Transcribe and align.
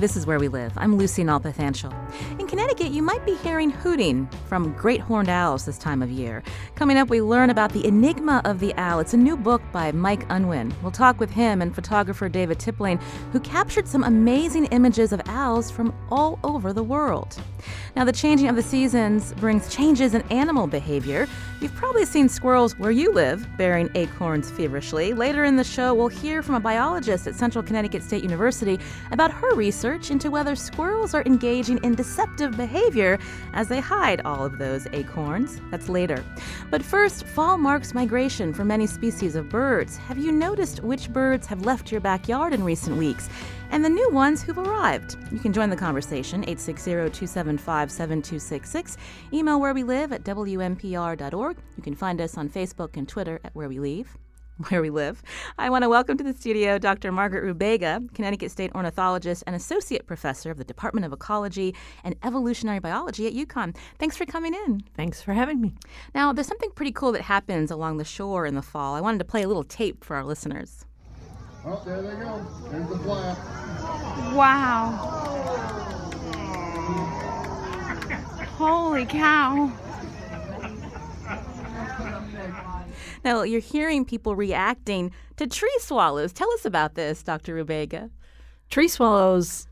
This 0.00 0.16
is 0.16 0.24
Where 0.24 0.38
We 0.38 0.48
Live. 0.48 0.72
I'm 0.78 0.96
Lucy 0.96 1.22
Nalpathanchil. 1.22 1.92
In 2.40 2.46
Connecticut, 2.46 2.90
you 2.90 3.02
might 3.02 3.26
be 3.26 3.34
hearing 3.34 3.68
hooting 3.68 4.30
from 4.48 4.72
great 4.72 4.98
horned 4.98 5.28
owls 5.28 5.66
this 5.66 5.76
time 5.76 6.00
of 6.00 6.10
year. 6.10 6.42
Coming 6.74 6.96
up, 6.96 7.10
we 7.10 7.20
learn 7.20 7.50
about 7.50 7.70
the 7.74 7.86
enigma 7.86 8.40
of 8.46 8.60
the 8.60 8.74
owl. 8.76 9.00
It's 9.00 9.12
a 9.12 9.18
new 9.18 9.36
book 9.36 9.60
by 9.72 9.92
Mike 9.92 10.24
Unwin. 10.30 10.72
We'll 10.80 10.90
talk 10.90 11.20
with 11.20 11.30
him 11.30 11.60
and 11.60 11.74
photographer 11.74 12.30
David 12.30 12.58
Tipling, 12.58 12.98
who 13.32 13.40
captured 13.40 13.86
some 13.86 14.02
amazing 14.02 14.64
images 14.66 15.12
of 15.12 15.20
owls 15.26 15.70
from 15.70 15.92
all 16.10 16.38
over 16.44 16.72
the 16.72 16.82
world. 16.82 17.38
Now, 17.94 18.04
the 18.06 18.12
changing 18.12 18.48
of 18.48 18.56
the 18.56 18.62
seasons 18.62 19.34
brings 19.34 19.68
changes 19.68 20.14
in 20.14 20.22
animal 20.30 20.66
behavior. 20.66 21.28
You've 21.60 21.74
probably 21.74 22.06
seen 22.06 22.30
squirrels 22.30 22.78
where 22.78 22.90
you 22.90 23.12
live 23.12 23.46
bearing 23.58 23.90
acorns 23.94 24.50
feverishly. 24.50 25.12
Later 25.12 25.44
in 25.44 25.56
the 25.56 25.64
show, 25.64 25.92
we'll 25.92 26.08
hear 26.08 26.42
from 26.42 26.54
a 26.54 26.60
biologist 26.60 27.26
at 27.26 27.34
Central 27.34 27.62
Connecticut 27.62 28.02
State 28.02 28.22
University 28.22 28.80
about 29.10 29.30
her 29.30 29.54
research 29.54 29.89
into 29.90 30.30
whether 30.30 30.54
squirrels 30.54 31.14
are 31.14 31.24
engaging 31.26 31.82
in 31.82 31.96
deceptive 31.96 32.56
behavior 32.56 33.18
as 33.52 33.66
they 33.66 33.80
hide 33.80 34.20
all 34.24 34.44
of 34.44 34.58
those 34.58 34.86
acorns. 34.92 35.60
That's 35.70 35.88
later. 35.88 36.24
But 36.70 36.82
first, 36.82 37.26
fall 37.26 37.58
marks 37.58 37.92
migration 37.92 38.54
for 38.54 38.64
many 38.64 38.86
species 38.86 39.34
of 39.34 39.48
birds. 39.48 39.96
Have 39.96 40.18
you 40.18 40.30
noticed 40.30 40.84
which 40.84 41.12
birds 41.12 41.48
have 41.48 41.66
left 41.66 41.90
your 41.90 42.00
backyard 42.00 42.52
in 42.52 42.62
recent 42.62 42.96
weeks? 42.96 43.28
and 43.72 43.84
the 43.84 43.88
new 43.88 44.10
ones 44.10 44.42
who've 44.42 44.58
arrived. 44.58 45.14
You 45.30 45.38
can 45.38 45.52
join 45.52 45.70
the 45.70 45.76
conversation 45.76 46.44
860-275-7266. 46.46 48.96
Email 49.32 49.60
where 49.60 49.72
we 49.72 49.84
live 49.84 50.12
at 50.12 50.24
wnpr.org. 50.24 51.56
You 51.76 51.82
can 51.82 51.94
find 51.94 52.20
us 52.20 52.36
on 52.36 52.48
Facebook 52.48 52.96
and 52.96 53.08
Twitter 53.08 53.38
at 53.44 53.54
where 53.54 53.68
we 53.68 53.78
live. 53.78 54.18
Where 54.68 54.82
we 54.82 54.90
live. 54.90 55.22
I 55.58 55.70
want 55.70 55.84
to 55.84 55.88
welcome 55.88 56.18
to 56.18 56.24
the 56.24 56.34
studio 56.34 56.78
Dr. 56.78 57.10
Margaret 57.12 57.44
Rubega, 57.44 58.12
Connecticut 58.14 58.50
State 58.50 58.70
ornithologist 58.74 59.42
and 59.46 59.56
associate 59.56 60.06
professor 60.06 60.50
of 60.50 60.58
the 60.58 60.64
Department 60.64 61.06
of 61.06 61.12
Ecology 61.14 61.74
and 62.04 62.14
Evolutionary 62.22 62.78
Biology 62.78 63.26
at 63.26 63.32
UConn. 63.32 63.74
Thanks 63.98 64.18
for 64.18 64.26
coming 64.26 64.52
in. 64.52 64.82
Thanks 64.94 65.22
for 65.22 65.32
having 65.32 65.62
me. 65.62 65.74
Now, 66.14 66.34
there's 66.34 66.46
something 66.46 66.70
pretty 66.72 66.92
cool 66.92 67.12
that 67.12 67.22
happens 67.22 67.70
along 67.70 67.96
the 67.96 68.04
shore 68.04 68.44
in 68.44 68.54
the 68.54 68.62
fall. 68.62 68.94
I 68.94 69.00
wanted 69.00 69.18
to 69.18 69.24
play 69.24 69.42
a 69.42 69.48
little 69.48 69.64
tape 69.64 70.04
for 70.04 70.14
our 70.16 70.24
listeners. 70.24 70.84
Oh, 71.64 71.82
there 71.86 72.02
they 72.02 72.16
go. 72.16 72.46
There's 72.70 72.88
the 72.88 72.98
flap. 72.98 73.38
Wow. 74.34 74.90
Holy 78.58 79.06
cow. 79.06 79.72
Now, 83.24 83.42
you're 83.42 83.60
hearing 83.60 84.04
people 84.04 84.34
reacting 84.34 85.12
to 85.36 85.46
tree 85.46 85.76
swallows. 85.80 86.32
Tell 86.32 86.50
us 86.52 86.64
about 86.64 86.94
this, 86.94 87.22
Dr. 87.22 87.54
Rubega. 87.54 88.10
Tree 88.70 88.88
swallows 88.88 89.66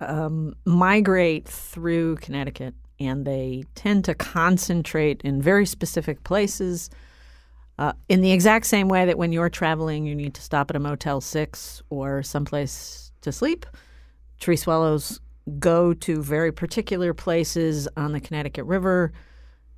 um, 0.00 0.54
migrate 0.64 1.46
through 1.46 2.16
Connecticut 2.16 2.74
and 3.00 3.26
they 3.26 3.64
tend 3.74 4.04
to 4.06 4.14
concentrate 4.14 5.20
in 5.22 5.42
very 5.42 5.66
specific 5.66 6.24
places 6.24 6.90
uh, 7.78 7.92
in 8.08 8.20
the 8.20 8.30
exact 8.30 8.66
same 8.66 8.88
way 8.88 9.04
that 9.04 9.18
when 9.18 9.32
you're 9.32 9.48
traveling, 9.48 10.06
you 10.06 10.14
need 10.14 10.34
to 10.34 10.42
stop 10.42 10.70
at 10.70 10.76
a 10.76 10.78
Motel 10.78 11.20
6 11.20 11.82
or 11.90 12.22
someplace 12.22 13.10
to 13.22 13.32
sleep, 13.32 13.66
tree 14.38 14.56
swallows 14.56 15.20
go 15.58 15.92
to 15.92 16.22
very 16.22 16.52
particular 16.52 17.12
places 17.12 17.88
on 17.96 18.12
the 18.12 18.20
Connecticut 18.20 18.64
River 18.64 19.12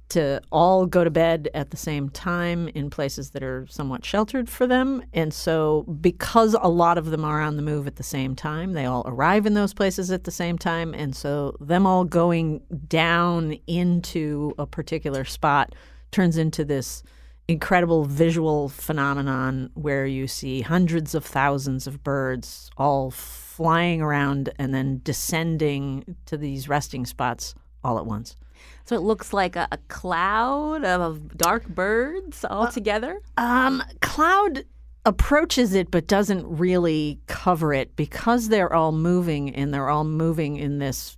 to 0.09 0.41
all 0.53 0.87
go 0.87 1.03
to 1.03 1.11
bed 1.11 1.49
at 1.55 1.71
the 1.71 1.77
same 1.77 2.09
time 2.11 2.69
in 2.69 2.91
places 2.91 3.31
that 3.31 3.43
are 3.43 3.67
somewhat 3.69 4.05
sheltered 4.05 4.49
for 4.49 4.67
them. 4.67 5.03
And 5.13 5.35
so, 5.35 5.83
because 6.01 6.55
a 6.61 6.69
lot 6.69 6.99
of 6.99 7.07
them 7.07 7.25
are 7.25 7.41
on 7.41 7.57
the 7.57 7.63
move 7.63 7.87
at 7.87 7.97
the 7.97 8.03
same 8.03 8.37
time, 8.37 8.73
they 8.73 8.87
all 8.87 9.03
arrive 9.07 9.47
in 9.47 9.55
those 9.55 9.75
places 9.75 10.11
at 10.11 10.25
the 10.25 10.31
same 10.31 10.59
time. 10.59 10.95
And 10.95 11.15
so, 11.15 11.57
them 11.61 11.87
all 11.87 12.05
going 12.05 12.61
down 12.89 13.53
into 13.67 14.55
a 14.59 14.67
particular 14.67 15.25
spot 15.25 15.75
turns 16.13 16.37
into 16.37 16.65
this 16.65 17.03
incredible 17.49 18.05
visual 18.05 18.69
phenomenon 18.69 19.71
where 19.75 20.07
you 20.07 20.27
see 20.27 20.63
hundreds 20.63 21.15
of 21.15 21.25
thousands 21.25 21.87
of 21.87 22.03
birds 22.03 22.71
all 22.77 23.11
flying 23.11 24.03
around 24.03 24.51
and 24.59 24.75
then 24.75 25.01
descending 25.05 26.17
to 26.27 26.37
these 26.37 26.69
resting 26.69 27.07
spots 27.07 27.55
all 27.85 27.99
at 27.99 28.07
once. 28.07 28.37
So 28.85 28.97
it 28.97 29.01
looks 29.01 29.33
like 29.33 29.57
a, 29.57 29.69
a 29.73 29.79
cloud 29.89 30.85
of 30.85 31.37
dark 31.37 31.67
birds 31.69 32.45
all 32.45 32.65
uh, 32.65 32.71
together? 32.71 33.21
Um, 33.37 33.83
cloud 34.01 34.65
approaches 35.05 35.75
it 35.75 35.91
but 35.91 36.07
doesn't 36.07 36.45
really 36.47 37.21
cover 37.27 37.73
it 37.73 37.95
because 37.97 38.49
they're 38.49 38.73
all 38.73 38.93
moving 38.93 39.55
and 39.55 39.73
they're 39.73 39.89
all 39.89 40.05
moving 40.05 40.57
in 40.57 40.79
this 40.79 41.17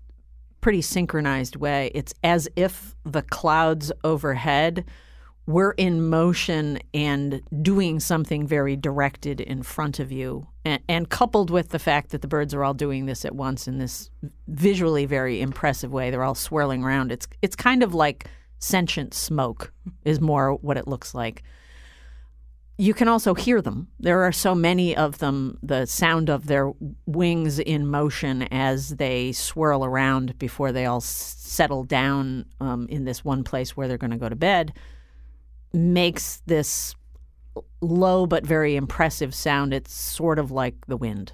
pretty 0.61 0.83
synchronized 0.83 1.57
way. 1.57 1.91
It's 1.95 2.13
as 2.23 2.49
if 2.57 2.95
the 3.05 3.23
clouds 3.23 3.93
overhead– 4.05 4.85
we're 5.49 5.73
in 5.73 6.07
motion 6.07 6.79
and 6.93 7.41
doing 7.63 7.99
something 8.01 8.47
very 8.47 8.77
directed 8.77 9.41
in 9.41 9.63
front 9.63 9.99
of 9.99 10.13
you. 10.13 10.47
And, 10.67 10.83
and, 10.91 11.09
coupled 11.09 11.49
with 11.49 11.71
the 11.71 11.79
fact 11.79 12.11
that 12.11 12.21
the 12.21 12.29
birds 12.29 12.53
are 12.53 12.63
all 12.63 12.75
doing 12.75 13.07
this 13.07 13.25
at 13.25 13.35
once 13.35 13.67
in 13.67 13.79
this 13.79 14.11
visually 14.47 15.07
very 15.07 15.41
impressive 15.41 15.91
way, 15.91 16.11
they're 16.11 16.23
all 16.23 16.35
swirling 16.35 16.85
around. 16.85 17.11
It's, 17.11 17.27
it's 17.41 17.57
kind 17.57 17.83
of 17.83 17.95
like 17.95 18.27
sentient 18.59 19.15
smoke, 19.15 19.73
is 20.05 20.21
more 20.21 20.53
what 20.57 20.77
it 20.77 20.87
looks 20.87 21.15
like. 21.15 21.43
You 22.77 22.93
can 22.93 23.09
also 23.09 23.33
hear 23.33 23.63
them. 23.63 23.89
There 23.99 24.25
are 24.25 24.33
so 24.33 24.55
many 24.55 24.95
of 24.95 25.17
them, 25.17 25.59
the 25.63 25.87
sound 25.87 26.29
of 26.29 26.47
their 26.47 26.73
wings 27.07 27.59
in 27.59 27.87
motion 27.87 28.43
as 28.51 28.91
they 28.91 29.33
swirl 29.33 29.83
around 29.83 30.39
before 30.39 30.73
they 30.73 30.85
all 30.85 31.01
settle 31.01 31.85
down 31.85 32.45
um, 32.61 32.87
in 32.91 33.07
this 33.07 33.25
one 33.25 33.45
place 33.45 33.75
where 33.75 33.89
they're 33.89 33.97
going 33.97 34.11
to 34.11 34.19
go 34.19 34.29
to 34.29 34.37
bed 34.37 34.75
makes 35.73 36.43
this 36.47 36.95
low 37.81 38.27
but 38.27 38.47
very 38.47 38.77
impressive 38.77 39.35
sound. 39.35 39.73
It's 39.75 39.93
sort 39.93 40.39
of 40.39 40.51
like 40.51 40.75
the 40.87 40.97
wind. 40.97 41.33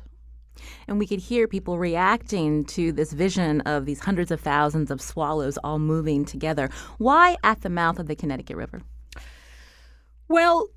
And 0.88 0.98
we 0.98 1.06
could 1.06 1.18
hear 1.18 1.46
people 1.48 1.78
reacting 1.78 2.64
to 2.66 2.92
this 2.92 3.12
vision 3.12 3.60
of 3.62 3.86
these 3.86 4.00
hundreds 4.00 4.30
of 4.30 4.40
thousands 4.40 4.90
of 4.90 5.00
swallows 5.00 5.58
all 5.58 5.78
moving 5.78 6.24
together. 6.24 6.70
Why 6.98 7.36
at 7.42 7.62
the 7.62 7.70
mouth 7.70 7.98
of 7.98 8.06
the 8.06 8.16
Connecticut 8.16 8.56
River? 8.56 8.82
Well, 10.28 10.68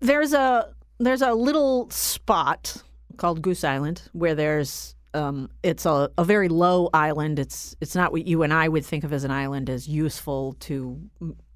there's 0.00 0.32
a 0.32 0.74
there's 0.98 1.22
a 1.22 1.32
little 1.32 1.90
spot 1.90 2.82
called 3.16 3.42
Goose 3.42 3.64
Island 3.64 4.02
where 4.12 4.34
there's 4.34 4.94
um, 5.14 5.48
it's 5.62 5.86
a, 5.86 6.10
a 6.18 6.24
very 6.24 6.48
low 6.48 6.90
island. 6.92 7.38
It's 7.38 7.76
it's 7.80 7.94
not 7.94 8.12
what 8.12 8.26
you 8.26 8.42
and 8.42 8.52
I 8.52 8.68
would 8.68 8.84
think 8.84 9.04
of 9.04 9.12
as 9.12 9.24
an 9.24 9.30
island 9.30 9.70
as 9.70 9.88
useful 9.88 10.54
to 10.60 11.00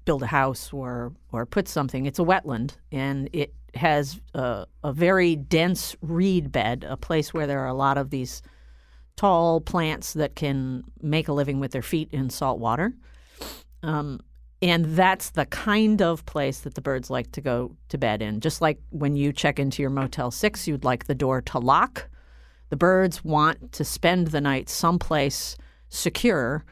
build 0.09 0.23
a 0.23 0.27
house 0.41 0.73
or 0.73 1.13
or 1.31 1.45
put 1.45 1.67
something. 1.67 2.07
It's 2.07 2.17
a 2.17 2.23
wetland, 2.23 2.71
and 2.91 3.29
it 3.31 3.53
has 3.75 4.19
a, 4.33 4.65
a 4.83 4.91
very 4.91 5.35
dense 5.35 5.95
reed 6.01 6.51
bed, 6.51 6.83
a 6.89 6.97
place 6.97 7.31
where 7.31 7.45
there 7.45 7.59
are 7.59 7.67
a 7.67 7.75
lot 7.75 7.99
of 7.99 8.09
these 8.09 8.41
tall 9.15 9.61
plants 9.61 10.13
that 10.13 10.35
can 10.35 10.83
make 10.99 11.27
a 11.27 11.31
living 11.31 11.59
with 11.59 11.71
their 11.73 11.83
feet 11.83 12.09
in 12.11 12.31
salt 12.31 12.57
water. 12.57 12.95
Um, 13.83 14.21
and 14.63 14.85
that's 14.95 15.29
the 15.29 15.45
kind 15.45 16.01
of 16.01 16.25
place 16.25 16.61
that 16.61 16.73
the 16.73 16.81
birds 16.81 17.11
like 17.11 17.31
to 17.33 17.41
go 17.41 17.75
to 17.89 17.99
bed 17.99 18.23
in. 18.23 18.39
Just 18.39 18.61
like 18.61 18.79
when 18.89 19.15
you 19.15 19.31
check 19.31 19.59
into 19.59 19.83
your 19.83 19.91
Motel 19.91 20.31
6, 20.31 20.67
you'd 20.67 20.83
like 20.83 21.05
the 21.05 21.13
door 21.13 21.39
to 21.41 21.59
lock. 21.59 22.09
The 22.69 22.77
birds 22.77 23.23
want 23.23 23.73
to 23.73 23.83
spend 23.85 24.29
the 24.29 24.41
night 24.41 24.69
someplace 24.69 25.55
secure 25.89 26.65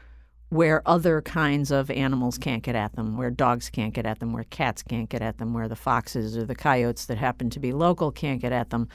where 0.50 0.82
other 0.86 1.20
kinds 1.20 1.70
of 1.70 1.90
animals 1.90 2.38
can't 2.38 2.62
get 2.62 2.74
at 2.74 2.94
them, 2.94 3.16
where 3.16 3.30
dogs 3.30 3.68
can't 3.68 3.92
get 3.92 4.06
at 4.06 4.18
them, 4.18 4.32
where 4.32 4.44
cats 4.44 4.82
can't 4.82 5.10
get 5.10 5.20
at 5.20 5.38
them, 5.38 5.52
where 5.52 5.68
the 5.68 5.76
foxes 5.76 6.36
or 6.38 6.44
the 6.44 6.54
coyotes 6.54 7.06
that 7.06 7.18
happen 7.18 7.50
to 7.50 7.60
be 7.60 7.72
local 7.72 8.10
can't 8.10 8.40
get 8.40 8.52
at 8.52 8.70
them, 8.70 8.88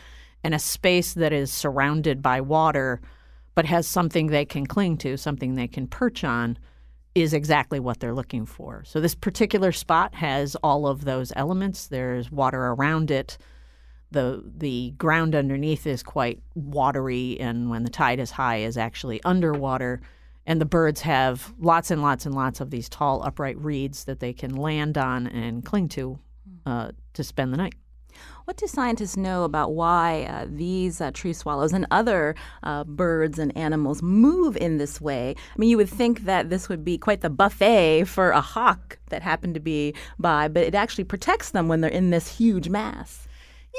and 0.44 0.56
a 0.56 0.60
space 0.60 1.14
that 1.14 1.32
is 1.32 1.52
surrounded 1.52 2.22
by 2.22 2.42
water 2.42 3.02
but 3.56 3.66
has 3.66 3.88
something 3.88 4.28
they 4.28 4.46
can 4.46 4.66
cling 4.66 4.98
to, 4.98 5.16
something 5.16 5.54
they 5.54 5.68
can 5.68 5.88
perch 5.88 6.24
on, 6.24 6.58
is 7.14 7.34
exactly 7.34 7.80
what 7.80 8.00
they're 8.00 8.16
looking 8.16 8.46
for. 8.46 8.84
So 8.86 9.00
this 9.00 9.14
particular 9.14 9.72
spot 9.72 10.16
has 10.16 10.56
all 10.64 10.88
of 10.88 11.06
those 11.06 11.32
elements. 11.36 11.88
There's 11.88 12.32
water 12.32 12.60
around 12.60 13.12
it. 13.12 13.38
The 14.10 14.44
the 14.58 14.92
ground 14.98 15.36
underneath 15.36 15.86
is 15.86 16.02
quite 16.02 16.42
watery 16.56 17.40
and 17.40 17.70
when 17.70 17.84
the 17.84 17.90
tide 17.90 18.20
is 18.20 18.32
high 18.32 18.58
is 18.58 18.78
actually 18.78 19.24
underwater 19.24 20.02
and 20.46 20.60
the 20.60 20.66
birds 20.66 21.02
have 21.02 21.54
lots 21.60 21.92
and 21.92 22.02
lots 22.02 22.26
and 22.26 22.36
lots 22.36 22.60
of 22.60 22.70
these 22.70 22.90
tall, 22.90 23.24
upright 23.24 23.58
reeds 23.58 24.06
that 24.06 24.20
they 24.20 24.34
can 24.34 24.56
land 24.56 24.98
on 24.98 25.28
and 25.28 25.66
cling 25.66 25.90
to 25.90 26.20
uh, 26.66 26.92
to 27.14 27.24
spend 27.24 27.54
the 27.54 27.58
night. 27.58 27.76
What 28.46 28.58
do 28.58 28.68
scientists 28.68 29.18
know 29.18 29.44
about 29.44 29.74
why 29.74 30.24
uh, 30.24 30.48
these 30.50 31.00
uh, 31.00 31.12
tree 31.12 31.34
swallows 31.34 31.74
and 31.74 31.88
other 31.92 32.36
uh, 32.62 32.84
birds 32.84 33.40
and 33.40 33.56
animals 33.58 34.02
move 34.02 34.58
in 34.58 34.78
this 34.78 35.00
way? 35.00 35.36
I 35.38 35.58
mean, 35.58 35.70
you 35.70 35.78
would 35.78 35.90
think 35.90 36.26
that 36.26 36.50
this 36.50 36.68
would 36.70 36.84
be 36.84 36.98
quite 36.98 37.22
the 37.22 37.30
buffet 37.30 38.04
for 38.06 38.32
a 38.32 38.42
hawk 38.42 39.00
that 39.10 39.22
happened 39.22 39.54
to 39.54 39.60
be 39.60 39.96
by, 40.20 40.48
but 40.48 40.64
it 40.64 40.76
actually 40.76 41.06
protects 41.06 41.52
them 41.52 41.68
when 41.68 41.82
they're 41.82 41.90
in 41.90 42.10
this 42.10 42.38
huge 42.38 42.70
mass. 42.70 43.28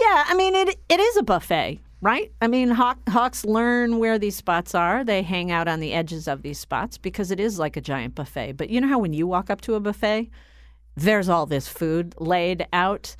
Yeah, 0.00 0.24
I 0.26 0.34
mean, 0.34 0.54
it 0.54 0.78
it 0.88 0.98
is 0.98 1.16
a 1.16 1.22
buffet, 1.22 1.78
right? 2.04 2.30
I 2.40 2.48
mean, 2.48 2.68
hawk, 2.70 2.98
hawks 3.08 3.44
learn 3.44 3.98
where 3.98 4.18
these 4.18 4.36
spots 4.36 4.74
are. 4.74 5.02
They 5.02 5.22
hang 5.22 5.50
out 5.50 5.66
on 5.66 5.80
the 5.80 5.92
edges 5.92 6.28
of 6.28 6.42
these 6.42 6.58
spots 6.58 6.98
because 6.98 7.30
it 7.30 7.40
is 7.40 7.58
like 7.58 7.76
a 7.76 7.80
giant 7.80 8.14
buffet. 8.14 8.52
But 8.52 8.70
you 8.70 8.80
know 8.80 8.88
how 8.88 8.98
when 8.98 9.14
you 9.14 9.26
walk 9.26 9.50
up 9.50 9.60
to 9.62 9.74
a 9.74 9.80
buffet, 9.80 10.30
there's 10.94 11.28
all 11.28 11.46
this 11.46 11.66
food 11.66 12.14
laid 12.20 12.66
out 12.72 13.16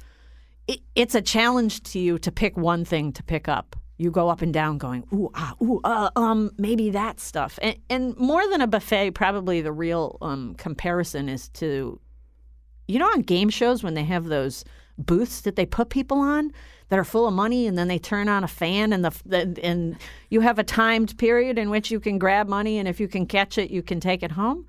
it, 0.67 0.81
it's 0.95 1.15
a 1.15 1.23
challenge 1.23 1.83
to 1.85 1.99
you 1.99 2.19
to 2.19 2.33
pick 2.33 2.57
one 2.57 2.85
thing 2.85 3.13
to 3.13 3.23
pick 3.23 3.49
up. 3.49 3.77
You 3.97 4.11
go 4.11 4.29
up 4.29 4.43
and 4.43 4.53
down, 4.53 4.79
going 4.79 5.05
ooh 5.13 5.31
ah 5.35 5.55
ooh 5.63 5.81
uh, 5.85 6.11
um 6.17 6.51
maybe 6.59 6.91
that 6.91 7.21
stuff. 7.21 7.59
And, 7.63 7.77
and 7.89 8.17
more 8.17 8.49
than 8.49 8.61
a 8.61 8.67
buffet, 8.67 9.13
probably 9.13 9.61
the 9.61 9.73
real 9.73 10.19
um, 10.21 10.55
comparison 10.55 11.29
is 11.29 11.49
to, 11.51 12.01
you 12.89 12.99
know, 12.99 13.07
on 13.07 13.23
game 13.23 13.51
shows 13.51 13.83
when 13.83 13.95
they 13.95 14.05
have 14.05 14.25
those 14.25 14.65
booths 14.99 15.41
that 15.43 15.56
they 15.56 15.67
put 15.67 15.88
people 15.88 16.19
on 16.19 16.52
that 16.88 16.99
are 16.99 17.05
full 17.05 17.26
of 17.26 17.35
money, 17.35 17.67
and 17.67 17.76
then 17.76 17.88
they 17.88 17.99
turn 17.99 18.29
on 18.29 18.44
a 18.44 18.49
fan, 18.49 18.93
and 18.93 19.05
the 19.05 19.61
and 19.62 19.96
you 20.31 20.41
have 20.41 20.58
a 20.58 20.64
timed 20.64 21.17
period 21.19 21.58
in 21.58 21.70
which 21.70 21.91
you 21.91 21.99
can 21.99 22.19
grab 22.19 22.49
money, 22.49 22.79
and 22.79 22.87
if 22.87 23.00
you 23.00 23.08
can 23.08 23.26
catch 23.26 23.58
it, 23.58 23.70
you 23.70 23.82
can 23.82 24.00
take 24.00 24.23
it 24.23 24.32
home. 24.32 24.67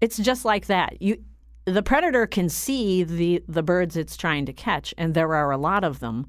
It's 0.00 0.16
just 0.16 0.44
like 0.44 0.66
that. 0.66 1.00
You 1.00 1.22
the 1.66 1.82
predator 1.82 2.26
can 2.26 2.48
see 2.48 3.04
the 3.04 3.42
the 3.46 3.62
birds 3.62 3.96
it's 3.96 4.16
trying 4.16 4.46
to 4.46 4.52
catch, 4.52 4.94
and 4.96 5.14
there 5.14 5.34
are 5.34 5.50
a 5.50 5.58
lot 5.58 5.84
of 5.84 6.00
them. 6.00 6.26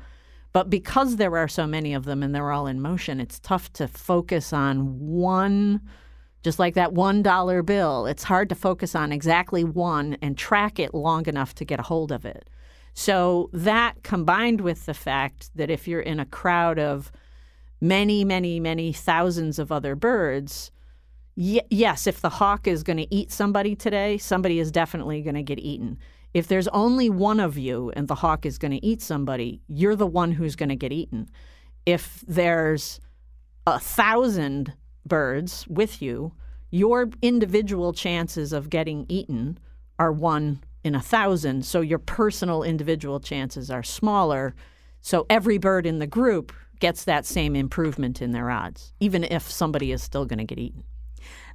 But 0.53 0.69
because 0.69 1.15
there 1.15 1.37
are 1.37 1.47
so 1.47 1.65
many 1.65 1.93
of 1.93 2.03
them 2.03 2.21
and 2.21 2.35
they're 2.35 2.51
all 2.51 2.67
in 2.67 2.81
motion, 2.81 3.21
it's 3.21 3.39
tough 3.39 3.71
to 3.73 3.87
focus 3.87 4.51
on 4.51 4.99
one, 4.99 5.79
just 6.43 6.59
like 6.59 6.73
that 6.73 6.91
one 6.91 7.23
dollar 7.23 7.63
bill. 7.63 8.05
It's 8.05 8.23
hard 8.23 8.49
to 8.49 8.55
focus 8.55 8.93
on 8.93 9.13
exactly 9.13 9.63
one 9.63 10.17
and 10.21 10.37
track 10.37 10.77
it 10.77 10.93
long 10.93 11.25
enough 11.27 11.55
to 11.55 11.65
get 11.65 11.79
a 11.79 11.83
hold 11.83 12.11
of 12.11 12.25
it. 12.25 12.49
So 12.93 13.49
that 13.53 14.03
combined 14.03 14.61
with 14.61 14.85
the 14.85 14.93
fact 14.93 15.49
that 15.55 15.69
if 15.69 15.87
you're 15.87 16.01
in 16.01 16.19
a 16.19 16.25
crowd 16.25 16.77
of 16.79 17.11
many, 17.79 18.23
many, 18.23 18.59
many 18.59 18.93
thousands 18.93 19.59
of 19.59 19.71
other 19.71 19.95
birds, 19.95 20.71
y- 21.35 21.61
yes, 21.69 22.05
if 22.07 22.21
the 22.21 22.29
hawk 22.29 22.67
is 22.67 22.83
going 22.83 22.97
to 22.97 23.13
eat 23.13 23.31
somebody 23.31 23.75
today, 23.75 24.17
somebody 24.17 24.59
is 24.59 24.71
definitely 24.71 25.21
going 25.21 25.35
to 25.35 25.43
get 25.43 25.59
eaten. 25.59 25.97
If 26.33 26.47
there's 26.47 26.67
only 26.69 27.09
one 27.09 27.39
of 27.39 27.57
you 27.57 27.91
and 27.95 28.07
the 28.07 28.15
hawk 28.15 28.45
is 28.45 28.57
going 28.57 28.71
to 28.71 28.85
eat 28.85 29.01
somebody, 29.01 29.61
you're 29.67 29.95
the 29.95 30.07
one 30.07 30.31
who's 30.31 30.55
going 30.55 30.69
to 30.69 30.75
get 30.75 30.93
eaten. 30.93 31.29
If 31.85 32.23
there's 32.27 32.99
a 33.65 33.79
thousand 33.79 34.73
birds 35.05 35.65
with 35.67 36.01
you, 36.01 36.33
your 36.69 37.09
individual 37.21 37.91
chances 37.91 38.53
of 38.53 38.69
getting 38.69 39.05
eaten 39.09 39.57
are 39.99 40.11
one 40.11 40.63
in 40.83 40.95
a 40.95 41.01
thousand. 41.01 41.65
So 41.65 41.81
your 41.81 41.99
personal 41.99 42.63
individual 42.63 43.19
chances 43.19 43.69
are 43.69 43.83
smaller. 43.83 44.55
So 45.01 45.25
every 45.29 45.57
bird 45.57 45.85
in 45.85 45.99
the 45.99 46.07
group 46.07 46.53
gets 46.79 47.03
that 47.03 47.25
same 47.25 47.55
improvement 47.55 48.21
in 48.21 48.31
their 48.31 48.49
odds, 48.49 48.93
even 48.99 49.23
if 49.23 49.49
somebody 49.49 49.91
is 49.91 50.01
still 50.01 50.25
going 50.25 50.39
to 50.39 50.45
get 50.45 50.59
eaten. 50.59 50.83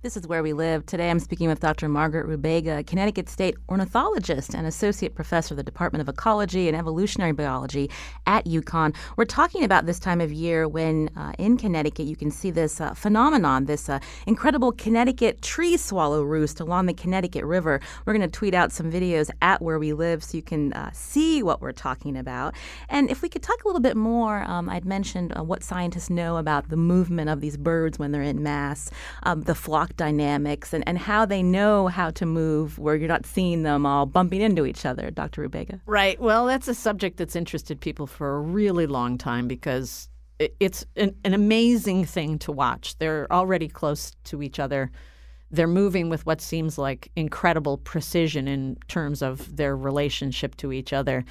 This 0.02 0.14
is 0.14 0.28
Where 0.28 0.42
We 0.42 0.52
Live. 0.52 0.84
Today 0.84 1.08
I'm 1.08 1.18
speaking 1.18 1.48
with 1.48 1.60
Dr. 1.60 1.88
Margaret 1.88 2.26
Rubega, 2.26 2.86
Connecticut 2.86 3.30
State 3.30 3.56
ornithologist 3.70 4.54
and 4.54 4.66
associate 4.66 5.14
professor 5.14 5.54
of 5.54 5.56
the 5.56 5.62
Department 5.62 6.02
of 6.02 6.08
Ecology 6.08 6.68
and 6.68 6.76
Evolutionary 6.76 7.32
Biology 7.32 7.90
at 8.26 8.44
UConn. 8.44 8.94
We're 9.16 9.24
talking 9.24 9.64
about 9.64 9.86
this 9.86 9.98
time 9.98 10.20
of 10.20 10.30
year 10.30 10.68
when 10.68 11.08
uh, 11.16 11.32
in 11.38 11.56
Connecticut 11.56 12.04
you 12.06 12.14
can 12.14 12.30
see 12.30 12.50
this 12.50 12.78
uh, 12.78 12.92
phenomenon, 12.92 13.64
this 13.64 13.88
uh, 13.88 13.98
incredible 14.26 14.70
Connecticut 14.70 15.40
tree 15.40 15.78
swallow 15.78 16.22
roost 16.22 16.60
along 16.60 16.86
the 16.86 16.94
Connecticut 16.94 17.46
River. 17.46 17.80
We're 18.04 18.12
going 18.12 18.28
to 18.28 18.38
tweet 18.38 18.52
out 18.52 18.72
some 18.72 18.92
videos 18.92 19.30
at 19.40 19.62
Where 19.62 19.78
We 19.78 19.94
Live 19.94 20.22
so 20.22 20.36
you 20.36 20.42
can 20.42 20.74
uh, 20.74 20.90
see 20.92 21.42
what 21.42 21.62
we're 21.62 21.72
talking 21.72 22.18
about. 22.18 22.54
And 22.90 23.10
if 23.10 23.22
we 23.22 23.30
could 23.30 23.42
talk 23.42 23.64
a 23.64 23.66
little 23.66 23.80
bit 23.80 23.96
more, 23.96 24.42
um, 24.42 24.68
I'd 24.68 24.84
mentioned 24.84 25.32
uh, 25.36 25.42
what 25.42 25.62
scientists 25.62 26.10
know 26.10 26.36
about 26.36 26.68
the 26.68 26.76
movement 26.76 27.30
of 27.30 27.40
these 27.40 27.56
birds 27.56 27.98
when 27.98 28.12
they're 28.12 28.20
in 28.20 28.42
mass, 28.42 28.90
um, 29.22 29.42
the 29.42 29.54
flock 29.54 29.85
dynamics 29.94 30.72
and, 30.72 30.82
and 30.86 30.98
how 30.98 31.24
they 31.24 31.42
know 31.42 31.86
how 31.86 32.10
to 32.10 32.26
move 32.26 32.78
where 32.78 32.96
you're 32.96 33.08
not 33.08 33.26
seeing 33.26 33.62
them 33.62 33.86
all 33.86 34.06
bumping 34.06 34.40
into 34.40 34.66
each 34.66 34.84
other, 34.84 35.10
Dr. 35.10 35.48
Rubega. 35.48 35.80
Right. 35.86 36.20
Well, 36.20 36.46
that's 36.46 36.68
a 36.68 36.74
subject 36.74 37.18
that's 37.18 37.36
interested 37.36 37.80
people 37.80 38.06
for 38.06 38.36
a 38.36 38.40
really 38.40 38.86
long 38.86 39.18
time 39.18 39.46
because 39.46 40.08
it's 40.60 40.84
an, 40.96 41.14
an 41.24 41.34
amazing 41.34 42.04
thing 42.04 42.38
to 42.40 42.52
watch. 42.52 42.98
They're 42.98 43.30
already 43.32 43.68
close 43.68 44.12
to 44.24 44.42
each 44.42 44.58
other. 44.58 44.90
They're 45.50 45.66
moving 45.66 46.08
with 46.08 46.26
what 46.26 46.40
seems 46.40 46.76
like 46.76 47.10
incredible 47.16 47.78
precision 47.78 48.48
in 48.48 48.76
terms 48.88 49.22
of 49.22 49.56
their 49.56 49.76
relationship 49.76 50.56
to 50.56 50.72
each 50.72 50.92
other. 50.92 51.24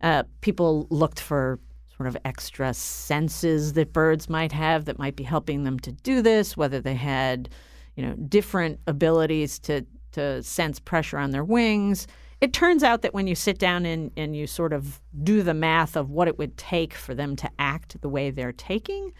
Uh, 0.00 0.24
people 0.40 0.86
looked 0.90 1.20
for 1.20 1.60
sort 1.96 2.08
of 2.08 2.16
extra 2.24 2.72
senses 2.72 3.74
that 3.74 3.92
birds 3.92 4.30
might 4.30 4.52
have 4.52 4.86
that 4.86 4.98
might 4.98 5.16
be 5.16 5.24
helping 5.24 5.64
them 5.64 5.78
to 5.78 5.92
do 5.92 6.22
this, 6.22 6.56
whether 6.56 6.80
they 6.80 6.94
had 6.94 7.50
you 7.96 8.04
know, 8.04 8.14
different 8.14 8.80
abilities 8.86 9.58
to 9.60 9.84
to 10.12 10.42
sense 10.42 10.80
pressure 10.80 11.18
on 11.18 11.30
their 11.30 11.44
wings. 11.44 12.06
It 12.40 12.52
turns 12.52 12.82
out 12.82 13.02
that 13.02 13.14
when 13.14 13.26
you 13.26 13.34
sit 13.34 13.58
down 13.58 13.86
and, 13.86 14.10
and 14.16 14.34
you 14.34 14.46
sort 14.46 14.72
of 14.72 15.00
do 15.22 15.42
the 15.42 15.54
math 15.54 15.96
of 15.96 16.10
what 16.10 16.26
it 16.26 16.38
would 16.38 16.56
take 16.56 16.94
for 16.94 17.14
them 17.14 17.36
to 17.36 17.50
act 17.58 18.00
the 18.00 18.08
way 18.08 18.30
they're 18.30 18.52
taking, 18.52 19.12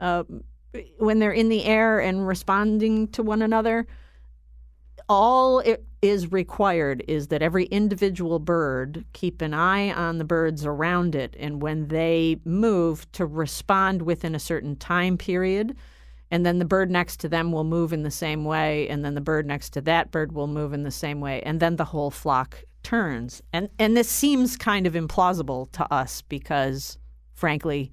uh, 0.00 0.24
when 0.98 1.18
they're 1.18 1.32
in 1.32 1.48
the 1.48 1.64
air 1.64 2.00
and 2.00 2.26
responding 2.26 3.08
to 3.08 3.22
one 3.22 3.42
another, 3.42 3.86
all 5.08 5.58
it 5.60 5.84
is 6.00 6.32
required 6.32 7.02
is 7.08 7.28
that 7.28 7.42
every 7.42 7.64
individual 7.66 8.38
bird 8.38 9.04
keep 9.12 9.42
an 9.42 9.52
eye 9.52 9.92
on 9.92 10.18
the 10.18 10.24
birds 10.24 10.64
around 10.64 11.14
it, 11.14 11.36
and 11.38 11.60
when 11.60 11.88
they 11.88 12.36
move, 12.44 13.10
to 13.12 13.26
respond 13.26 14.02
within 14.02 14.34
a 14.34 14.38
certain 14.38 14.76
time 14.76 15.18
period 15.18 15.76
and 16.34 16.44
then 16.44 16.58
the 16.58 16.64
bird 16.64 16.90
next 16.90 17.20
to 17.20 17.28
them 17.28 17.52
will 17.52 17.62
move 17.62 17.92
in 17.92 18.02
the 18.02 18.10
same 18.10 18.44
way 18.44 18.88
and 18.88 19.04
then 19.04 19.14
the 19.14 19.20
bird 19.20 19.46
next 19.46 19.70
to 19.70 19.80
that 19.80 20.10
bird 20.10 20.32
will 20.32 20.48
move 20.48 20.72
in 20.72 20.82
the 20.82 20.90
same 20.90 21.20
way 21.20 21.40
and 21.42 21.60
then 21.60 21.76
the 21.76 21.84
whole 21.84 22.10
flock 22.10 22.64
turns. 22.82 23.40
And 23.52 23.68
and 23.78 23.96
this 23.96 24.08
seems 24.08 24.56
kind 24.56 24.84
of 24.88 24.94
implausible 24.94 25.70
to 25.70 25.92
us 25.94 26.22
because 26.22 26.98
frankly 27.34 27.92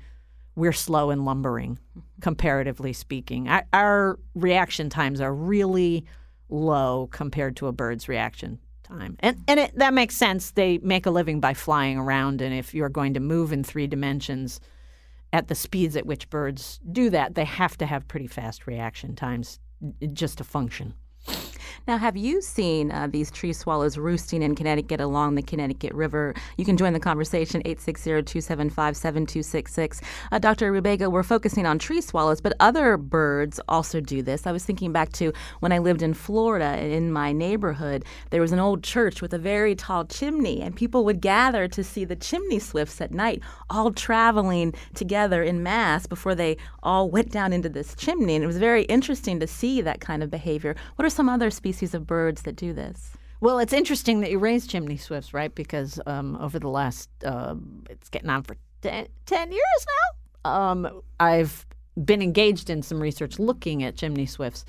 we're 0.55 0.74
slow 0.74 1.12
and 1.12 1.24
lumbering 1.24 1.75
mm-hmm. 1.75 2.00
comparatively 2.19 2.93
speaking. 2.93 3.48
Our, 3.48 3.63
our 3.74 4.19
reaction 4.33 4.89
times 4.89 5.21
are 5.21 5.36
really 5.36 6.07
low 6.50 7.10
compared 7.12 7.55
to 7.57 7.67
a 7.67 7.71
bird's 7.71 8.10
reaction 8.10 8.57
time. 8.81 9.17
And 9.19 9.38
and 9.48 9.60
it, 9.60 9.75
that 9.75 9.93
makes 9.93 10.17
sense. 10.17 10.50
They 10.50 10.79
make 10.79 11.05
a 11.05 11.12
living 11.12 11.39
by 11.39 11.53
flying 11.53 12.00
around 12.00 12.41
and 12.41 12.55
if 12.55 12.74
you're 12.74 12.89
going 12.89 13.13
to 13.13 13.19
move 13.19 13.53
in 13.53 13.63
three 13.63 13.86
dimensions 13.86 14.60
at 15.33 15.47
the 15.47 15.55
speeds 15.55 15.95
at 15.95 16.05
which 16.05 16.29
birds 16.29 16.79
do 16.91 17.09
that, 17.09 17.35
they 17.35 17.45
have 17.45 17.77
to 17.77 17.85
have 17.85 18.07
pretty 18.07 18.27
fast 18.27 18.67
reaction 18.67 19.15
times 19.15 19.59
just 20.13 20.38
to 20.38 20.43
function. 20.43 20.93
Now, 21.87 21.97
have 21.97 22.17
you 22.17 22.41
seen 22.41 22.91
uh, 22.91 23.07
these 23.07 23.31
tree 23.31 23.53
swallows 23.53 23.97
roosting 23.97 24.43
in 24.43 24.55
Connecticut 24.55 25.01
along 25.01 25.35
the 25.35 25.41
Connecticut 25.41 25.93
River? 25.93 26.33
You 26.57 26.65
can 26.65 26.77
join 26.77 26.93
the 26.93 26.99
conversation 26.99 27.61
860-275-7266. 27.63 30.01
Uh, 30.31 30.39
Dr. 30.39 30.71
Rubega, 30.71 31.11
we're 31.11 31.23
focusing 31.23 31.65
on 31.65 31.79
tree 31.79 32.01
swallows, 32.01 32.41
but 32.41 32.53
other 32.59 32.97
birds 32.97 33.59
also 33.67 33.99
do 33.99 34.21
this. 34.21 34.47
I 34.47 34.51
was 34.51 34.65
thinking 34.65 34.91
back 34.91 35.11
to 35.13 35.33
when 35.59 35.71
I 35.71 35.79
lived 35.79 36.01
in 36.01 36.13
Florida 36.13 36.77
in 36.77 37.11
my 37.11 37.31
neighborhood, 37.31 38.05
there 38.29 38.41
was 38.41 38.51
an 38.51 38.59
old 38.59 38.83
church 38.83 39.21
with 39.21 39.33
a 39.33 39.37
very 39.37 39.75
tall 39.75 40.05
chimney, 40.05 40.61
and 40.61 40.75
people 40.75 41.05
would 41.05 41.21
gather 41.21 41.67
to 41.67 41.83
see 41.83 42.05
the 42.05 42.15
chimney 42.15 42.59
swifts 42.59 43.01
at 43.01 43.11
night, 43.11 43.41
all 43.69 43.91
traveling 43.91 44.73
together 44.93 45.43
in 45.43 45.63
mass 45.63 46.07
before 46.07 46.35
they 46.35 46.57
all 46.83 47.09
went 47.09 47.31
down 47.31 47.53
into 47.53 47.69
this 47.69 47.95
chimney. 47.95 48.35
And 48.35 48.43
it 48.43 48.47
was 48.47 48.57
very 48.57 48.83
interesting 48.83 49.39
to 49.39 49.47
see 49.47 49.81
that 49.81 50.01
kind 50.01 50.23
of 50.23 50.29
behavior. 50.29 50.75
What 50.95 51.05
are 51.05 51.09
some 51.09 51.29
other 51.29 51.49
species 51.61 51.93
of 51.93 52.07
birds 52.07 52.41
that 52.41 52.55
do 52.55 52.73
this? 52.73 53.11
Well, 53.39 53.59
it's 53.59 53.73
interesting 53.73 54.21
that 54.21 54.31
you 54.31 54.39
raise 54.39 54.65
chimney 54.65 54.97
swifts, 54.97 55.31
right? 55.31 55.53
Because 55.53 55.99
um, 56.07 56.35
over 56.37 56.57
the 56.57 56.69
last, 56.69 57.07
uh, 57.23 57.55
it's 57.87 58.09
getting 58.09 58.31
on 58.31 58.41
for 58.41 58.55
10, 58.81 59.07
10 59.27 59.51
years 59.51 59.85
now, 60.43 60.51
um, 60.51 61.01
I've 61.19 61.67
been 62.03 62.23
engaged 62.23 62.71
in 62.71 62.81
some 62.81 62.99
research 62.99 63.37
looking 63.37 63.83
at 63.83 63.95
chimney 63.95 64.25
swifts. 64.25 64.65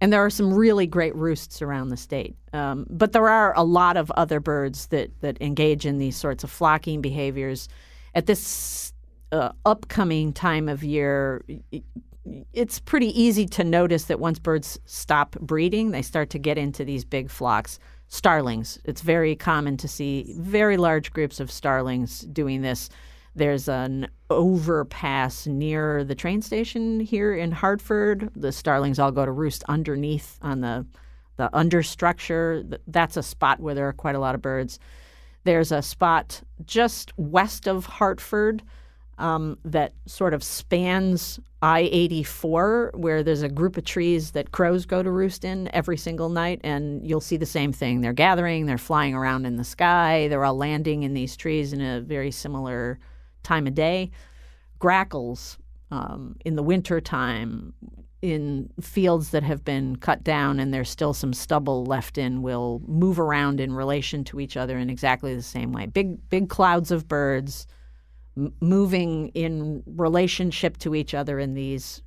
And 0.00 0.12
there 0.12 0.24
are 0.24 0.30
some 0.30 0.54
really 0.54 0.86
great 0.86 1.14
roosts 1.16 1.60
around 1.60 1.88
the 1.88 1.96
state. 1.96 2.36
Um, 2.52 2.86
but 2.88 3.12
there 3.12 3.28
are 3.28 3.52
a 3.56 3.64
lot 3.64 3.96
of 3.96 4.12
other 4.12 4.38
birds 4.38 4.86
that, 4.88 5.10
that 5.22 5.40
engage 5.42 5.84
in 5.84 5.98
these 5.98 6.16
sorts 6.16 6.44
of 6.44 6.50
flocking 6.52 7.00
behaviors. 7.00 7.68
At 8.14 8.26
this 8.26 8.92
uh, 9.32 9.50
upcoming 9.64 10.32
time 10.32 10.68
of 10.68 10.84
year, 10.84 11.44
it's 12.52 12.80
pretty 12.80 13.20
easy 13.20 13.46
to 13.46 13.64
notice 13.64 14.04
that 14.04 14.20
once 14.20 14.38
birds 14.38 14.78
stop 14.84 15.32
breeding, 15.40 15.90
they 15.90 16.02
start 16.02 16.30
to 16.30 16.38
get 16.38 16.58
into 16.58 16.84
these 16.84 17.04
big 17.04 17.30
flocks. 17.30 17.78
Starlings, 18.08 18.78
it's 18.84 19.02
very 19.02 19.36
common 19.36 19.76
to 19.76 19.88
see 19.88 20.34
very 20.38 20.76
large 20.76 21.12
groups 21.12 21.40
of 21.40 21.50
starlings 21.50 22.20
doing 22.20 22.62
this. 22.62 22.88
There's 23.34 23.68
an 23.68 24.08
overpass 24.30 25.46
near 25.46 26.04
the 26.04 26.14
train 26.14 26.40
station 26.42 27.00
here 27.00 27.34
in 27.34 27.52
Hartford. 27.52 28.30
The 28.34 28.50
starlings 28.50 28.98
all 28.98 29.12
go 29.12 29.26
to 29.26 29.32
roost 29.32 29.62
underneath 29.68 30.38
on 30.42 30.60
the 30.60 30.86
the 31.36 31.48
understructure. 31.54 32.78
That's 32.86 33.16
a 33.16 33.22
spot 33.22 33.60
where 33.60 33.74
there 33.74 33.88
are 33.88 33.92
quite 33.92 34.16
a 34.16 34.18
lot 34.18 34.34
of 34.34 34.42
birds. 34.42 34.78
There's 35.44 35.70
a 35.70 35.82
spot 35.82 36.42
just 36.66 37.16
west 37.16 37.68
of 37.68 37.86
Hartford 37.86 38.62
um, 39.18 39.58
that 39.64 39.92
sort 40.06 40.34
of 40.34 40.42
spans 40.42 41.38
I 41.60 41.88
84, 41.90 42.92
where 42.94 43.24
there's 43.24 43.42
a 43.42 43.48
group 43.48 43.76
of 43.76 43.84
trees 43.84 44.30
that 44.32 44.52
crows 44.52 44.86
go 44.86 45.02
to 45.02 45.10
roost 45.10 45.44
in 45.44 45.68
every 45.74 45.96
single 45.96 46.28
night. 46.28 46.60
And 46.62 47.04
you'll 47.06 47.20
see 47.20 47.36
the 47.36 47.46
same 47.46 47.72
thing. 47.72 48.00
They're 48.00 48.12
gathering, 48.12 48.66
they're 48.66 48.78
flying 48.78 49.14
around 49.14 49.44
in 49.44 49.56
the 49.56 49.64
sky, 49.64 50.28
they're 50.28 50.44
all 50.44 50.56
landing 50.56 51.02
in 51.02 51.14
these 51.14 51.36
trees 51.36 51.72
in 51.72 51.80
a 51.80 52.00
very 52.00 52.30
similar 52.30 53.00
time 53.42 53.66
of 53.66 53.74
day. 53.74 54.10
Grackles 54.78 55.58
um, 55.90 56.36
in 56.44 56.54
the 56.54 56.62
winter 56.62 57.00
time 57.00 57.74
in 58.20 58.68
fields 58.80 59.30
that 59.30 59.42
have 59.42 59.64
been 59.64 59.96
cut 59.96 60.24
down 60.24 60.58
and 60.58 60.74
there's 60.74 60.90
still 60.90 61.14
some 61.14 61.32
stubble 61.32 61.84
left 61.84 62.18
in 62.18 62.42
will 62.42 62.82
move 62.86 63.20
around 63.20 63.60
in 63.60 63.72
relation 63.72 64.24
to 64.24 64.40
each 64.40 64.56
other 64.56 64.76
in 64.76 64.90
exactly 64.90 65.34
the 65.34 65.42
same 65.42 65.72
way. 65.72 65.86
Big 65.86 66.28
big 66.28 66.48
clouds 66.48 66.90
of 66.90 67.06
birds 67.06 67.66
moving 68.60 69.28
in 69.28 69.82
relationship 69.86 70.78
to 70.78 70.94
each 70.94 71.14
other 71.14 71.38
in 71.38 71.54
these 71.54 72.02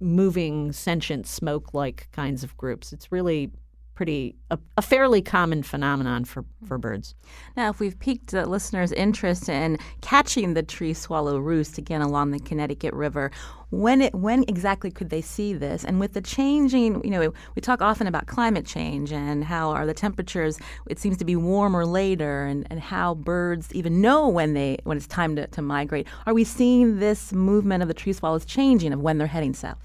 moving 0.00 0.72
sentient 0.72 1.26
smoke 1.26 1.72
like 1.72 2.08
kinds 2.12 2.44
of 2.44 2.56
groups. 2.56 2.92
It's 2.92 3.10
really 3.10 3.52
pretty 3.94 4.34
a, 4.50 4.58
a, 4.76 4.82
fairly 4.82 5.22
common 5.22 5.62
phenomenon 5.62 6.24
for, 6.24 6.42
hmm. 6.42 6.66
for 6.66 6.78
birds. 6.78 7.14
Now, 7.56 7.70
if 7.70 7.80
we've 7.80 7.98
piqued 7.98 8.30
the 8.32 8.46
listeners' 8.46 8.92
interest 8.92 9.48
in 9.48 9.78
catching 10.00 10.54
the 10.54 10.62
tree 10.62 10.94
swallow 10.94 11.38
roost 11.38 11.78
again 11.78 12.02
along 12.02 12.32
the 12.32 12.40
Connecticut 12.40 12.92
River, 12.94 13.30
when 13.70 14.00
it 14.00 14.14
when 14.14 14.44
exactly 14.46 14.90
could 14.90 15.10
they 15.10 15.20
see 15.20 15.52
this? 15.52 15.84
And 15.84 15.98
with 15.98 16.12
the 16.12 16.20
changing, 16.20 17.02
you 17.04 17.10
know, 17.10 17.32
we 17.54 17.62
talk 17.62 17.82
often 17.82 18.06
about 18.06 18.26
climate 18.26 18.66
change 18.66 19.12
and 19.12 19.42
how 19.44 19.70
are 19.70 19.86
the 19.86 19.94
temperatures. 19.94 20.58
It 20.88 20.98
seems 20.98 21.16
to 21.18 21.24
be 21.24 21.36
warmer 21.36 21.84
later, 21.84 22.44
and, 22.44 22.66
and 22.70 22.80
how 22.80 23.14
birds 23.14 23.72
even 23.74 24.00
know 24.00 24.28
when 24.28 24.54
they 24.54 24.78
when 24.84 24.96
it's 24.96 25.06
time 25.06 25.36
to, 25.36 25.46
to 25.48 25.62
migrate. 25.62 26.06
Are 26.26 26.34
we 26.34 26.44
seeing 26.44 26.98
this 26.98 27.32
movement 27.32 27.82
of 27.82 27.88
the 27.88 27.94
tree 27.94 28.12
swallows 28.12 28.44
changing 28.44 28.92
of 28.92 29.00
when 29.00 29.18
they're 29.18 29.26
heading 29.26 29.54
south? 29.54 29.78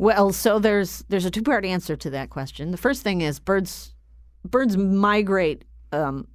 Well, 0.00 0.32
so 0.32 0.58
there's 0.58 1.04
there's 1.10 1.26
a 1.26 1.30
two 1.30 1.42
part 1.42 1.66
answer 1.66 1.94
to 1.94 2.08
that 2.08 2.30
question. 2.30 2.70
The 2.70 2.78
first 2.78 3.02
thing 3.02 3.20
is 3.20 3.38
birds 3.38 3.92
birds 4.46 4.74
migrate 4.78 5.66
um, 5.92 6.26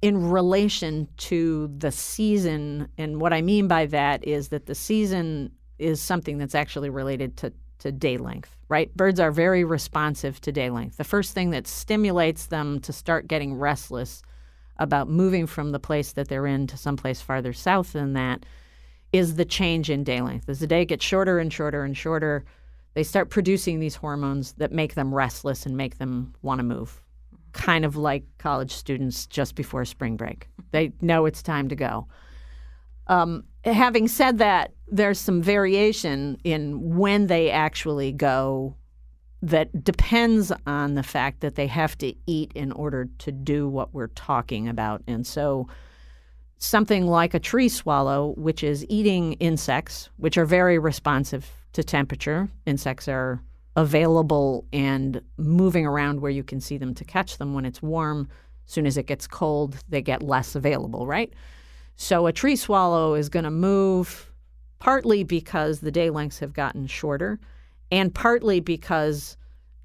in 0.00 0.30
relation 0.30 1.06
to 1.18 1.70
the 1.76 1.92
season, 1.92 2.88
and 2.96 3.20
what 3.20 3.34
I 3.34 3.42
mean 3.42 3.68
by 3.68 3.84
that 3.84 4.26
is 4.26 4.48
that 4.48 4.64
the 4.64 4.74
season 4.74 5.52
is 5.78 6.00
something 6.00 6.38
that's 6.38 6.54
actually 6.54 6.88
related 6.88 7.36
to 7.36 7.52
to 7.80 7.92
day 7.92 8.16
length. 8.16 8.56
Right? 8.70 8.90
Birds 8.96 9.20
are 9.20 9.30
very 9.30 9.64
responsive 9.64 10.40
to 10.40 10.50
day 10.50 10.70
length. 10.70 10.96
The 10.96 11.04
first 11.04 11.34
thing 11.34 11.50
that 11.50 11.66
stimulates 11.66 12.46
them 12.46 12.80
to 12.80 12.92
start 12.92 13.28
getting 13.28 13.52
restless 13.52 14.22
about 14.78 15.10
moving 15.10 15.46
from 15.46 15.72
the 15.72 15.78
place 15.78 16.12
that 16.12 16.28
they're 16.28 16.46
in 16.46 16.66
to 16.68 16.78
someplace 16.78 17.20
farther 17.20 17.52
south 17.52 17.92
than 17.92 18.14
that 18.14 18.46
is 19.12 19.34
the 19.34 19.44
change 19.44 19.90
in 19.90 20.04
day 20.04 20.22
length. 20.22 20.48
As 20.48 20.60
the 20.60 20.66
day 20.66 20.86
gets 20.86 21.04
shorter 21.04 21.38
and 21.38 21.52
shorter 21.52 21.84
and 21.84 21.94
shorter 21.94 22.46
they 22.94 23.02
start 23.02 23.30
producing 23.30 23.78
these 23.78 23.94
hormones 23.94 24.52
that 24.54 24.72
make 24.72 24.94
them 24.94 25.14
restless 25.14 25.66
and 25.66 25.76
make 25.76 25.98
them 25.98 26.34
want 26.42 26.58
to 26.58 26.64
move. 26.64 27.00
Kind 27.52 27.84
of 27.84 27.96
like 27.96 28.24
college 28.38 28.72
students 28.72 29.26
just 29.26 29.54
before 29.54 29.84
spring 29.84 30.16
break. 30.16 30.48
They 30.72 30.92
know 31.00 31.26
it's 31.26 31.42
time 31.42 31.68
to 31.68 31.76
go. 31.76 32.08
Um, 33.06 33.44
having 33.64 34.08
said 34.08 34.38
that, 34.38 34.72
there's 34.88 35.18
some 35.18 35.42
variation 35.42 36.38
in 36.44 36.96
when 36.96 37.26
they 37.26 37.50
actually 37.50 38.12
go 38.12 38.76
that 39.42 39.84
depends 39.84 40.52
on 40.66 40.94
the 40.94 41.02
fact 41.02 41.40
that 41.40 41.54
they 41.54 41.66
have 41.66 41.96
to 41.98 42.14
eat 42.26 42.52
in 42.54 42.72
order 42.72 43.08
to 43.18 43.32
do 43.32 43.68
what 43.68 43.94
we're 43.94 44.08
talking 44.08 44.68
about. 44.68 45.02
And 45.06 45.26
so, 45.26 45.66
something 46.58 47.06
like 47.06 47.32
a 47.32 47.38
tree 47.38 47.70
swallow, 47.70 48.34
which 48.36 48.62
is 48.62 48.84
eating 48.90 49.32
insects, 49.34 50.10
which 50.18 50.36
are 50.36 50.44
very 50.44 50.78
responsive 50.78 51.50
to 51.72 51.82
temperature. 51.82 52.48
Insects 52.66 53.08
are 53.08 53.42
available 53.76 54.66
and 54.72 55.20
moving 55.36 55.86
around 55.86 56.20
where 56.20 56.30
you 56.30 56.42
can 56.42 56.60
see 56.60 56.76
them 56.76 56.94
to 56.94 57.04
catch 57.04 57.38
them 57.38 57.54
when 57.54 57.64
it's 57.64 57.82
warm. 57.82 58.28
As 58.66 58.72
soon 58.72 58.86
as 58.86 58.96
it 58.96 59.06
gets 59.06 59.26
cold, 59.26 59.76
they 59.88 60.02
get 60.02 60.22
less 60.22 60.54
available, 60.54 61.06
right? 61.06 61.32
So 61.96 62.26
a 62.26 62.32
tree 62.32 62.56
swallow 62.56 63.14
is 63.14 63.28
going 63.28 63.44
to 63.44 63.50
move 63.50 64.32
partly 64.78 65.22
because 65.22 65.80
the 65.80 65.90
day 65.90 66.10
lengths 66.10 66.38
have 66.38 66.54
gotten 66.54 66.86
shorter 66.86 67.38
and 67.90 68.14
partly 68.14 68.60
because 68.60 69.36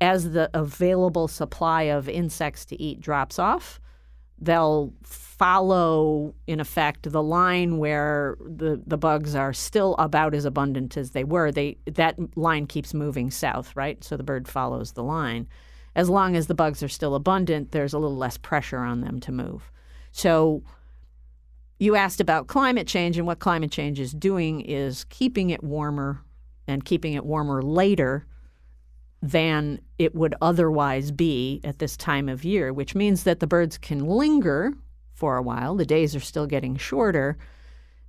as 0.02 0.32
the 0.32 0.50
available 0.54 1.28
supply 1.28 1.84
of 1.84 2.08
insects 2.10 2.66
to 2.66 2.82
eat 2.82 3.02
drops 3.02 3.40
off, 3.40 3.80
they'll 4.40 4.94
follow, 5.38 6.34
in 6.48 6.60
effect, 6.60 7.12
the 7.12 7.24
line 7.24 7.78
where 7.78 8.38
the, 8.40 8.82
the 8.86 8.98
bugs 8.98 9.36
are 9.36 9.54
still 9.54 9.96
about 9.98 10.34
as 10.34 10.46
abundant 10.46 10.98
as 10.98 11.12
they 11.12 11.24
were. 11.24 11.52
They 11.52 11.78
that 11.86 12.16
line 12.38 12.68
keeps 12.68 12.94
moving 12.94 13.32
south, 13.32 13.76
right? 13.76 14.04
So 14.04 14.18
the 14.18 14.24
bird 14.24 14.48
follows 14.48 14.94
the 14.94 15.04
line. 15.04 15.48
As 15.96 16.10
long 16.10 16.36
as 16.36 16.48
the 16.48 16.56
bugs 16.56 16.84
are 16.84 16.90
still 16.90 17.16
abundant, 17.16 17.72
there's 17.72 17.94
a 17.94 18.00
little 18.00 18.18
less 18.18 18.38
pressure 18.38 18.80
on 18.80 19.02
them 19.02 19.20
to 19.22 19.32
move. 19.32 19.72
So 20.12 20.64
you 21.80 21.96
asked 21.96 22.22
about 22.22 22.48
climate 22.48 22.88
change, 22.88 23.18
and 23.18 23.28
what 23.28 23.40
climate 23.40 23.72
change 23.72 24.00
is 24.00 24.14
doing 24.14 24.62
is 24.62 25.06
keeping 25.06 25.50
it 25.50 25.64
warmer 25.64 26.22
and 26.68 26.84
keeping 26.84 27.14
it 27.14 27.26
warmer 27.26 27.62
later 27.62 28.26
than 29.22 29.80
it 29.98 30.14
would 30.16 30.36
otherwise 30.42 31.12
be 31.12 31.60
at 31.64 31.80
this 31.80 31.98
time 31.98 32.30
of 32.30 32.44
year, 32.44 32.72
which 32.72 32.96
means 32.96 33.24
that 33.24 33.40
the 33.40 33.48
birds 33.48 33.78
can 33.78 34.06
linger 34.06 34.74
for 35.16 35.38
a 35.38 35.42
while. 35.42 35.76
The 35.76 35.86
days 35.86 36.16
are 36.16 36.20
still 36.20 36.46
getting 36.46 36.78
shorter. 36.78 37.38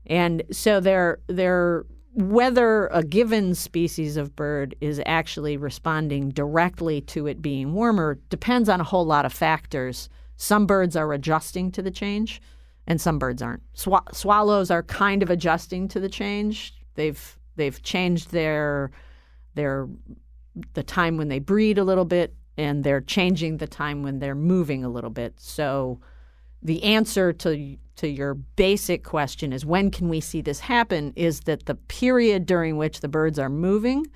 And 0.05 0.43
so 0.53 0.81
they're, 0.81 1.21
they're, 1.29 1.87
whether 2.17 2.87
a 2.87 3.03
given 3.03 3.55
species 3.55 4.17
of 4.17 4.35
bird 4.35 4.75
is 4.81 5.03
actually 5.05 5.57
responding 5.59 6.31
directly 6.31 7.03
to 7.03 7.27
it 7.27 7.43
being 7.43 7.75
warmer 7.75 8.19
depends 8.31 8.69
on 8.69 8.81
a 8.81 8.85
whole 8.85 9.05
lot 9.05 9.27
of 9.27 9.33
factors. 9.35 10.09
Some 10.37 10.67
birds 10.67 10.97
are 10.97 11.13
adjusting 11.13 11.71
to 11.73 11.83
the 11.83 11.91
change, 11.91 12.41
and 12.87 12.99
some 13.01 13.19
birds 13.19 13.43
aren't. 13.43 13.63
Sw- 13.75 14.13
swallows 14.13 14.71
are 14.71 14.83
kind 14.83 15.23
of 15.23 15.29
adjusting 15.29 15.89
to 15.89 16.01
the 16.01 16.09
change. 16.09 16.75
They've 16.95 17.39
they've 17.57 17.83
changed 17.83 18.31
their 18.31 18.91
their 19.55 19.87
the 20.73 20.83
time 20.83 21.19
when 21.19 21.29
they 21.29 21.39
breed 21.39 21.77
a 21.77 21.85
little 21.85 22.07
bit, 22.07 22.35
and 22.57 22.83
they're 22.83 23.03
changing 23.03 23.59
the 23.59 23.67
time 23.67 24.03
when 24.03 24.21
they're 24.21 24.35
moving 24.35 24.85
a 24.85 24.89
little 24.89 25.11
bit. 25.11 25.35
So 25.37 26.01
the 26.63 26.83
answer 26.83 27.33
to 27.33 27.77
to 27.97 28.09
your 28.09 28.35
basic 28.35 29.05
question 29.05 29.53
is 29.55 29.65
when 29.65 29.91
can 29.91 30.09
we 30.09 30.21
see 30.21 30.43
this 30.43 30.61
happen 30.61 31.15
is 31.17 31.41
that 31.41 31.65
the 31.65 31.75
period 31.75 32.45
during 32.45 32.77
which 32.77 33.01
the 33.01 33.09
birds 33.09 33.39
are 33.39 33.49
moving 33.49 34.07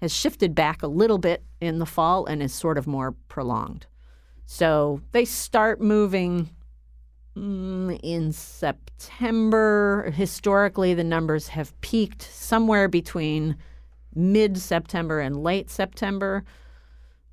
has 0.00 0.12
shifted 0.12 0.54
back 0.54 0.82
a 0.82 0.88
little 0.88 1.18
bit 1.18 1.44
in 1.60 1.78
the 1.78 1.86
fall 1.86 2.26
and 2.26 2.42
is 2.42 2.52
sort 2.52 2.76
of 2.76 2.88
more 2.88 3.12
prolonged. 3.28 3.86
So 4.44 5.00
they 5.12 5.24
start 5.24 5.80
moving 5.80 6.50
mm, 7.36 7.98
in 8.02 8.32
September. 8.32 10.12
Historically, 10.12 10.92
the 10.92 11.04
numbers 11.04 11.48
have 11.48 11.80
peaked 11.80 12.22
somewhere 12.22 12.88
between 12.88 13.56
mid 14.12 14.58
September 14.58 15.20
and 15.20 15.40
late 15.40 15.70
September. 15.70 16.42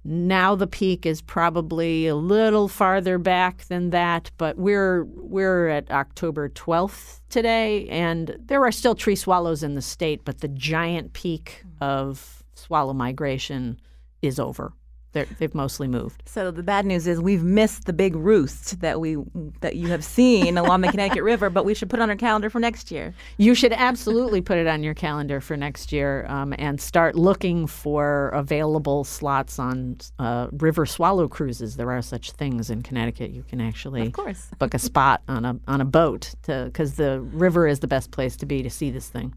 Now 0.04 0.56
the 0.56 0.68
peak 0.68 1.06
is 1.06 1.22
probably 1.22 2.08
a 2.08 2.16
little 2.16 2.68
farther 2.68 3.18
back 3.18 3.66
than 3.66 3.90
that, 3.90 4.32
but 4.38 4.58
we're 4.58 5.04
we're 5.04 5.68
at 5.68 5.92
October 5.92 6.50
12th 6.50 7.20
today, 7.30 7.88
and 7.90 8.38
there 8.40 8.64
are 8.64 8.72
still 8.72 8.96
tree 8.96 9.16
swallows 9.16 9.62
in 9.62 9.76
the 9.76 9.82
state, 9.82 10.22
but 10.24 10.40
the 10.40 10.48
giant 10.48 11.14
peak 11.14 11.64
of 11.82 12.44
swallow 12.56 12.94
migration 12.94 13.80
is 14.22 14.40
over. 14.40 14.74
They're, 15.12 15.26
they've 15.40 15.56
mostly 15.56 15.88
moved. 15.88 16.24
So 16.26 16.52
the 16.52 16.62
bad 16.62 16.86
news 16.86 17.08
is 17.08 17.20
we've 17.20 17.44
missed 17.44 17.86
the 17.86 17.94
big 17.94 18.16
roost 18.16 18.80
that 18.82 19.00
we 19.00 19.18
that 19.62 19.76
you 19.76 19.88
have 19.88 20.04
seen 20.04 20.58
along 20.58 20.82
the 20.82 20.88
Connecticut 20.92 21.24
River, 21.24 21.50
but 21.50 21.66
we 21.66 21.74
should 21.74 21.90
put 21.90 22.00
on 22.00 22.10
our 22.10 22.16
calendar 22.16 22.50
for 22.50 22.60
next 22.60 22.92
year. 22.92 23.14
You 23.38 23.56
should 23.56 23.74
absolutely 23.74 24.42
put 24.42 24.58
it 24.58 24.68
on 24.68 24.84
your 24.84 24.94
calendar 24.94 25.42
for 25.42 25.58
next 25.58 25.92
year 25.92 26.26
um, 26.28 26.54
and 26.60 26.80
start 26.80 27.16
looking 27.16 27.66
for 27.66 28.30
available 28.30 29.04
slots 29.04 29.58
on 29.58 29.98
uh, 30.20 30.48
river 30.52 30.86
swallow 30.86 31.28
cruises. 31.28 31.76
There 31.76 31.92
are 31.92 32.02
such 32.02 32.32
things 32.32 32.70
in 32.70 32.84
Connecticut. 32.84 33.32
You 33.32 33.44
can 33.44 33.62
actually 33.62 34.08
of 34.08 34.14
course. 34.14 34.48
book 34.60 34.74
a 34.74 34.80
spot 34.80 35.22
on 35.28 35.44
a 35.46 35.60
on 35.68 35.82
a 35.82 35.86
boat 35.86 36.36
because 36.46 36.96
the 36.96 37.22
river 37.22 37.68
is 37.68 37.80
the 37.80 37.88
best 37.88 38.12
place 38.12 38.38
to 38.38 38.46
be 38.46 38.62
to 38.62 38.70
see 38.70 38.92
this 38.92 39.10
thing. 39.10 39.34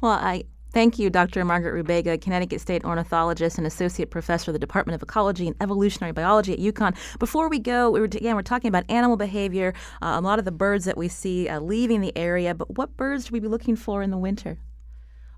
Well, 0.00 0.12
I 0.12 0.44
Thank 0.74 0.98
you, 0.98 1.08
Dr. 1.08 1.44
Margaret 1.44 1.72
Rubega, 1.72 2.20
Connecticut 2.20 2.60
State 2.60 2.84
ornithologist 2.84 3.58
and 3.58 3.66
associate 3.66 4.10
professor 4.10 4.50
of 4.50 4.54
the 4.54 4.58
Department 4.58 4.96
of 4.96 5.02
Ecology 5.04 5.46
and 5.46 5.54
Evolutionary 5.60 6.10
Biology 6.10 6.52
at 6.52 6.58
UConn. 6.58 6.96
Before 7.20 7.48
we 7.48 7.60
go, 7.60 7.92
we 7.92 8.00
were 8.00 8.06
again 8.06 8.34
we're 8.34 8.42
talking 8.42 8.70
about 8.70 8.82
animal 8.88 9.16
behavior. 9.16 9.72
Uh, 10.02 10.16
a 10.16 10.20
lot 10.20 10.40
of 10.40 10.44
the 10.44 10.50
birds 10.50 10.84
that 10.86 10.96
we 10.96 11.06
see 11.06 11.48
uh, 11.48 11.60
leaving 11.60 12.00
the 12.00 12.16
area, 12.18 12.56
but 12.56 12.76
what 12.76 12.96
birds 12.96 13.26
should 13.26 13.32
we 13.32 13.38
be 13.38 13.46
looking 13.46 13.76
for 13.76 14.02
in 14.02 14.10
the 14.10 14.18
winter? 14.18 14.58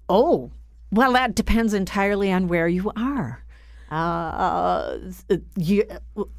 Oh, 0.08 0.52
well, 0.90 1.12
that 1.12 1.34
depends 1.34 1.74
entirely 1.74 2.32
on 2.32 2.48
where 2.48 2.66
you 2.66 2.90
are. 2.96 3.44
Uh, 3.90 4.98
you, 5.56 5.84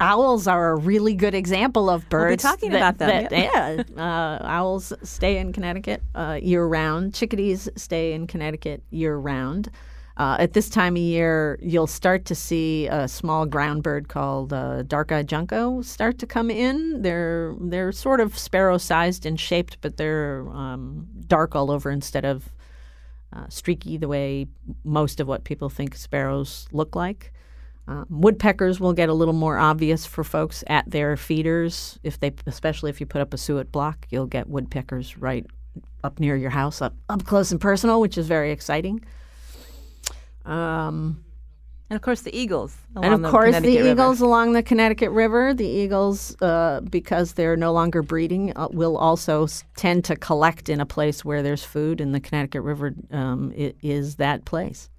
owls 0.00 0.46
are 0.46 0.72
a 0.72 0.76
really 0.76 1.14
good 1.14 1.34
example 1.34 1.88
of 1.88 2.08
birds. 2.08 2.44
We'll 2.44 2.52
talking 2.52 2.70
that, 2.72 2.76
about 2.76 2.98
them. 2.98 3.28
that- 3.30 3.86
yeah, 3.96 4.02
uh, 4.02 4.44
owls 4.46 4.92
stay 5.02 5.38
in 5.38 5.52
Connecticut 5.52 6.02
uh, 6.14 6.38
year 6.42 6.66
round. 6.66 7.14
Chickadees 7.14 7.68
stay 7.76 8.12
in 8.12 8.26
Connecticut 8.26 8.82
year 8.90 9.16
round. 9.16 9.70
Uh, 10.18 10.36
at 10.40 10.52
this 10.52 10.68
time 10.68 10.96
of 10.96 11.02
year, 11.02 11.58
you'll 11.62 11.86
start 11.86 12.24
to 12.24 12.34
see 12.34 12.88
a 12.88 13.06
small 13.06 13.46
ground 13.46 13.84
bird 13.84 14.08
called 14.08 14.52
uh, 14.52 14.82
dark-eyed 14.82 15.28
junco 15.28 15.80
start 15.80 16.18
to 16.18 16.26
come 16.26 16.50
in. 16.50 17.02
They're 17.02 17.54
they're 17.60 17.92
sort 17.92 18.18
of 18.20 18.36
sparrow-sized 18.36 19.24
and 19.24 19.38
shaped, 19.38 19.78
but 19.80 19.96
they're 19.96 20.44
um, 20.50 21.06
dark 21.28 21.54
all 21.54 21.70
over 21.70 21.88
instead 21.88 22.24
of 22.24 22.52
uh, 23.32 23.44
streaky 23.48 23.96
the 23.96 24.08
way 24.08 24.48
most 24.84 25.20
of 25.20 25.28
what 25.28 25.44
people 25.44 25.68
think 25.68 25.94
sparrows 25.94 26.66
look 26.72 26.96
like. 26.96 27.32
Um, 27.88 28.06
woodpeckers 28.10 28.78
will 28.78 28.92
get 28.92 29.08
a 29.08 29.14
little 29.14 29.32
more 29.32 29.56
obvious 29.56 30.04
for 30.04 30.22
folks 30.22 30.62
at 30.66 30.88
their 30.90 31.16
feeders. 31.16 31.98
If 32.02 32.20
they, 32.20 32.34
especially 32.46 32.90
if 32.90 33.00
you 33.00 33.06
put 33.06 33.22
up 33.22 33.32
a 33.32 33.38
suet 33.38 33.72
block, 33.72 34.06
you'll 34.10 34.26
get 34.26 34.46
woodpeckers 34.46 35.16
right 35.16 35.46
up 36.04 36.20
near 36.20 36.36
your 36.36 36.50
house, 36.50 36.82
up 36.82 36.94
up 37.08 37.24
close 37.24 37.50
and 37.50 37.60
personal, 37.60 38.00
which 38.00 38.18
is 38.18 38.28
very 38.28 38.52
exciting. 38.52 39.02
Um, 40.44 41.24
And 41.90 41.96
of 41.96 42.02
course, 42.02 42.20
the 42.20 42.36
eagles. 42.36 42.76
and 42.94 43.14
of 43.14 43.30
course, 43.30 43.54
the 43.54 43.60
Connecticut 43.62 43.78
River. 43.84 43.90
eagles 43.90 44.20
along 44.20 44.52
the 44.52 44.62
Connecticut 44.62 45.10
River. 45.10 45.54
The 45.54 45.66
eagles, 45.66 46.36
uh, 46.42 46.82
because 46.82 47.32
they're 47.32 47.56
no 47.56 47.72
longer 47.72 48.02
breeding, 48.02 48.52
uh, 48.54 48.68
will 48.70 48.98
also 48.98 49.46
tend 49.76 50.04
to 50.04 50.16
collect 50.16 50.68
in 50.68 50.80
a 50.80 50.86
place 50.86 51.24
where 51.24 51.42
there's 51.42 51.64
food, 51.64 52.02
and 52.02 52.14
the 52.14 52.20
Connecticut 52.20 52.62
River 52.62 52.92
um, 53.10 53.52
is 53.56 54.16
that 54.16 54.44
place. 54.44 54.90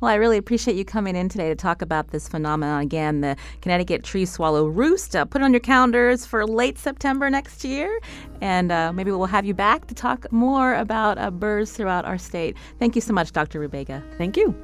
Well, 0.00 0.10
I 0.10 0.14
really 0.14 0.36
appreciate 0.36 0.76
you 0.76 0.84
coming 0.84 1.16
in 1.16 1.28
today 1.28 1.48
to 1.48 1.54
talk 1.54 1.82
about 1.82 2.08
this 2.08 2.28
phenomenon 2.28 2.82
again, 2.82 3.20
the 3.20 3.36
Connecticut 3.60 4.04
tree 4.04 4.24
swallow 4.24 4.66
roost. 4.66 5.14
Uh, 5.14 5.24
put 5.24 5.40
it 5.40 5.44
on 5.44 5.52
your 5.52 5.60
calendars 5.60 6.26
for 6.26 6.46
late 6.46 6.78
September 6.78 7.30
next 7.30 7.64
year, 7.64 8.00
and 8.40 8.72
uh, 8.72 8.92
maybe 8.92 9.10
we'll 9.10 9.26
have 9.26 9.44
you 9.44 9.54
back 9.54 9.86
to 9.86 9.94
talk 9.94 10.30
more 10.32 10.74
about 10.74 11.18
uh, 11.18 11.30
birds 11.30 11.72
throughout 11.72 12.04
our 12.04 12.18
state. 12.18 12.56
Thank 12.78 12.94
you 12.94 13.00
so 13.00 13.12
much, 13.12 13.32
Dr. 13.32 13.60
Rubega. 13.60 14.02
Thank 14.18 14.36
you. 14.36 14.54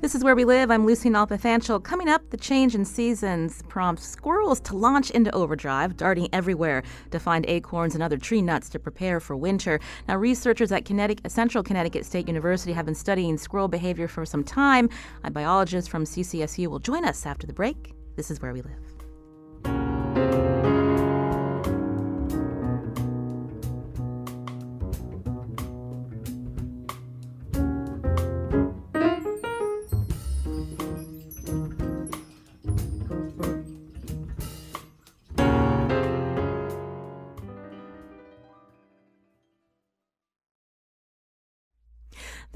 This 0.00 0.14
is 0.14 0.22
Where 0.22 0.34
We 0.34 0.44
Live. 0.44 0.70
I'm 0.70 0.86
Lucy 0.86 1.08
Nalpathanchil. 1.10 1.82
Coming 1.82 2.08
up, 2.08 2.30
the 2.30 2.36
change 2.36 2.74
in 2.74 2.84
seasons 2.84 3.62
prompts 3.68 4.06
squirrels 4.06 4.60
to 4.60 4.76
launch 4.76 5.10
into 5.10 5.30
overdrive, 5.34 5.96
darting 5.96 6.28
everywhere 6.32 6.82
to 7.10 7.18
find 7.18 7.44
acorns 7.48 7.94
and 7.94 8.02
other 8.02 8.16
tree 8.16 8.42
nuts 8.42 8.68
to 8.70 8.78
prepare 8.78 9.20
for 9.20 9.36
winter. 9.36 9.80
Now, 10.08 10.16
researchers 10.16 10.72
at 10.72 10.84
Connecticut, 10.84 11.30
Central 11.30 11.64
Connecticut 11.64 12.04
State 12.06 12.28
University 12.28 12.72
have 12.72 12.86
been 12.86 12.94
studying 12.94 13.36
squirrel 13.36 13.68
behavior 13.68 14.08
for 14.08 14.24
some 14.24 14.44
time. 14.44 14.88
A 15.24 15.30
biologist 15.30 15.90
from 15.90 16.04
CCSU 16.04 16.68
will 16.68 16.78
join 16.78 17.04
us 17.04 17.26
after 17.26 17.46
the 17.46 17.52
break. 17.52 17.94
This 18.16 18.30
is 18.30 18.40
Where 18.40 18.52
We 18.52 18.62
Live. 18.62 18.95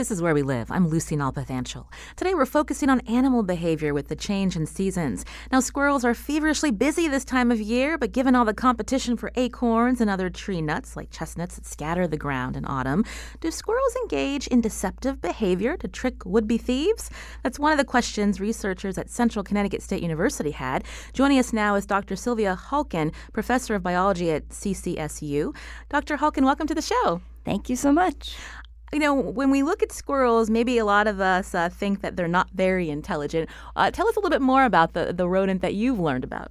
This 0.01 0.11
is 0.11 0.23
Where 0.23 0.33
We 0.33 0.41
Live. 0.41 0.71
I'm 0.71 0.89
Lucy 0.89 1.15
Nalpathanchil. 1.15 1.85
Today 2.17 2.33
we're 2.33 2.47
focusing 2.47 2.89
on 2.89 3.01
animal 3.01 3.43
behavior 3.43 3.93
with 3.93 4.09
the 4.09 4.17
change 4.17 4.57
in 4.57 4.65
seasons. 4.65 5.27
Now, 5.53 5.61
squirrels 5.61 6.07
are 6.07 6.15
feverishly 6.15 6.71
busy 6.71 7.07
this 7.07 7.23
time 7.23 7.51
of 7.51 7.61
year, 7.61 7.99
but 7.99 8.13
given 8.13 8.35
all 8.35 8.47
the 8.47 8.55
competition 8.55 9.15
for 9.19 9.31
acorns 9.35 10.01
and 10.01 10.09
other 10.09 10.31
tree 10.31 10.63
nuts 10.63 10.97
like 10.97 11.11
chestnuts 11.11 11.57
that 11.57 11.67
scatter 11.67 12.09
the 12.09 12.17
ground 12.17 12.57
in 12.57 12.65
autumn, 12.65 13.05
do 13.41 13.51
squirrels 13.51 13.95
engage 13.97 14.47
in 14.47 14.63
deceptive 14.63 15.21
behavior 15.21 15.77
to 15.77 15.87
trick 15.87 16.25
would 16.25 16.49
be 16.49 16.57
thieves? 16.57 17.11
That's 17.43 17.59
one 17.59 17.73
of 17.73 17.77
the 17.77 17.85
questions 17.85 18.41
researchers 18.41 18.97
at 18.97 19.11
Central 19.11 19.45
Connecticut 19.45 19.83
State 19.83 20.01
University 20.01 20.53
had. 20.53 20.83
Joining 21.13 21.39
us 21.39 21.53
now 21.53 21.75
is 21.75 21.85
Dr. 21.85 22.17
Sylvia 22.17 22.59
Halkin, 22.59 23.13
professor 23.35 23.75
of 23.75 23.83
biology 23.83 24.31
at 24.31 24.49
CCSU. 24.49 25.55
Dr. 25.91 26.17
Halkin, 26.17 26.45
welcome 26.45 26.67
to 26.69 26.75
the 26.75 26.81
show. 26.81 27.21
Thank 27.45 27.69
you 27.69 27.77
so 27.77 27.93
much. 27.93 28.35
You 28.93 28.99
know, 28.99 29.15
when 29.15 29.51
we 29.51 29.63
look 29.63 29.85
at 29.85 29.93
squirrels, 29.93 30.51
maybe 30.51 30.77
a 30.79 30.85
lot 30.85 31.07
of 31.07 31.21
us 31.21 31.55
uh, 31.55 31.69
think 31.69 32.01
that 32.01 32.17
they're 32.17 32.27
not 32.27 32.51
very 32.53 32.91
intelligent. 32.91 33.49
Uh, 33.77 33.91
tell 33.93 34.09
us 34.09 34.17
a 34.17 34.19
little 34.19 34.31
bit 34.31 34.43
more 34.43 34.65
about 34.65 34.95
the, 34.95 35.13
the 35.13 35.29
rodent 35.29 35.63
that 35.63 35.75
you've 35.75 36.01
learned 36.01 36.25
about. 36.25 36.51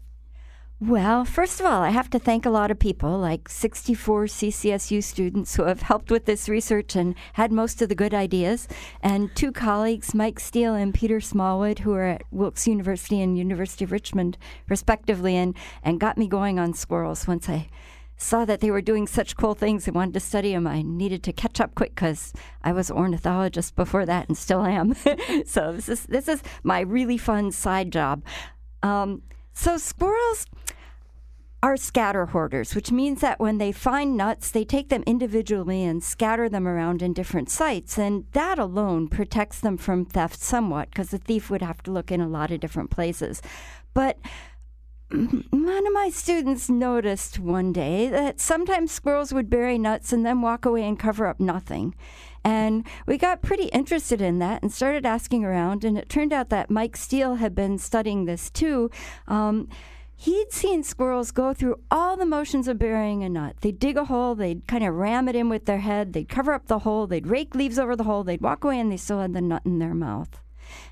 Well, 0.82 1.26
first 1.26 1.60
of 1.60 1.66
all, 1.66 1.82
I 1.82 1.90
have 1.90 2.10
to 2.12 2.20
thank 2.20 2.46
a 2.46 2.50
lot 2.50 2.72
of 2.72 2.80
people, 2.80 3.18
like 3.18 3.50
64 3.50 4.28
CCSU 4.28 5.04
students 5.04 5.58
who 5.58 5.64
have 5.64 5.82
helped 5.82 6.10
with 6.10 6.24
this 6.24 6.48
research 6.48 6.96
and 6.96 7.16
had 7.34 7.52
most 7.52 7.82
of 7.82 7.90
the 7.90 7.96
good 7.96 8.14
ideas, 8.14 8.66
and 9.02 9.36
two 9.36 9.52
colleagues, 9.52 10.16
Mike 10.16 10.40
Steele 10.40 10.76
and 10.76 10.94
Peter 10.94 11.20
Smallwood, 11.20 11.80
who 11.80 11.92
are 11.92 12.06
at 12.06 12.24
Wilkes 12.32 12.66
University 12.66 13.20
and 13.22 13.38
University 13.38 13.84
of 13.84 13.92
Richmond, 13.92 14.38
respectively, 14.70 15.36
and, 15.36 15.54
and 15.84 16.00
got 16.00 16.18
me 16.18 16.30
going 16.30 16.58
on 16.58 16.74
squirrels 16.74 17.28
once 17.28 17.50
I 17.50 17.68
saw 18.20 18.46
that 18.46 18.60
they 18.60 18.70
were 18.70 18.82
doing 18.82 19.08
such 19.08 19.38
cool 19.38 19.56
things 19.56 19.88
and 19.88 19.96
wanted 19.96 20.14
to 20.14 20.20
study 20.20 20.54
them. 20.54 20.68
I 20.68 20.82
needed 20.82 21.24
to 21.24 21.34
catch 21.34 21.60
up 21.60 21.74
quick 21.74 21.96
because 21.96 22.34
I 22.64 22.74
was 22.74 22.92
ornithologist 22.92 23.76
before 23.76 24.06
that 24.06 24.28
and 24.28 24.38
still 24.38 24.64
am. 24.64 24.94
so 25.46 25.72
this 25.72 25.90
is 25.90 26.06
this 26.06 26.28
is 26.28 26.44
my 26.62 26.82
really 26.82 27.18
fun 27.18 27.52
side 27.52 27.92
job. 27.92 28.24
Um, 28.84 29.24
so 29.54 29.78
squirrels 29.78 30.46
are 31.62 31.76
scatter 31.76 32.28
hoarders, 32.28 32.74
which 32.74 32.92
means 32.92 33.22
that 33.22 33.40
when 33.40 33.58
they 33.58 33.72
find 33.72 34.16
nuts, 34.16 34.52
they 34.52 34.64
take 34.64 34.90
them 34.90 35.04
individually 35.06 35.84
and 35.84 36.04
scatter 36.04 36.48
them 36.48 36.68
around 36.68 37.02
in 37.02 37.12
different 37.14 37.50
sites. 37.50 37.98
And 37.98 38.26
that 38.32 38.58
alone 38.58 39.10
protects 39.10 39.60
them 39.60 39.76
from 39.76 40.06
theft 40.06 40.40
somewhat, 40.40 40.90
because 40.90 41.10
the 41.10 41.18
thief 41.18 41.50
would 41.50 41.62
have 41.62 41.84
to 41.84 41.92
look 41.92 42.12
in 42.12 42.22
a 42.22 42.30
lot 42.30 42.52
of 42.52 42.62
different 42.62 42.92
places. 42.92 43.42
But 43.94 44.18
one 45.12 45.88
of 45.88 45.94
my 45.94 46.12
students 46.14 46.70
noticed 46.70 47.40
one 47.40 47.74
day 47.74 48.10
that 48.10 48.40
sometimes 48.40 48.92
squirrels 48.92 49.34
would 49.34 49.50
bury 49.50 49.78
nuts 49.78 50.14
and 50.14 50.26
then 50.26 50.42
walk 50.42 50.66
away 50.66 50.88
and 50.88 51.00
cover 51.00 51.26
up 51.26 51.40
nothing. 51.40 51.96
And 52.44 52.86
we 53.08 53.18
got 53.18 53.42
pretty 53.42 53.66
interested 53.66 54.22
in 54.22 54.40
that 54.40 54.62
and 54.62 54.72
started 54.72 55.06
asking 55.06 55.44
around. 55.44 55.84
And 55.84 55.98
it 55.98 56.10
turned 56.10 56.32
out 56.32 56.50
that 56.50 56.70
Mike 56.70 56.96
Steele 56.96 57.36
had 57.36 57.56
been 57.56 57.78
studying 57.78 58.26
this 58.26 58.50
too. 58.50 58.92
Um, 59.28 59.68
he'd 60.16 60.52
seen 60.52 60.84
squirrels 60.84 61.32
go 61.32 61.54
through 61.54 61.80
all 61.90 62.16
the 62.16 62.26
motions 62.26 62.68
of 62.68 62.78
burying 62.78 63.24
a 63.24 63.30
nut. 63.30 63.56
They'd 63.62 63.80
dig 63.80 63.98
a 63.98 64.06
hole, 64.06 64.36
they'd 64.36 64.68
kind 64.68 64.84
of 64.84 64.94
ram 64.94 65.28
it 65.28 65.36
in 65.36 65.50
with 65.50 65.66
their 65.66 65.80
head, 65.80 66.14
they'd 66.14 66.30
cover 66.30 66.54
up 66.54 66.68
the 66.68 66.80
hole, 66.80 67.08
they'd 67.08 67.28
rake 67.28 67.56
leaves 67.56 67.80
over 67.80 67.96
the 67.96 68.04
hole, 68.04 68.24
they'd 68.24 68.42
walk 68.42 68.64
away, 68.64 68.80
and 68.80 68.92
they 68.92 68.98
still 68.98 69.20
had 69.20 69.34
the 69.34 69.42
nut 69.42 69.64
in 69.66 69.80
their 69.80 69.96
mouth. 69.96 70.42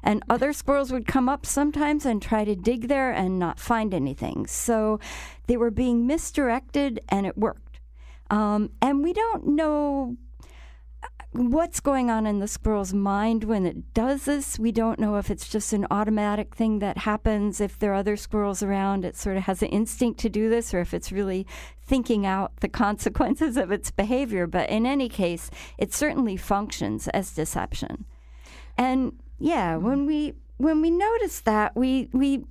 And 0.03 0.23
other 0.29 0.53
squirrels 0.53 0.91
would 0.91 1.07
come 1.07 1.29
up 1.29 1.45
sometimes 1.45 2.05
and 2.05 2.21
try 2.21 2.45
to 2.45 2.55
dig 2.55 2.87
there 2.87 3.11
and 3.11 3.39
not 3.39 3.59
find 3.59 3.93
anything. 3.93 4.47
So 4.47 4.99
they 5.47 5.57
were 5.57 5.71
being 5.71 6.07
misdirected, 6.07 6.99
and 7.09 7.25
it 7.25 7.37
worked. 7.37 7.79
Um, 8.29 8.71
and 8.81 9.03
we 9.03 9.13
don't 9.13 9.47
know 9.47 10.17
what's 11.31 11.79
going 11.79 12.09
on 12.09 12.25
in 12.25 12.39
the 12.39 12.47
squirrel's 12.47 12.93
mind 12.93 13.43
when 13.43 13.65
it 13.65 13.93
does 13.93 14.25
this. 14.25 14.57
We 14.57 14.71
don't 14.71 14.99
know 14.99 15.17
if 15.17 15.29
it's 15.29 15.47
just 15.47 15.73
an 15.73 15.85
automatic 15.91 16.55
thing 16.55 16.79
that 16.79 16.99
happens. 16.99 17.61
If 17.61 17.77
there 17.77 17.91
are 17.91 17.95
other 17.95 18.17
squirrels 18.17 18.63
around, 18.63 19.05
it 19.05 19.15
sort 19.15 19.37
of 19.37 19.43
has 19.43 19.61
an 19.61 19.69
instinct 19.69 20.19
to 20.21 20.29
do 20.29 20.49
this, 20.49 20.73
or 20.73 20.79
if 20.79 20.93
it's 20.93 21.11
really 21.11 21.45
thinking 21.81 22.25
out 22.25 22.57
the 22.57 22.69
consequences 22.85 23.57
of 23.57 23.71
its 23.71 23.91
behavior. 23.91 24.47
But 24.47 24.69
in 24.69 24.85
any 24.85 25.09
case, 25.09 25.51
it 25.77 25.93
certainly 25.93 26.37
functions 26.37 27.07
as 27.09 27.33
deception. 27.33 28.05
And 28.77 29.19
yeah, 29.39 29.75
when 29.75 30.05
we 30.05 30.33
when 30.57 30.81
we 30.81 30.89
noticed 30.89 31.45
that, 31.45 31.75
we 31.75 32.09
we 32.13 32.45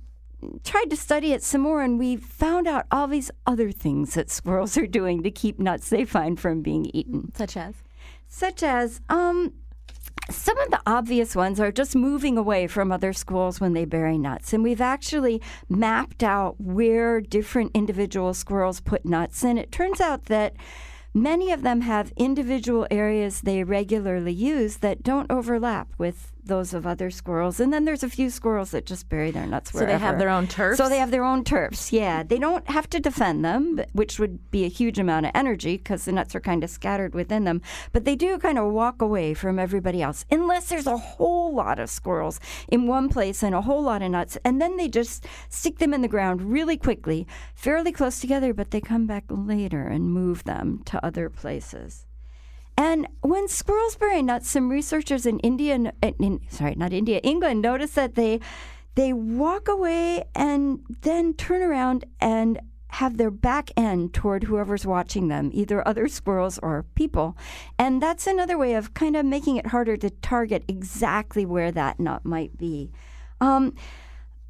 tried 0.63 0.89
to 0.89 0.95
study 0.95 1.33
it 1.33 1.43
some 1.43 1.61
more 1.61 1.81
and 1.81 1.97
we 1.97 2.15
found 2.15 2.67
out 2.67 2.85
all 2.91 3.07
these 3.07 3.31
other 3.45 3.71
things 3.71 4.13
that 4.13 4.29
squirrels 4.29 4.77
are 4.77 4.85
doing 4.85 5.23
to 5.23 5.31
keep 5.31 5.59
nuts 5.59 5.89
they 5.89 6.05
find 6.05 6.39
from 6.39 6.61
being 6.61 6.85
eaten 6.93 7.33
Such 7.35 7.57
as? 7.57 7.73
such 8.27 8.61
as 8.61 9.01
um, 9.09 9.53
some 10.29 10.57
of 10.59 10.69
the 10.69 10.79
obvious 10.85 11.35
ones 11.35 11.59
are 11.59 11.71
just 11.71 11.95
moving 11.95 12.37
away 12.37 12.67
from 12.67 12.91
other 12.91 13.13
squirrels 13.13 13.59
when 13.59 13.73
they 13.73 13.85
bury 13.85 14.17
nuts. 14.17 14.53
And 14.53 14.63
we've 14.63 14.81
actually 14.81 15.41
mapped 15.69 16.21
out 16.23 16.59
where 16.59 17.21
different 17.21 17.71
individual 17.73 18.33
squirrels 18.33 18.79
put 18.81 19.05
nuts. 19.05 19.43
And 19.43 19.57
it 19.57 19.71
turns 19.71 20.01
out 20.01 20.25
that 20.25 20.53
many 21.23 21.51
of 21.51 21.61
them 21.61 21.81
have 21.81 22.13
individual 22.15 22.87
areas 22.91 23.41
they 23.41 23.63
regularly 23.63 24.33
use 24.33 24.77
that 24.77 25.03
don't 25.03 25.31
overlap 25.31 25.89
with 25.97 26.31
those 26.47 26.73
of 26.73 26.87
other 26.87 27.11
squirrels. 27.11 27.59
And 27.59 27.71
then 27.71 27.85
there's 27.85 28.03
a 28.03 28.09
few 28.09 28.29
squirrels 28.29 28.71
that 28.71 28.85
just 28.85 29.09
bury 29.09 29.31
their 29.31 29.45
nuts 29.45 29.73
wherever. 29.73 29.91
So 29.91 29.93
they 29.93 29.99
have 29.99 30.17
their 30.17 30.29
own 30.29 30.47
turfs? 30.47 30.77
So 30.77 30.89
they 30.89 30.97
have 30.97 31.11
their 31.11 31.23
own 31.23 31.43
turfs. 31.43 31.93
Yeah, 31.93 32.23
they 32.23 32.39
don't 32.39 32.67
have 32.69 32.89
to 32.91 32.99
defend 32.99 33.43
them, 33.45 33.81
which 33.93 34.19
would 34.19 34.49
be 34.51 34.63
a 34.65 34.69
huge 34.69 34.97
amount 34.97 35.25
of 35.25 35.31
energy 35.35 35.77
because 35.77 36.05
the 36.05 36.11
nuts 36.11 36.35
are 36.35 36.39
kind 36.39 36.63
of 36.63 36.69
scattered 36.69 37.13
within 37.13 37.43
them. 37.43 37.61
But 37.91 38.05
they 38.05 38.15
do 38.15 38.37
kind 38.39 38.57
of 38.57 38.71
walk 38.71 39.01
away 39.01 39.33
from 39.33 39.59
everybody 39.59 40.01
else, 40.01 40.25
unless 40.31 40.69
there's 40.69 40.87
a 40.87 40.97
whole 40.97 41.53
lot 41.53 41.79
of 41.79 41.89
squirrels 41.89 42.39
in 42.69 42.87
one 42.87 43.09
place 43.09 43.43
and 43.43 43.53
a 43.53 43.61
whole 43.61 43.83
lot 43.83 44.01
of 44.01 44.11
nuts, 44.11 44.37
and 44.43 44.61
then 44.61 44.77
they 44.77 44.87
just 44.87 45.25
stick 45.49 45.79
them 45.79 45.93
in 45.93 46.01
the 46.01 46.07
ground 46.07 46.41
really 46.41 46.77
quickly, 46.77 47.27
fairly 47.55 47.91
close 47.91 48.19
together. 48.19 48.53
But 48.53 48.71
they 48.71 48.81
come 48.81 49.05
back 49.05 49.25
later 49.29 49.83
and 49.83 50.11
move 50.11 50.43
them 50.45 50.81
to 50.85 51.05
other 51.07 51.29
places. 51.29 52.05
And 52.77 53.07
when 53.21 53.47
squirrels 53.47 53.95
bury 53.95 54.21
nuts, 54.21 54.49
some 54.51 54.69
researchers 54.69 55.25
in 55.25 55.39
India, 55.39 55.73
in, 55.73 55.91
in, 56.01 56.41
sorry, 56.49 56.75
not 56.75 56.93
India, 56.93 57.19
England, 57.23 57.61
noticed 57.61 57.95
that 57.95 58.15
they 58.15 58.39
they 58.93 59.13
walk 59.13 59.67
away 59.67 60.23
and 60.33 60.79
then 61.01 61.33
turn 61.33 61.61
around 61.61 62.05
and 62.19 62.59
have 62.89 63.17
their 63.17 63.29
back 63.29 63.69
end 63.77 64.13
toward 64.13 64.45
whoever's 64.45 64.85
watching 64.85 65.27
them, 65.27 65.51
either 65.53 65.87
other 65.87 66.07
squirrels 66.07 66.57
or 66.63 66.85
people. 66.95 67.37
And 67.77 68.01
that's 68.01 68.25
another 68.25 68.57
way 68.57 68.73
of 68.73 68.93
kind 68.93 69.15
of 69.15 69.25
making 69.25 69.57
it 69.57 69.67
harder 69.67 69.97
to 69.97 70.09
target 70.09 70.63
exactly 70.67 71.45
where 71.45 71.71
that 71.71 71.99
nut 71.99 72.25
might 72.25 72.57
be. 72.57 72.91
Um, 73.39 73.75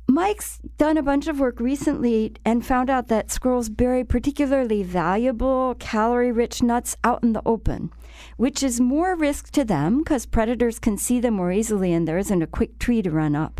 Mike's 0.09 0.59
done 0.77 0.97
a 0.97 1.03
bunch 1.03 1.27
of 1.27 1.39
work 1.39 1.59
recently 1.59 2.33
and 2.45 2.65
found 2.65 2.89
out 2.89 3.09
that 3.09 3.29
squirrels 3.29 3.67
bury 3.67 4.05
particularly 4.05 4.81
valuable, 4.81 5.75
calorie 5.79 6.31
rich 6.31 6.63
nuts 6.63 6.95
out 7.03 7.21
in 7.23 7.33
the 7.33 7.41
open, 7.45 7.91
which 8.37 8.63
is 8.63 8.79
more 8.79 9.15
risk 9.15 9.51
to 9.51 9.65
them 9.65 9.99
because 9.99 10.25
predators 10.25 10.79
can 10.79 10.97
see 10.97 11.19
them 11.19 11.33
more 11.33 11.51
easily 11.51 11.91
and 11.91 12.07
there 12.07 12.17
isn't 12.17 12.41
a 12.41 12.47
quick 12.47 12.79
tree 12.79 13.01
to 13.01 13.11
run 13.11 13.35
up. 13.35 13.59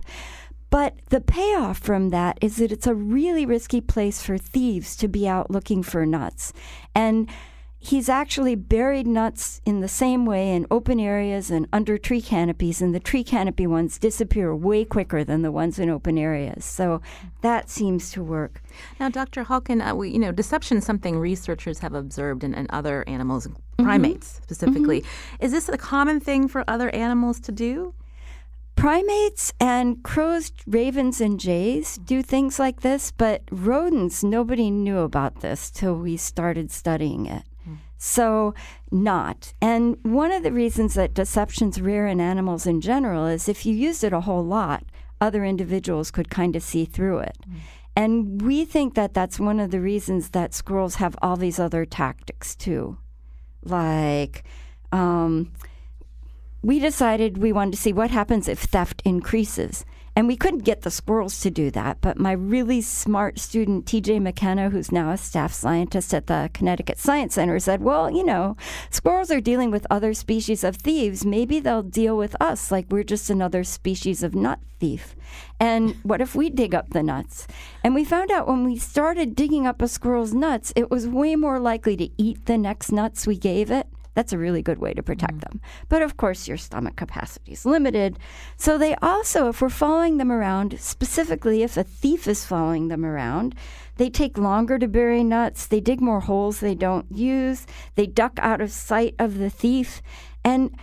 But 0.70 0.96
the 1.10 1.22
payoff 1.22 1.80
from 1.80 2.10
that 2.10 2.38
is 2.42 2.58
that 2.58 2.72
it's 2.72 2.88
a 2.88 2.96
really 2.96 3.46
risky 3.46 3.82
place 3.82 4.22
for 4.22 4.38
thieves 4.38 4.96
to 4.98 5.08
be 5.08 5.28
out 5.28 5.52
looking 5.52 5.84
for 5.84 6.06
nuts. 6.06 6.54
And 6.96 7.30
he's 7.80 8.10
actually 8.10 8.56
buried 8.56 9.08
nuts 9.08 9.62
in 9.66 9.82
the 9.82 9.88
same 9.88 10.26
way 10.26 10.54
in 10.54 10.66
open 10.72 11.00
areas 11.00 11.52
and 11.52 11.68
under 11.72 11.98
tree 11.98 12.22
canopies, 12.22 12.82
and 12.82 12.94
the 12.94 13.00
tree 13.00 13.24
canopy 13.24 13.68
ones 13.68 13.98
disappear 13.98 14.56
way 14.56 14.84
quicker 14.84 15.24
than 15.24 15.42
the 15.42 15.52
ones 15.52 15.80
in 15.80 15.90
open 15.90 16.18
areas. 16.18 16.66
So 16.66 17.02
that 17.42 17.70
seems 17.70 18.12
to 18.12 18.24
work. 18.24 18.62
Now, 19.00 19.10
Dr. 19.10 19.46
Halkin, 19.46 19.88
uh, 19.88 19.96
we, 19.96 20.10
you 20.10 20.20
know, 20.20 20.32
deception 20.32 20.78
is 20.78 20.86
something 20.86 21.18
researchers 21.18 21.80
have 21.80 21.94
observed 21.94 22.44
in, 22.44 22.54
in 22.54 22.68
other 22.70 23.04
animals, 23.08 23.48
primates 23.78 24.40
specifically. 24.44 25.04
Is 25.40 25.52
this 25.52 25.70
a 25.70 25.78
common 25.78 26.20
thing 26.20 26.48
for 26.48 26.64
other 26.68 26.90
animals 26.90 27.40
to 27.42 27.52
do? 27.52 27.94
Primates 28.76 29.52
and 29.60 30.04
crows, 30.04 30.52
ravens, 30.68 31.20
and 31.20 31.40
jays 31.40 31.98
do 31.98 32.22
things 32.22 32.60
like 32.60 32.82
this, 32.82 33.10
but 33.10 33.42
rodents, 33.52 34.24
nobody 34.24 34.70
knew 34.70 35.00
about 35.00 35.42
this 35.42 35.72
till 35.72 35.96
we 35.96 36.16
started 36.16 36.70
studying 36.70 37.26
it. 37.26 37.44
So, 37.98 38.54
not. 38.92 39.54
And 39.62 39.98
one 40.04 40.32
of 40.32 40.44
the 40.44 40.52
reasons 40.52 40.94
that 40.94 41.14
deception's 41.14 41.82
rare 41.82 42.08
in 42.08 42.22
animals 42.22 42.68
in 42.68 42.80
general 42.80 43.26
is 43.26 43.50
if 43.50 43.66
you 43.66 43.74
used 43.74 44.04
it 44.04 44.14
a 44.14 44.22
whole 44.22 44.46
lot, 44.46 44.84
other 45.20 45.44
individuals 45.44 46.12
could 46.12 46.30
kind 46.30 46.56
of 46.56 46.62
see 46.62 46.86
through 46.86 47.20
it. 47.20 47.38
And 47.96 48.42
we 48.44 48.66
think 48.66 48.94
that 48.94 49.16
that's 49.16 49.40
one 49.40 49.60
of 49.60 49.72
the 49.72 49.82
reasons 49.82 50.30
that 50.30 50.54
squirrels 50.54 50.96
have 50.96 51.16
all 51.22 51.36
these 51.36 51.60
other 51.60 51.84
tactics 51.84 52.56
too. 52.56 53.00
Like, 53.64 54.44
um, 54.92 55.52
we 56.62 56.80
decided 56.80 57.40
we 57.40 57.52
wanted 57.52 57.72
to 57.72 57.78
see 57.78 57.94
what 57.94 58.12
happens 58.12 58.48
if 58.48 58.60
theft 58.60 59.02
increases. 59.04 59.84
And 60.18 60.28
we 60.28 60.36
couldn't 60.36 60.64
get 60.64 60.82
the 60.82 60.90
squirrels 60.90 61.40
to 61.42 61.52
do 61.52 61.70
that, 61.70 62.02
but 62.02 62.18
my 62.18 62.32
really 62.32 62.82
smart 62.82 63.38
student, 63.38 63.86
TJ 63.86 64.20
McKenna, 64.20 64.72
who's 64.72 64.92
now 64.92 65.12
a 65.12 65.18
staff 65.18 65.54
scientist 65.54 66.12
at 66.12 66.26
the 66.26 66.50
Connecticut 66.56 66.98
Science 66.98 67.36
Center, 67.36 67.60
said, 67.60 67.84
Well, 67.84 68.10
you 68.10 68.24
know, 68.24 68.58
squirrels 68.90 69.30
are 69.30 69.40
dealing 69.40 69.70
with 69.70 69.86
other 69.92 70.16
species 70.16 70.64
of 70.64 70.78
thieves. 70.78 71.24
Maybe 71.24 71.60
they'll 71.60 71.84
deal 71.84 72.18
with 72.18 72.36
us 72.42 72.72
like 72.72 72.88
we're 72.90 73.04
just 73.04 73.30
another 73.30 73.64
species 73.64 74.24
of 74.24 74.34
nut 74.34 74.58
thief. 74.80 75.16
And 75.60 75.94
what 76.02 76.20
if 76.20 76.34
we 76.34 76.50
dig 76.50 76.74
up 76.74 76.90
the 76.90 77.04
nuts? 77.04 77.46
And 77.84 77.94
we 77.94 78.04
found 78.04 78.32
out 78.32 78.48
when 78.48 78.64
we 78.66 78.76
started 78.76 79.36
digging 79.36 79.68
up 79.68 79.84
a 79.84 79.88
squirrel's 79.88 80.34
nuts, 80.34 80.74
it 80.76 80.90
was 80.90 81.08
way 81.08 81.36
more 81.36 81.60
likely 81.60 81.96
to 81.96 82.10
eat 82.18 82.48
the 82.48 82.58
next 82.58 82.92
nuts 82.92 83.28
we 83.28 83.38
gave 83.38 83.70
it 83.70 83.86
that's 84.18 84.34
a 84.34 84.38
really 84.40 84.64
good 84.64 84.80
way 84.80 84.96
to 84.96 85.04
protect 85.04 85.36
mm. 85.36 85.42
them. 85.42 85.62
But 85.90 86.02
of 86.02 86.18
course, 86.18 86.48
your 86.48 86.58
stomach 86.58 86.96
capacity 86.96 87.52
is 87.52 87.68
limited. 87.68 88.18
So 88.58 88.76
they 88.76 88.96
also, 88.96 89.48
if 89.48 89.62
we're 89.62 89.70
following 89.70 90.18
them 90.18 90.32
around, 90.32 90.80
specifically 90.80 91.62
if 91.62 91.78
a 91.78 91.84
thief 91.84 92.28
is 92.28 92.44
following 92.44 92.88
them 92.88 93.06
around, 93.06 93.54
they 93.98 94.10
take 94.10 94.40
longer 94.40 94.80
to 94.80 94.88
bury 94.88 95.24
nuts. 95.24 95.68
They 95.68 95.80
dig 95.80 96.02
more 96.02 96.22
holes 96.22 96.62
they 96.62 96.74
don't 96.74 97.06
use. 97.12 97.68
They 97.94 98.08
duck 98.08 98.40
out 98.40 98.60
of 98.60 98.72
sight 98.72 99.14
of 99.20 99.38
the 99.38 99.52
thief. 99.52 100.02
And 100.44 100.76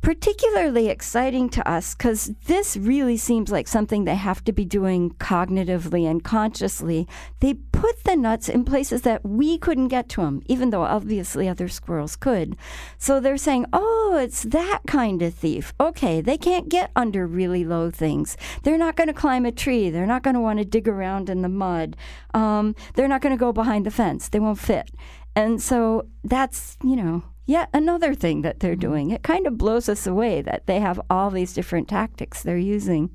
particularly 0.00 0.88
exciting 0.88 1.48
to 1.50 1.68
us 1.68 1.94
because 1.94 2.32
this 2.46 2.76
really 2.76 3.16
seems 3.16 3.50
like 3.50 3.68
something 3.68 4.04
they 4.04 4.14
have 4.14 4.42
to 4.44 4.52
be 4.52 4.64
doing 4.64 5.10
cognitively 5.14 6.10
and 6.10 6.24
consciously. 6.24 7.06
They 7.40 7.54
put 7.54 8.04
the 8.04 8.16
nuts 8.16 8.48
in 8.48 8.64
places 8.64 9.02
that 9.02 9.24
we 9.24 9.58
couldn't 9.58 9.88
get 9.88 10.08
to 10.10 10.22
them, 10.22 10.42
even 10.46 10.70
though 10.70 10.82
obviously 10.82 11.48
other 11.48 11.68
squirrels 11.68 12.16
could. 12.16 12.56
So 12.98 13.20
they're 13.20 13.36
saying, 13.36 13.66
oh, 13.72 14.18
it's 14.20 14.42
that 14.44 14.80
kind 14.86 15.22
of 15.22 15.34
thief. 15.34 15.74
Okay, 15.80 16.20
they 16.20 16.38
can't 16.38 16.68
get 16.68 16.90
under 16.96 17.26
really 17.26 17.64
low 17.64 17.90
things. 17.90 18.36
They're 18.62 18.78
not 18.78 18.96
going 18.96 19.08
to 19.08 19.14
climb 19.14 19.44
a 19.44 19.52
tree. 19.52 19.90
They're 19.90 20.06
not 20.06 20.22
going 20.22 20.34
to 20.34 20.40
want 20.40 20.58
to 20.58 20.64
dig 20.64 20.88
around 20.88 21.28
in 21.28 21.42
the 21.42 21.48
mud. 21.48 21.96
Um, 22.34 22.74
they're 22.94 23.08
not 23.08 23.20
going 23.20 23.34
to 23.34 23.40
go 23.40 23.52
behind 23.52 23.86
the 23.86 23.90
fence. 23.90 24.28
They 24.28 24.40
won't 24.40 24.58
fit. 24.58 24.90
And 25.36 25.62
so 25.62 26.06
that's, 26.24 26.76
you 26.82 26.96
know, 26.96 27.22
yet 27.50 27.68
another 27.72 28.14
thing 28.14 28.42
that 28.42 28.60
they're 28.60 28.72
mm-hmm. 28.72 28.80
doing. 28.80 29.10
It 29.10 29.22
kind 29.22 29.46
of 29.46 29.58
blows 29.58 29.88
us 29.88 30.06
away 30.06 30.42
that 30.42 30.66
they 30.66 30.80
have 30.80 31.00
all 31.10 31.30
these 31.30 31.52
different 31.52 31.88
tactics 31.88 32.42
they're 32.42 32.56
using. 32.56 33.14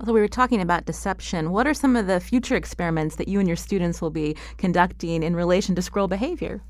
Although 0.00 0.14
we 0.14 0.20
were 0.20 0.28
talking 0.28 0.60
about 0.60 0.86
deception, 0.86 1.50
what 1.50 1.66
are 1.66 1.74
some 1.74 1.96
of 1.96 2.06
the 2.06 2.20
future 2.20 2.56
experiments 2.56 3.16
that 3.16 3.28
you 3.28 3.38
and 3.38 3.48
your 3.48 3.56
students 3.56 4.00
will 4.00 4.10
be 4.10 4.36
conducting 4.56 5.22
in 5.22 5.36
relation 5.36 5.74
to 5.74 5.82
squirrel 5.82 6.08
behavior? 6.08 6.62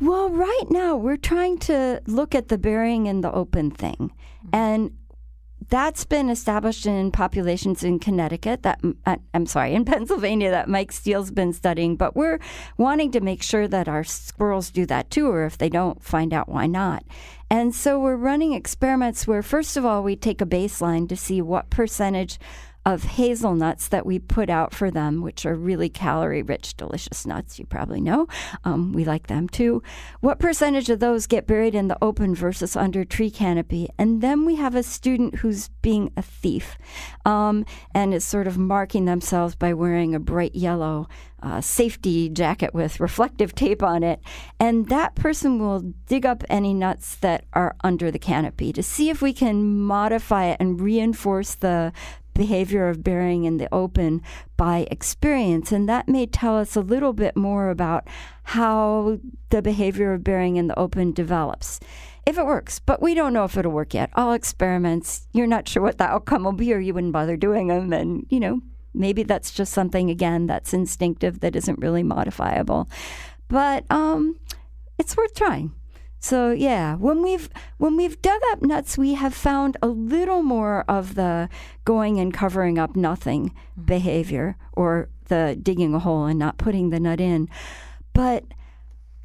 Well, 0.00 0.28
right 0.28 0.66
now 0.68 0.96
we're 0.96 1.16
trying 1.16 1.58
to 1.60 2.02
look 2.06 2.34
at 2.34 2.48
the 2.48 2.58
burying 2.58 3.06
in 3.06 3.22
the 3.22 3.32
open 3.32 3.70
thing. 3.70 3.96
Mm-hmm. 3.96 4.48
And 4.52 4.96
that's 5.68 6.04
been 6.04 6.28
established 6.28 6.86
in 6.86 7.10
populations 7.10 7.82
in 7.82 7.98
Connecticut 7.98 8.62
that 8.62 8.80
uh, 9.04 9.16
I'm 9.34 9.46
sorry 9.46 9.74
in 9.74 9.84
Pennsylvania 9.86 10.50
that 10.50 10.68
Mike 10.68 10.92
Steele's 10.92 11.30
been 11.30 11.52
studying 11.52 11.96
but 11.96 12.16
we're 12.16 12.38
wanting 12.76 13.10
to 13.12 13.20
make 13.20 13.42
sure 13.42 13.68
that 13.68 13.88
our 13.88 14.04
squirrels 14.04 14.70
do 14.70 14.86
that 14.86 15.10
too 15.10 15.28
or 15.28 15.44
if 15.44 15.58
they 15.58 15.68
don't 15.68 16.02
find 16.02 16.32
out 16.32 16.48
why 16.48 16.66
not. 16.66 17.04
And 17.48 17.74
so 17.74 18.00
we're 18.00 18.16
running 18.16 18.52
experiments 18.52 19.26
where 19.26 19.42
first 19.42 19.76
of 19.76 19.84
all 19.84 20.02
we 20.02 20.16
take 20.16 20.40
a 20.40 20.46
baseline 20.46 21.08
to 21.08 21.16
see 21.16 21.40
what 21.40 21.70
percentage 21.70 22.40
of 22.86 23.02
hazelnuts 23.02 23.88
that 23.88 24.06
we 24.06 24.20
put 24.20 24.48
out 24.48 24.72
for 24.72 24.92
them, 24.92 25.20
which 25.20 25.44
are 25.44 25.56
really 25.56 25.88
calorie 25.88 26.42
rich, 26.42 26.76
delicious 26.76 27.26
nuts, 27.26 27.58
you 27.58 27.66
probably 27.66 28.00
know. 28.00 28.28
Um, 28.62 28.92
we 28.92 29.04
like 29.04 29.26
them 29.26 29.48
too. 29.48 29.82
What 30.20 30.38
percentage 30.38 30.88
of 30.88 31.00
those 31.00 31.26
get 31.26 31.48
buried 31.48 31.74
in 31.74 31.88
the 31.88 31.98
open 32.00 32.36
versus 32.36 32.76
under 32.76 33.04
tree 33.04 33.30
canopy? 33.30 33.88
And 33.98 34.22
then 34.22 34.46
we 34.46 34.54
have 34.54 34.76
a 34.76 34.84
student 34.84 35.36
who's 35.36 35.68
being 35.82 36.12
a 36.16 36.22
thief 36.22 36.78
um, 37.24 37.66
and 37.92 38.14
is 38.14 38.24
sort 38.24 38.46
of 38.46 38.56
marking 38.56 39.04
themselves 39.04 39.56
by 39.56 39.74
wearing 39.74 40.14
a 40.14 40.20
bright 40.20 40.54
yellow 40.54 41.08
uh, 41.42 41.60
safety 41.60 42.28
jacket 42.28 42.72
with 42.72 43.00
reflective 43.00 43.54
tape 43.54 43.82
on 43.82 44.04
it. 44.04 44.20
And 44.60 44.88
that 44.88 45.16
person 45.16 45.58
will 45.58 45.80
dig 46.06 46.24
up 46.24 46.44
any 46.48 46.72
nuts 46.72 47.16
that 47.16 47.44
are 47.52 47.74
under 47.82 48.12
the 48.12 48.18
canopy 48.18 48.72
to 48.72 48.82
see 48.82 49.10
if 49.10 49.20
we 49.20 49.32
can 49.32 49.80
modify 49.80 50.46
it 50.46 50.56
and 50.60 50.80
reinforce 50.80 51.56
the 51.56 51.92
behavior 52.36 52.88
of 52.88 53.02
burying 53.02 53.44
in 53.44 53.56
the 53.56 53.72
open 53.72 54.22
by 54.56 54.86
experience. 54.90 55.72
And 55.72 55.88
that 55.88 56.08
may 56.08 56.26
tell 56.26 56.56
us 56.56 56.76
a 56.76 56.80
little 56.80 57.12
bit 57.12 57.36
more 57.36 57.70
about 57.70 58.06
how 58.44 59.18
the 59.50 59.62
behavior 59.62 60.12
of 60.12 60.22
burying 60.22 60.56
in 60.56 60.68
the 60.68 60.78
open 60.78 61.12
develops. 61.12 61.80
If 62.26 62.38
it 62.38 62.46
works, 62.46 62.80
but 62.80 63.00
we 63.00 63.14
don't 63.14 63.32
know 63.32 63.44
if 63.44 63.56
it'll 63.56 63.70
work 63.70 63.94
yet. 63.94 64.10
All 64.14 64.32
experiments, 64.32 65.28
you're 65.32 65.46
not 65.46 65.68
sure 65.68 65.82
what 65.82 65.98
the 65.98 66.04
outcome 66.04 66.42
will 66.42 66.52
be, 66.52 66.72
or 66.72 66.80
you 66.80 66.92
wouldn't 66.92 67.12
bother 67.12 67.36
doing 67.36 67.68
them. 67.68 67.92
And, 67.92 68.26
you 68.30 68.40
know, 68.40 68.60
maybe 68.92 69.22
that's 69.22 69.52
just 69.52 69.72
something, 69.72 70.10
again, 70.10 70.46
that's 70.46 70.74
instinctive 70.74 71.38
that 71.40 71.54
isn't 71.54 71.78
really 71.78 72.02
modifiable. 72.02 72.88
But 73.48 73.84
um, 73.90 74.40
it's 74.98 75.16
worth 75.16 75.34
trying. 75.34 75.72
So 76.18 76.50
yeah, 76.50 76.96
when 76.96 77.22
we've 77.22 77.48
when 77.78 77.96
we've 77.96 78.20
dug 78.22 78.40
up 78.52 78.62
nuts, 78.62 78.98
we 78.98 79.14
have 79.14 79.34
found 79.34 79.76
a 79.82 79.88
little 79.88 80.42
more 80.42 80.84
of 80.88 81.14
the 81.14 81.48
going 81.84 82.18
and 82.18 82.32
covering 82.32 82.78
up 82.78 82.96
nothing 82.96 83.50
mm-hmm. 83.50 83.82
behavior, 83.82 84.56
or 84.72 85.08
the 85.26 85.58
digging 85.60 85.94
a 85.94 85.98
hole 85.98 86.24
and 86.24 86.38
not 86.38 86.58
putting 86.58 86.90
the 86.90 87.00
nut 87.00 87.20
in. 87.20 87.48
But 88.12 88.44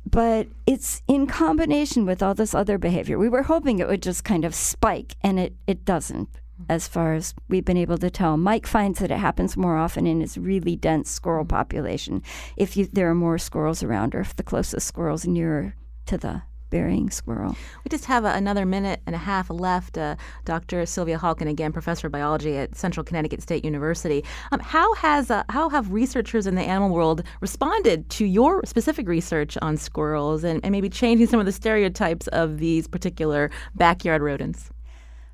but 0.05 0.47
it's 0.65 1.01
in 1.07 1.27
combination 1.27 2.05
with 2.05 2.21
all 2.21 2.33
this 2.33 2.53
other 2.53 2.77
behavior. 2.77 3.17
We 3.17 3.29
were 3.29 3.43
hoping 3.43 3.79
it 3.79 3.87
would 3.87 4.01
just 4.01 4.23
kind 4.23 4.43
of 4.43 4.53
spike, 4.53 5.15
and 5.21 5.39
it, 5.39 5.53
it 5.67 5.85
doesn't, 5.85 6.31
mm-hmm. 6.33 6.63
as 6.69 6.87
far 6.87 7.13
as 7.13 7.33
we've 7.47 7.65
been 7.65 7.77
able 7.77 7.97
to 7.99 8.09
tell. 8.09 8.35
Mike 8.35 8.67
finds 8.67 8.99
that 8.99 9.11
it 9.11 9.17
happens 9.17 9.55
more 9.55 9.77
often 9.77 10.07
in 10.07 10.21
his 10.21 10.37
really 10.37 10.75
dense 10.75 11.09
squirrel 11.09 11.45
mm-hmm. 11.45 11.55
population 11.55 12.23
if 12.57 12.75
you, 12.75 12.87
there 12.91 13.09
are 13.09 13.15
more 13.15 13.37
squirrels 13.37 13.83
around, 13.83 14.13
or 14.15 14.21
if 14.21 14.35
the 14.35 14.43
closest 14.43 14.87
squirrel's 14.87 15.27
nearer 15.27 15.75
to 16.07 16.17
the 16.17 16.41
burying 16.71 17.11
squirrel. 17.11 17.55
We 17.83 17.89
just 17.89 18.05
have 18.05 18.25
a, 18.25 18.29
another 18.29 18.65
minute 18.65 19.01
and 19.05 19.13
a 19.13 19.19
half 19.19 19.51
left. 19.51 19.97
Uh, 19.97 20.15
Dr. 20.45 20.87
Sylvia 20.87 21.19
Halkin, 21.19 21.47
again, 21.47 21.71
professor 21.71 22.07
of 22.07 22.13
biology 22.13 22.57
at 22.57 22.75
Central 22.75 23.03
Connecticut 23.03 23.43
State 23.43 23.63
University. 23.63 24.23
Um, 24.51 24.59
how 24.59 24.95
has 24.95 25.29
uh, 25.29 25.43
how 25.49 25.69
have 25.69 25.91
researchers 25.91 26.47
in 26.47 26.55
the 26.55 26.63
animal 26.63 26.89
world 26.89 27.21
responded 27.41 28.09
to 28.11 28.25
your 28.25 28.63
specific 28.65 29.07
research 29.07 29.55
on 29.61 29.77
squirrels 29.77 30.43
and, 30.43 30.59
and 30.63 30.71
maybe 30.71 30.89
changing 30.89 31.27
some 31.27 31.39
of 31.39 31.45
the 31.45 31.51
stereotypes 31.51 32.27
of 32.29 32.57
these 32.57 32.87
particular 32.87 33.51
backyard 33.75 34.23
rodents? 34.23 34.71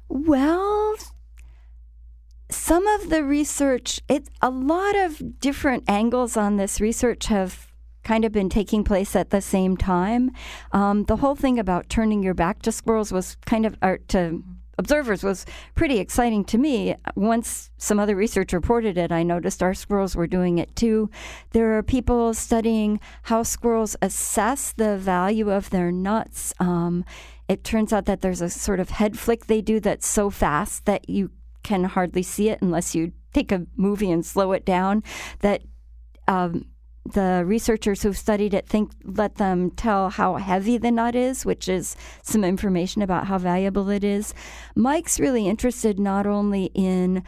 Well, 0.09 0.95
some 2.49 2.87
of 2.87 3.09
the 3.09 3.23
research, 3.23 4.01
it 4.07 4.29
a 4.41 4.49
lot 4.49 4.95
of 4.95 5.39
different 5.39 5.83
angles 5.87 6.37
on 6.37 6.57
this 6.57 6.79
research 6.79 7.27
have 7.27 7.66
kind 8.07 8.23
of 8.23 8.31
been 8.31 8.47
taking 8.47 8.85
place 8.85 9.17
at 9.17 9.31
the 9.31 9.41
same 9.41 9.75
time. 9.75 10.31
Um, 10.71 11.03
the 11.03 11.17
whole 11.17 11.35
thing 11.35 11.59
about 11.59 11.89
turning 11.89 12.23
your 12.23 12.33
back 12.33 12.61
to 12.61 12.71
squirrels 12.71 13.11
was 13.11 13.35
kind 13.45 13.65
of, 13.65 13.75
or 13.81 13.97
to 14.07 14.41
observers 14.77 15.23
was 15.23 15.45
pretty 15.75 15.99
exciting 15.99 16.45
to 16.45 16.57
me. 16.57 16.95
Once 17.15 17.69
some 17.77 17.99
other 17.99 18.15
research 18.15 18.53
reported 18.53 18.97
it, 18.97 19.11
I 19.11 19.23
noticed 19.23 19.61
our 19.61 19.73
squirrels 19.73 20.15
were 20.15 20.25
doing 20.25 20.57
it 20.57 20.73
too. 20.73 21.09
There 21.51 21.77
are 21.77 21.83
people 21.83 22.33
studying 22.33 23.01
how 23.23 23.43
squirrels 23.43 23.97
assess 24.01 24.71
the 24.71 24.97
value 24.97 25.51
of 25.51 25.69
their 25.71 25.91
nuts. 25.91 26.53
Um, 26.61 27.03
it 27.49 27.65
turns 27.65 27.91
out 27.91 28.05
that 28.05 28.21
there's 28.21 28.41
a 28.41 28.49
sort 28.49 28.79
of 28.79 28.91
head 28.91 29.19
flick 29.19 29.47
they 29.47 29.61
do 29.61 29.81
that's 29.81 30.07
so 30.07 30.29
fast 30.29 30.85
that 30.85 31.09
you 31.09 31.31
can 31.61 31.83
hardly 31.83 32.23
see 32.23 32.47
it 32.47 32.61
unless 32.61 32.95
you 32.95 33.11
take 33.33 33.51
a 33.51 33.65
movie 33.75 34.11
and 34.11 34.25
slow 34.25 34.53
it 34.53 34.63
down. 34.63 35.03
That 35.39 35.63
um, 36.29 36.67
the 37.13 37.43
researchers 37.45 38.01
who've 38.03 38.17
studied 38.17 38.53
it 38.53 38.67
think 38.67 38.91
let 39.03 39.35
them 39.35 39.71
tell 39.71 40.09
how 40.09 40.35
heavy 40.35 40.77
the 40.77 40.91
nut 40.91 41.15
is, 41.15 41.45
which 41.45 41.67
is 41.67 41.95
some 42.21 42.43
information 42.43 43.01
about 43.01 43.27
how 43.27 43.37
valuable 43.37 43.89
it 43.89 44.03
is. 44.03 44.33
Mike's 44.75 45.19
really 45.19 45.47
interested 45.47 45.99
not 45.99 46.25
only 46.25 46.71
in 46.73 47.23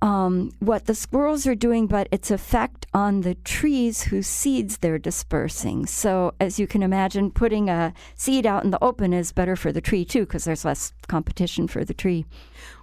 um, 0.00 0.52
what 0.60 0.86
the 0.86 0.94
squirrels 0.94 1.46
are 1.46 1.54
doing, 1.54 1.86
but 1.86 2.08
its 2.12 2.30
effect 2.30 2.86
on 2.94 3.22
the 3.22 3.34
trees 3.34 4.04
whose 4.04 4.26
seeds 4.26 4.78
they're 4.78 4.98
dispersing. 4.98 5.86
So, 5.86 6.34
as 6.40 6.60
you 6.60 6.66
can 6.66 6.82
imagine, 6.82 7.30
putting 7.30 7.68
a 7.68 7.92
seed 8.14 8.46
out 8.46 8.64
in 8.64 8.70
the 8.70 8.82
open 8.82 9.12
is 9.12 9.32
better 9.32 9.56
for 9.56 9.72
the 9.72 9.80
tree 9.80 10.04
too, 10.04 10.20
because 10.20 10.44
there's 10.44 10.64
less 10.64 10.92
competition 11.08 11.66
for 11.66 11.84
the 11.84 11.94
tree. 11.94 12.24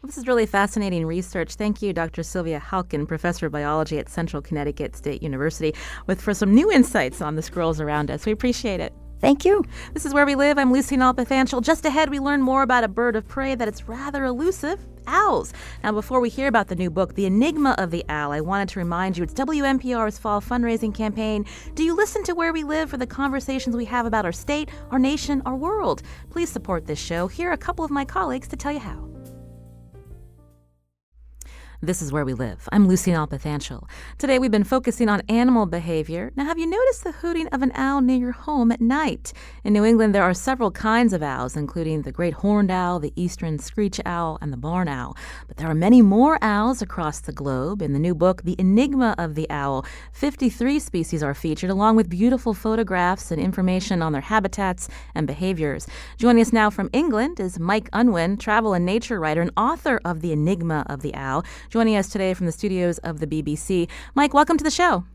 Well, 0.01 0.07
this 0.07 0.17
is 0.17 0.27
really 0.27 0.45
fascinating 0.45 1.05
research. 1.05 1.55
Thank 1.55 1.81
you, 1.81 1.93
Dr. 1.93 2.21
Sylvia 2.23 2.59
Halkin, 2.59 3.07
professor 3.07 3.45
of 3.45 3.51
biology 3.51 3.97
at 3.97 4.09
Central 4.09 4.41
Connecticut 4.41 4.95
State 4.95 5.23
University, 5.23 5.73
with 6.07 6.21
for 6.21 6.33
some 6.33 6.53
new 6.53 6.71
insights 6.71 7.21
on 7.21 7.35
the 7.35 7.41
squirrels 7.41 7.79
around 7.79 8.11
us. 8.11 8.25
We 8.25 8.33
appreciate 8.33 8.81
it. 8.81 8.93
Thank 9.21 9.45
you. 9.45 9.63
This 9.93 10.05
is 10.05 10.13
Where 10.13 10.25
We 10.25 10.35
Live. 10.35 10.57
I'm 10.57 10.73
Lucy 10.73 10.97
Nalpathanchil. 10.97 11.61
Just 11.63 11.85
ahead, 11.85 12.09
we 12.09 12.19
learn 12.19 12.41
more 12.41 12.63
about 12.63 12.83
a 12.83 12.89
bird 12.89 13.15
of 13.15 13.25
prey 13.27 13.55
that 13.55 13.67
is 13.67 13.87
rather 13.87 14.25
elusive 14.25 14.79
owls. 15.07 15.53
Now, 15.83 15.91
before 15.91 16.19
we 16.19 16.29
hear 16.29 16.47
about 16.47 16.67
the 16.67 16.75
new 16.75 16.89
book, 16.89 17.15
The 17.15 17.25
Enigma 17.25 17.75
of 17.77 17.91
the 17.91 18.05
Owl, 18.09 18.31
I 18.31 18.41
wanted 18.41 18.69
to 18.69 18.79
remind 18.79 19.17
you 19.17 19.23
it's 19.23 19.33
WNPR's 19.33 20.17
fall 20.17 20.41
fundraising 20.41 20.93
campaign. 20.93 21.45
Do 21.73 21.83
you 21.83 21.95
listen 21.95 22.23
to 22.25 22.33
Where 22.33 22.53
We 22.53 22.63
Live 22.63 22.89
for 22.89 22.97
the 22.97 23.07
conversations 23.07 23.75
we 23.75 23.85
have 23.85 24.05
about 24.05 24.25
our 24.25 24.31
state, 24.31 24.69
our 24.91 24.99
nation, 24.99 25.41
our 25.45 25.55
world? 25.55 26.03
Please 26.29 26.49
support 26.49 26.85
this 26.85 26.99
show. 26.99 27.27
Here 27.27 27.49
are 27.49 27.53
a 27.53 27.57
couple 27.57 27.85
of 27.85 27.91
my 27.91 28.05
colleagues 28.05 28.47
to 28.49 28.55
tell 28.55 28.71
you 28.71 28.79
how. 28.79 29.14
This 31.81 32.01
is 32.01 32.13
Where 32.13 32.23
We 32.23 32.33
Live. 32.33 32.69
I'm 32.71 32.87
Lucy 32.87 33.11
Nalpathanchil. 33.11 33.83
Today 34.17 34.39
we've 34.39 34.49
been 34.49 34.63
focusing 34.63 35.09
on 35.09 35.21
animal 35.27 35.65
behavior. 35.65 36.31
Now, 36.33 36.45
have 36.45 36.57
you 36.57 36.65
noticed 36.65 37.03
the 37.03 37.11
hooting 37.11 37.47
of 37.47 37.61
an 37.61 37.73
owl 37.75 37.99
near 37.99 38.17
your 38.17 38.31
home 38.31 38.71
at 38.71 38.79
night? 38.79 39.33
In 39.65 39.73
New 39.73 39.83
England, 39.83 40.15
there 40.15 40.23
are 40.23 40.33
several 40.33 40.71
kinds 40.71 41.11
of 41.11 41.21
owls, 41.21 41.57
including 41.57 42.03
the 42.03 42.13
great 42.13 42.35
horned 42.35 42.71
owl, 42.71 42.99
the 42.99 43.11
eastern 43.17 43.59
screech 43.59 43.99
owl, 44.05 44.37
and 44.41 44.53
the 44.53 44.57
barn 44.57 44.87
owl. 44.87 45.17
But 45.49 45.57
there 45.57 45.69
are 45.69 45.75
many 45.75 46.01
more 46.01 46.39
owls 46.41 46.81
across 46.81 47.19
the 47.19 47.33
globe. 47.33 47.81
In 47.81 47.91
the 47.91 47.99
new 47.99 48.15
book, 48.15 48.43
The 48.43 48.55
Enigma 48.57 49.13
of 49.17 49.35
the 49.35 49.49
Owl, 49.49 49.85
53 50.13 50.79
species 50.79 51.21
are 51.21 51.33
featured, 51.33 51.69
along 51.69 51.97
with 51.97 52.09
beautiful 52.09 52.53
photographs 52.53 53.31
and 53.31 53.41
information 53.41 54.01
on 54.01 54.13
their 54.13 54.21
habitats 54.21 54.87
and 55.13 55.27
behaviors. 55.27 55.87
Joining 56.17 56.41
us 56.41 56.53
now 56.53 56.69
from 56.69 56.89
England 56.93 57.41
is 57.41 57.59
Mike 57.59 57.89
Unwin, 57.91 58.37
travel 58.37 58.73
and 58.73 58.85
nature 58.85 59.19
writer 59.19 59.41
and 59.41 59.51
author 59.57 59.99
of 60.05 60.21
The 60.21 60.31
Enigma 60.31 60.85
of 60.87 61.01
the 61.01 61.13
Owl 61.15 61.43
joining 61.69 61.95
us 61.95 62.09
today 62.09 62.33
from 62.33 62.45
the 62.45 62.51
studios 62.51 62.97
of 62.99 63.19
the 63.19 63.27
BBC. 63.27 63.87
Mike, 64.13 64.33
welcome 64.33 64.57
to 64.57 64.63
the 64.63 64.71
show. 64.71 65.05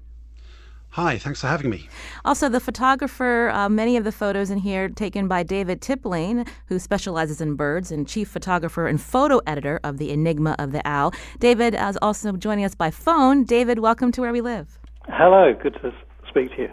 Hi, 0.95 1.19
thanks 1.19 1.41
for 1.41 1.47
having 1.47 1.71
me. 1.71 1.89
Also, 2.25 2.49
the 2.49 2.59
photographer, 2.59 3.51
uh, 3.51 3.69
many 3.69 3.97
of 3.97 4.03
the 4.03 4.11
photos 4.11 4.51
in 4.51 4.59
here 4.59 4.89
taken 4.89 5.29
by 5.29 5.45
David 5.45 5.81
Tipling, 5.81 6.49
who 6.67 6.81
specializes 6.81 7.41
in 7.41 7.55
birds 7.55 7.93
and 7.93 8.09
chief 8.09 8.29
photographer 8.29 8.89
and 8.89 9.01
photo 9.01 9.41
editor 9.47 9.79
of 9.85 9.99
The 9.99 10.11
Enigma 10.11 10.57
of 10.59 10.73
the 10.73 10.83
Owl. 10.85 11.13
David 11.39 11.75
is 11.75 11.97
also 12.03 12.33
joining 12.33 12.65
us 12.65 12.75
by 12.75 12.91
phone. 12.91 13.45
David, 13.45 13.79
welcome 13.79 14.11
to 14.11 14.21
Where 14.21 14.33
We 14.33 14.41
Live. 14.41 14.81
Hello, 15.07 15.53
good 15.63 15.75
to 15.75 15.93
speak 16.29 16.51
to 16.57 16.63
you. 16.63 16.69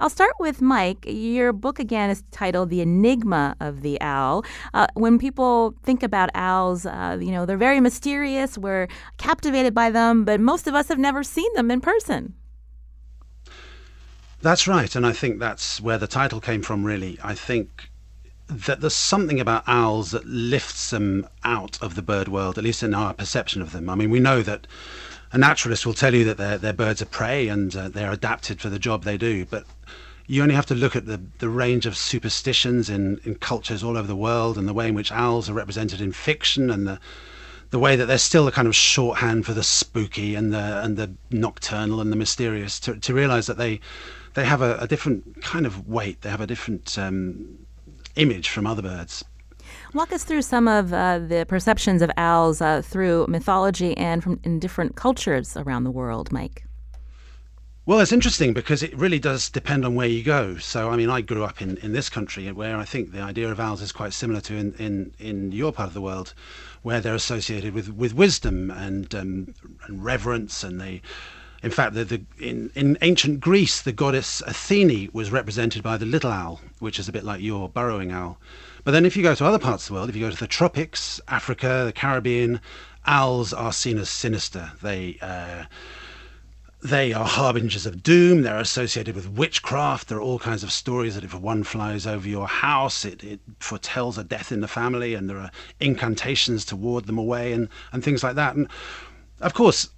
I'll 0.00 0.10
start 0.10 0.34
with 0.38 0.60
Mike. 0.60 1.04
Your 1.06 1.52
book 1.52 1.78
again 1.78 2.10
is 2.10 2.22
titled 2.30 2.70
"The 2.70 2.80
Enigma 2.80 3.56
of 3.60 3.82
the 3.82 4.00
Owl." 4.00 4.44
Uh, 4.74 4.86
when 4.94 5.18
people 5.18 5.74
think 5.82 6.02
about 6.02 6.30
owls, 6.34 6.86
uh, 6.86 7.18
you 7.20 7.30
know 7.30 7.46
they're 7.46 7.56
very 7.56 7.80
mysterious. 7.80 8.58
We're 8.58 8.88
captivated 9.18 9.74
by 9.74 9.90
them, 9.90 10.24
but 10.24 10.40
most 10.40 10.66
of 10.66 10.74
us 10.74 10.88
have 10.88 10.98
never 10.98 11.22
seen 11.22 11.52
them 11.54 11.70
in 11.70 11.80
person. 11.80 12.34
That's 14.42 14.66
right, 14.66 14.94
and 14.96 15.06
I 15.06 15.12
think 15.12 15.38
that's 15.38 15.80
where 15.80 15.98
the 15.98 16.06
title 16.06 16.40
came 16.40 16.62
from. 16.62 16.84
Really, 16.84 17.18
I 17.22 17.34
think 17.34 17.90
that 18.50 18.80
there's 18.80 18.94
something 18.94 19.38
about 19.38 19.62
owls 19.66 20.10
that 20.10 20.26
lifts 20.26 20.90
them 20.90 21.26
out 21.44 21.80
of 21.80 21.94
the 21.94 22.02
bird 22.02 22.28
world, 22.28 22.58
at 22.58 22.64
least 22.64 22.82
in 22.82 22.94
our 22.94 23.14
perception 23.14 23.62
of 23.62 23.72
them. 23.72 23.88
I 23.88 23.94
mean, 23.94 24.10
we 24.10 24.18
know 24.18 24.42
that 24.42 24.66
a 25.32 25.38
naturalist 25.38 25.86
will 25.86 25.94
tell 25.94 26.14
you 26.14 26.24
that 26.24 26.36
they're, 26.36 26.58
they're 26.58 26.72
birds 26.72 27.00
of 27.00 27.10
prey 27.10 27.48
and 27.48 27.74
uh, 27.76 27.88
they're 27.88 28.12
adapted 28.12 28.60
for 28.60 28.68
the 28.68 28.78
job 28.78 29.04
they 29.04 29.16
do. 29.16 29.44
But 29.44 29.64
you 30.26 30.42
only 30.42 30.54
have 30.54 30.66
to 30.66 30.74
look 30.74 30.96
at 30.96 31.06
the, 31.06 31.20
the 31.38 31.48
range 31.48 31.86
of 31.86 31.96
superstitions 31.96 32.88
in, 32.88 33.20
in 33.24 33.36
cultures 33.36 33.82
all 33.82 33.96
over 33.96 34.06
the 34.06 34.16
world 34.16 34.58
and 34.58 34.68
the 34.68 34.74
way 34.74 34.88
in 34.88 34.94
which 34.94 35.12
owls 35.12 35.48
are 35.48 35.54
represented 35.54 36.00
in 36.00 36.12
fiction 36.12 36.70
and 36.70 36.86
the 36.86 37.00
the 37.70 37.78
way 37.78 37.94
that 37.94 38.06
they're 38.06 38.18
still 38.18 38.48
a 38.48 38.52
kind 38.52 38.66
of 38.66 38.74
shorthand 38.74 39.46
for 39.46 39.52
the 39.52 39.62
spooky 39.62 40.34
and 40.34 40.52
the 40.52 40.82
and 40.82 40.96
the 40.96 41.10
nocturnal 41.30 42.00
and 42.00 42.10
the 42.10 42.16
mysterious 42.16 42.80
to, 42.80 42.96
to 42.96 43.14
realize 43.14 43.46
that 43.46 43.58
they 43.58 43.80
they 44.34 44.44
have 44.44 44.60
a, 44.60 44.76
a 44.78 44.88
different 44.88 45.40
kind 45.42 45.66
of 45.66 45.88
weight 45.88 46.20
they 46.22 46.30
have 46.30 46.40
a 46.40 46.46
different 46.48 46.98
um, 46.98 47.58
image 48.16 48.48
from 48.48 48.66
other 48.66 48.82
birds 48.82 49.24
Walk 49.92 50.12
us 50.12 50.22
through 50.22 50.42
some 50.42 50.68
of 50.68 50.92
uh, 50.92 51.18
the 51.18 51.44
perceptions 51.48 52.00
of 52.00 52.12
owls 52.16 52.60
uh, 52.60 52.80
through 52.80 53.26
mythology 53.28 53.96
and 53.96 54.22
from 54.22 54.38
in 54.44 54.60
different 54.60 54.94
cultures 54.94 55.56
around 55.56 55.82
the 55.82 55.90
world, 55.90 56.30
Mike. 56.30 56.64
Well, 57.86 57.98
it's 57.98 58.12
interesting 58.12 58.52
because 58.52 58.84
it 58.84 58.96
really 58.96 59.18
does 59.18 59.50
depend 59.50 59.84
on 59.84 59.96
where 59.96 60.06
you 60.06 60.22
go. 60.22 60.58
So, 60.58 60.90
I 60.90 60.96
mean, 60.96 61.10
I 61.10 61.22
grew 61.22 61.42
up 61.42 61.60
in, 61.60 61.76
in 61.78 61.92
this 61.92 62.08
country 62.08 62.52
where 62.52 62.76
I 62.76 62.84
think 62.84 63.10
the 63.10 63.20
idea 63.20 63.50
of 63.50 63.58
owls 63.58 63.82
is 63.82 63.90
quite 63.90 64.12
similar 64.12 64.40
to 64.42 64.54
in, 64.54 64.74
in, 64.74 65.12
in 65.18 65.50
your 65.50 65.72
part 65.72 65.88
of 65.88 65.94
the 65.94 66.00
world, 66.00 66.34
where 66.82 67.00
they're 67.00 67.16
associated 67.16 67.74
with, 67.74 67.88
with 67.88 68.14
wisdom 68.14 68.70
and, 68.70 69.12
um, 69.12 69.54
and 69.88 70.04
reverence. 70.04 70.62
And 70.62 70.80
they, 70.80 71.02
in 71.64 71.72
fact, 71.72 71.94
the, 71.94 72.04
the, 72.04 72.22
in, 72.38 72.70
in 72.76 72.96
ancient 73.02 73.40
Greece, 73.40 73.82
the 73.82 73.92
goddess 73.92 74.40
Athene 74.46 75.10
was 75.12 75.32
represented 75.32 75.82
by 75.82 75.96
the 75.96 76.06
little 76.06 76.30
owl, 76.30 76.60
which 76.78 77.00
is 77.00 77.08
a 77.08 77.12
bit 77.12 77.24
like 77.24 77.40
your 77.40 77.68
burrowing 77.68 78.12
owl. 78.12 78.38
But 78.84 78.92
then 78.92 79.04
if 79.04 79.16
you 79.16 79.22
go 79.22 79.34
to 79.34 79.44
other 79.44 79.58
parts 79.58 79.84
of 79.84 79.88
the 79.88 79.94
world, 79.94 80.08
if 80.08 80.16
you 80.16 80.24
go 80.24 80.30
to 80.30 80.36
the 80.36 80.46
tropics, 80.46 81.20
Africa, 81.28 81.82
the 81.86 81.92
Caribbean, 81.92 82.60
owls 83.06 83.52
are 83.52 83.72
seen 83.72 83.98
as 83.98 84.08
sinister. 84.08 84.72
They 84.82 85.18
uh, 85.20 85.64
they 86.82 87.12
are 87.12 87.26
harbingers 87.26 87.84
of 87.84 88.02
doom. 88.02 88.42
They're 88.42 88.58
associated 88.58 89.14
with 89.14 89.28
witchcraft. 89.28 90.08
There 90.08 90.16
are 90.16 90.22
all 90.22 90.38
kinds 90.38 90.62
of 90.62 90.72
stories 90.72 91.14
that 91.14 91.24
if 91.24 91.34
one 91.34 91.62
flies 91.62 92.06
over 92.06 92.26
your 92.26 92.48
house, 92.48 93.04
it, 93.04 93.22
it 93.22 93.40
foretells 93.58 94.16
a 94.16 94.24
death 94.24 94.50
in 94.50 94.60
the 94.60 94.68
family, 94.68 95.14
and 95.14 95.28
there 95.28 95.36
are 95.36 95.50
incantations 95.78 96.64
to 96.66 96.76
ward 96.76 97.04
them 97.04 97.18
away, 97.18 97.52
and, 97.52 97.68
and 97.92 98.02
things 98.02 98.22
like 98.22 98.36
that. 98.36 98.56
And 98.56 98.66
of 99.42 99.52
course, 99.52 99.90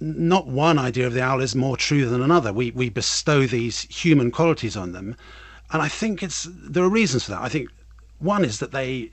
not 0.00 0.46
one 0.46 0.78
idea 0.78 1.06
of 1.06 1.14
the 1.14 1.22
owl 1.22 1.40
is 1.40 1.56
more 1.56 1.76
true 1.76 2.06
than 2.06 2.22
another. 2.22 2.52
We 2.52 2.72
we 2.72 2.90
bestow 2.90 3.46
these 3.46 3.82
human 3.82 4.30
qualities 4.30 4.76
on 4.76 4.92
them, 4.92 5.16
and 5.72 5.80
I 5.80 5.88
think 5.88 6.22
it's 6.22 6.46
there 6.52 6.84
are 6.84 6.90
reasons 6.90 7.24
for 7.24 7.30
that. 7.30 7.42
I 7.42 7.48
think 7.48 7.70
one 8.18 8.44
is 8.44 8.58
that 8.58 8.72
they 8.72 9.10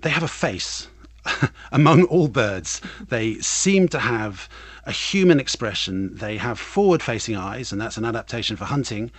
they 0.00 0.10
have 0.10 0.22
a 0.22 0.28
face. 0.28 0.88
Among 1.72 2.04
all 2.04 2.28
birds, 2.28 2.80
they 3.08 3.34
seem 3.40 3.88
to 3.88 3.98
have 3.98 4.48
a 4.86 4.92
human 4.92 5.38
expression. 5.38 6.14
They 6.16 6.38
have 6.38 6.58
forward 6.58 7.02
facing 7.02 7.36
eyes, 7.36 7.72
and 7.72 7.80
that's 7.80 7.98
an 7.98 8.06
adaptation 8.06 8.56
for 8.56 8.64
hunting. 8.64 9.10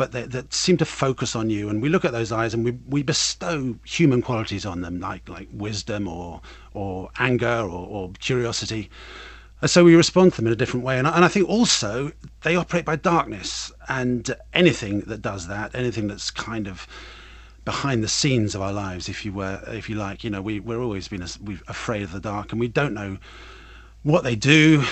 but 0.00 0.12
they, 0.12 0.22
that 0.22 0.54
seem 0.54 0.78
to 0.78 0.86
focus 0.86 1.36
on 1.36 1.50
you. 1.50 1.68
And 1.68 1.82
we 1.82 1.90
look 1.90 2.06
at 2.06 2.12
those 2.12 2.32
eyes 2.32 2.54
and 2.54 2.64
we, 2.64 2.70
we 2.88 3.02
bestow 3.02 3.76
human 3.84 4.22
qualities 4.22 4.64
on 4.64 4.80
them, 4.80 4.98
like 4.98 5.28
like 5.28 5.48
wisdom 5.52 6.08
or 6.08 6.40
or 6.72 7.10
anger 7.18 7.58
or, 7.60 7.86
or 7.94 8.10
curiosity. 8.18 8.88
And 9.60 9.70
so 9.70 9.84
we 9.84 9.94
respond 9.94 10.32
to 10.32 10.36
them 10.38 10.46
in 10.46 10.54
a 10.54 10.56
different 10.56 10.86
way. 10.86 10.98
And 10.98 11.06
I, 11.06 11.16
and 11.16 11.24
I 11.24 11.28
think 11.28 11.46
also 11.46 12.12
they 12.44 12.56
operate 12.56 12.86
by 12.86 12.96
darkness, 12.96 13.70
and 13.88 14.34
anything 14.54 15.00
that 15.00 15.20
does 15.20 15.48
that, 15.48 15.74
anything 15.74 16.08
that's 16.08 16.30
kind 16.30 16.66
of 16.66 16.86
behind 17.64 18.02
the 18.02 18.08
scenes 18.08 18.54
of 18.54 18.62
our 18.62 18.72
lives, 18.72 19.08
if 19.08 19.24
you 19.24 19.32
were, 19.32 19.60
if 19.68 19.88
you 19.88 19.96
like, 19.96 20.24
you 20.24 20.30
know, 20.30 20.42
we 20.42 20.60
we're 20.60 20.82
always 20.82 21.08
been 21.08 21.22
afraid 21.22 22.02
of 22.02 22.12
the 22.12 22.20
dark, 22.20 22.52
and 22.52 22.60
we 22.60 22.68
don't 22.68 22.94
know 22.94 23.18
what 24.02 24.24
they 24.24 24.36
do. 24.36 24.84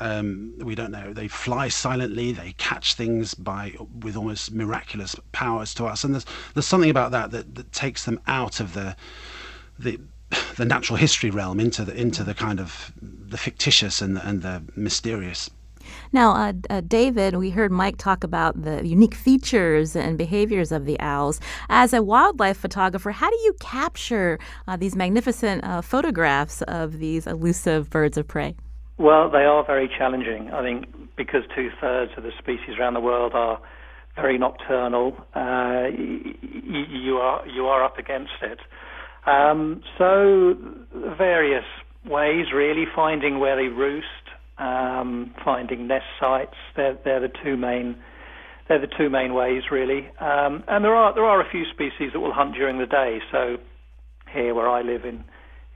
Um, 0.00 0.54
we 0.58 0.74
don't 0.74 0.92
know. 0.92 1.12
They 1.12 1.28
fly 1.28 1.68
silently. 1.68 2.32
They 2.32 2.52
catch 2.58 2.94
things 2.94 3.34
by 3.34 3.74
with 4.00 4.16
almost 4.16 4.52
miraculous 4.52 5.16
powers 5.32 5.74
to 5.74 5.86
us, 5.86 6.04
and 6.04 6.14
there's 6.14 6.26
there's 6.54 6.66
something 6.66 6.90
about 6.90 7.10
that 7.12 7.30
that, 7.30 7.54
that 7.54 7.72
takes 7.72 8.04
them 8.04 8.20
out 8.26 8.60
of 8.60 8.74
the 8.74 8.96
the 9.78 10.00
the 10.56 10.64
natural 10.64 10.96
history 10.96 11.30
realm 11.30 11.58
into 11.58 11.84
the 11.84 11.94
into 11.94 12.22
the 12.22 12.34
kind 12.34 12.60
of 12.60 12.92
the 13.00 13.38
fictitious 13.38 14.02
and 14.02 14.16
the, 14.16 14.26
and 14.28 14.42
the 14.42 14.62
mysterious. 14.76 15.50
Now, 16.12 16.32
uh, 16.32 16.52
uh, 16.70 16.80
David, 16.80 17.36
we 17.36 17.50
heard 17.50 17.70
Mike 17.70 17.98
talk 17.98 18.24
about 18.24 18.62
the 18.62 18.86
unique 18.86 19.14
features 19.14 19.94
and 19.94 20.16
behaviors 20.16 20.72
of 20.72 20.86
the 20.86 20.98
owls. 21.00 21.40
As 21.68 21.92
a 21.92 22.02
wildlife 22.02 22.56
photographer, 22.56 23.10
how 23.10 23.28
do 23.30 23.36
you 23.36 23.54
capture 23.60 24.38
uh, 24.66 24.76
these 24.76 24.96
magnificent 24.96 25.64
uh, 25.64 25.82
photographs 25.82 26.62
of 26.62 26.98
these 26.98 27.26
elusive 27.26 27.90
birds 27.90 28.16
of 28.16 28.26
prey? 28.26 28.54
Well, 28.96 29.30
they 29.30 29.44
are 29.44 29.64
very 29.64 29.88
challenging. 29.88 30.50
I 30.52 30.62
think 30.62 30.86
because 31.16 31.42
two 31.54 31.70
thirds 31.80 32.12
of 32.16 32.22
the 32.24 32.32
species 32.38 32.78
around 32.78 32.94
the 32.94 33.00
world 33.00 33.32
are 33.34 33.60
very 34.16 34.38
nocturnal, 34.38 35.14
uh, 35.34 35.86
y- 35.92 36.34
you 36.42 37.18
are 37.18 37.46
you 37.46 37.66
are 37.66 37.84
up 37.84 37.98
against 37.98 38.32
it. 38.42 38.58
Um, 39.26 39.82
so 39.96 40.56
various 41.16 41.64
ways, 42.04 42.46
really, 42.52 42.86
finding 42.96 43.38
where 43.38 43.56
they 43.56 43.68
roost, 43.68 44.06
um, 44.58 45.34
finding 45.44 45.86
nest 45.86 46.04
sites. 46.20 46.54
They're, 46.76 46.98
they're 47.04 47.20
the 47.20 47.32
two 47.44 47.56
main. 47.56 47.96
They're 48.68 48.80
the 48.80 48.92
two 48.98 49.08
main 49.08 49.32
ways, 49.32 49.62
really. 49.70 50.08
Um, 50.20 50.62
and 50.68 50.84
there 50.84 50.94
are 50.94 51.14
there 51.14 51.24
are 51.24 51.40
a 51.40 51.50
few 51.50 51.64
species 51.72 52.12
that 52.12 52.20
will 52.20 52.34
hunt 52.34 52.54
during 52.54 52.78
the 52.78 52.86
day. 52.86 53.18
So 53.32 53.56
here, 54.32 54.54
where 54.54 54.68
I 54.68 54.82
live 54.82 55.04
in 55.04 55.24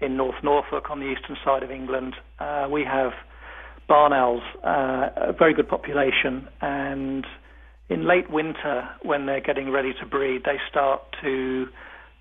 in 0.00 0.16
North 0.16 0.42
Norfolk, 0.42 0.90
on 0.90 1.00
the 1.00 1.06
eastern 1.06 1.36
side 1.44 1.62
of 1.62 1.70
England, 1.70 2.14
uh, 2.38 2.66
we 2.70 2.84
have 2.84 3.12
barn 3.88 4.12
owls, 4.12 4.42
uh, 4.64 5.28
a 5.28 5.32
very 5.38 5.54
good 5.54 5.68
population, 5.68 6.48
and 6.60 7.26
in 7.88 8.06
late 8.06 8.30
winter, 8.30 8.88
when 9.02 9.26
they're 9.26 9.40
getting 9.40 9.70
ready 9.70 9.92
to 10.00 10.06
breed, 10.06 10.42
they 10.44 10.56
start 10.70 11.02
to 11.22 11.66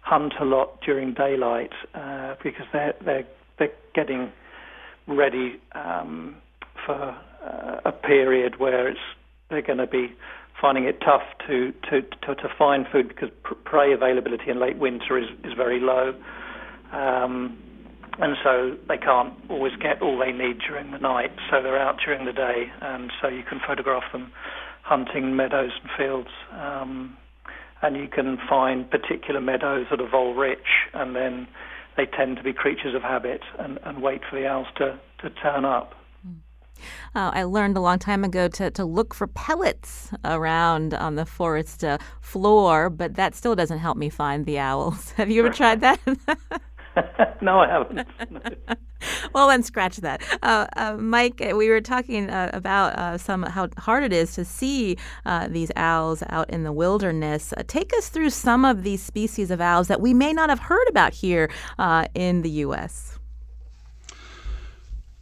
hunt 0.01 0.33
a 0.39 0.45
lot 0.45 0.79
during 0.85 1.13
daylight 1.13 1.71
uh, 1.93 2.35
because 2.43 2.65
they're 2.73 2.93
they're 3.05 3.27
they're 3.59 3.73
getting 3.93 4.31
ready 5.07 5.59
um, 5.73 6.35
for 6.85 7.15
uh, 7.45 7.81
a 7.85 7.91
period 7.91 8.59
where 8.59 8.87
it's 8.87 8.99
they're 9.49 9.61
going 9.61 9.79
to 9.79 9.87
be 9.87 10.13
finding 10.59 10.85
it 10.85 10.99
tough 11.01 11.23
to 11.47 11.73
to 11.89 12.01
to, 12.01 12.35
to 12.35 12.47
find 12.57 12.85
food 12.91 13.07
because 13.07 13.29
prey 13.65 13.93
availability 13.93 14.49
in 14.49 14.59
late 14.59 14.77
winter 14.77 15.17
is 15.17 15.29
is 15.43 15.53
very 15.55 15.79
low. 15.79 16.13
Um, 16.93 17.57
and 18.19 18.35
so 18.43 18.75
they 18.89 18.97
can't 18.97 19.33
always 19.49 19.71
get 19.81 20.01
all 20.01 20.19
they 20.19 20.33
need 20.33 20.59
during 20.67 20.91
the 20.91 20.97
night, 20.97 21.31
so 21.49 21.63
they're 21.63 21.79
out 21.79 21.95
during 22.05 22.25
the 22.25 22.33
day, 22.33 22.67
and 22.81 23.09
so 23.21 23.29
you 23.29 23.41
can 23.41 23.61
photograph 23.65 24.03
them 24.11 24.31
hunting 24.83 25.33
meadows 25.33 25.71
and 25.81 25.89
fields 25.97 26.29
um, 26.51 27.15
and 27.81 27.95
you 27.97 28.07
can 28.07 28.37
find 28.49 28.89
particular 28.89 29.41
meadows 29.41 29.87
that 29.89 29.99
are 29.99 30.09
vole 30.09 30.35
rich, 30.35 30.59
and 30.93 31.15
then 31.15 31.47
they 31.97 32.05
tend 32.05 32.37
to 32.37 32.43
be 32.43 32.53
creatures 32.53 32.95
of 32.95 33.01
habit 33.01 33.41
and, 33.59 33.79
and 33.83 34.01
wait 34.01 34.21
for 34.29 34.39
the 34.39 34.47
owls 34.47 34.67
to, 34.77 34.99
to 35.21 35.29
turn 35.41 35.65
up. 35.65 35.93
Uh, 37.15 37.31
I 37.33 37.43
learned 37.43 37.77
a 37.77 37.81
long 37.81 37.99
time 37.99 38.23
ago 38.23 38.47
to, 38.49 38.71
to 38.71 38.85
look 38.85 39.13
for 39.13 39.27
pellets 39.27 40.11
around 40.25 40.93
on 40.93 41.15
the 41.15 41.25
forest 41.25 41.83
uh, 41.83 41.97
floor, 42.21 42.89
but 42.89 43.15
that 43.15 43.35
still 43.35 43.55
doesn't 43.55 43.79
help 43.79 43.97
me 43.97 44.09
find 44.09 44.45
the 44.45 44.59
owls. 44.59 45.11
Have 45.17 45.29
you 45.29 45.45
ever 45.45 45.53
tried 45.53 45.81
that? 45.81 45.99
no, 47.41 47.59
I 47.59 47.67
haven't. 47.67 48.07
well, 49.33 49.47
then 49.47 49.63
scratch 49.63 49.97
that. 49.97 50.21
Uh, 50.41 50.67
uh, 50.75 50.95
Mike, 50.97 51.41
uh, 51.41 51.55
we 51.55 51.69
were 51.69 51.81
talking 51.81 52.29
uh, 52.29 52.49
about 52.53 52.97
uh, 52.97 53.17
some 53.17 53.43
how 53.43 53.69
hard 53.77 54.03
it 54.03 54.13
is 54.13 54.33
to 54.35 54.45
see 54.45 54.97
uh, 55.25 55.47
these 55.47 55.71
owls 55.75 56.23
out 56.29 56.49
in 56.49 56.63
the 56.63 56.71
wilderness. 56.71 57.53
take 57.67 57.91
us 57.97 58.09
through 58.09 58.29
some 58.29 58.65
of 58.65 58.83
these 58.83 59.01
species 59.01 59.51
of 59.51 59.61
owls 59.61 59.87
that 59.87 60.01
we 60.01 60.13
may 60.13 60.33
not 60.33 60.49
have 60.49 60.59
heard 60.59 60.87
about 60.89 61.13
here 61.13 61.49
in 62.13 62.41
the 62.41 62.49
U.S. 62.65 63.10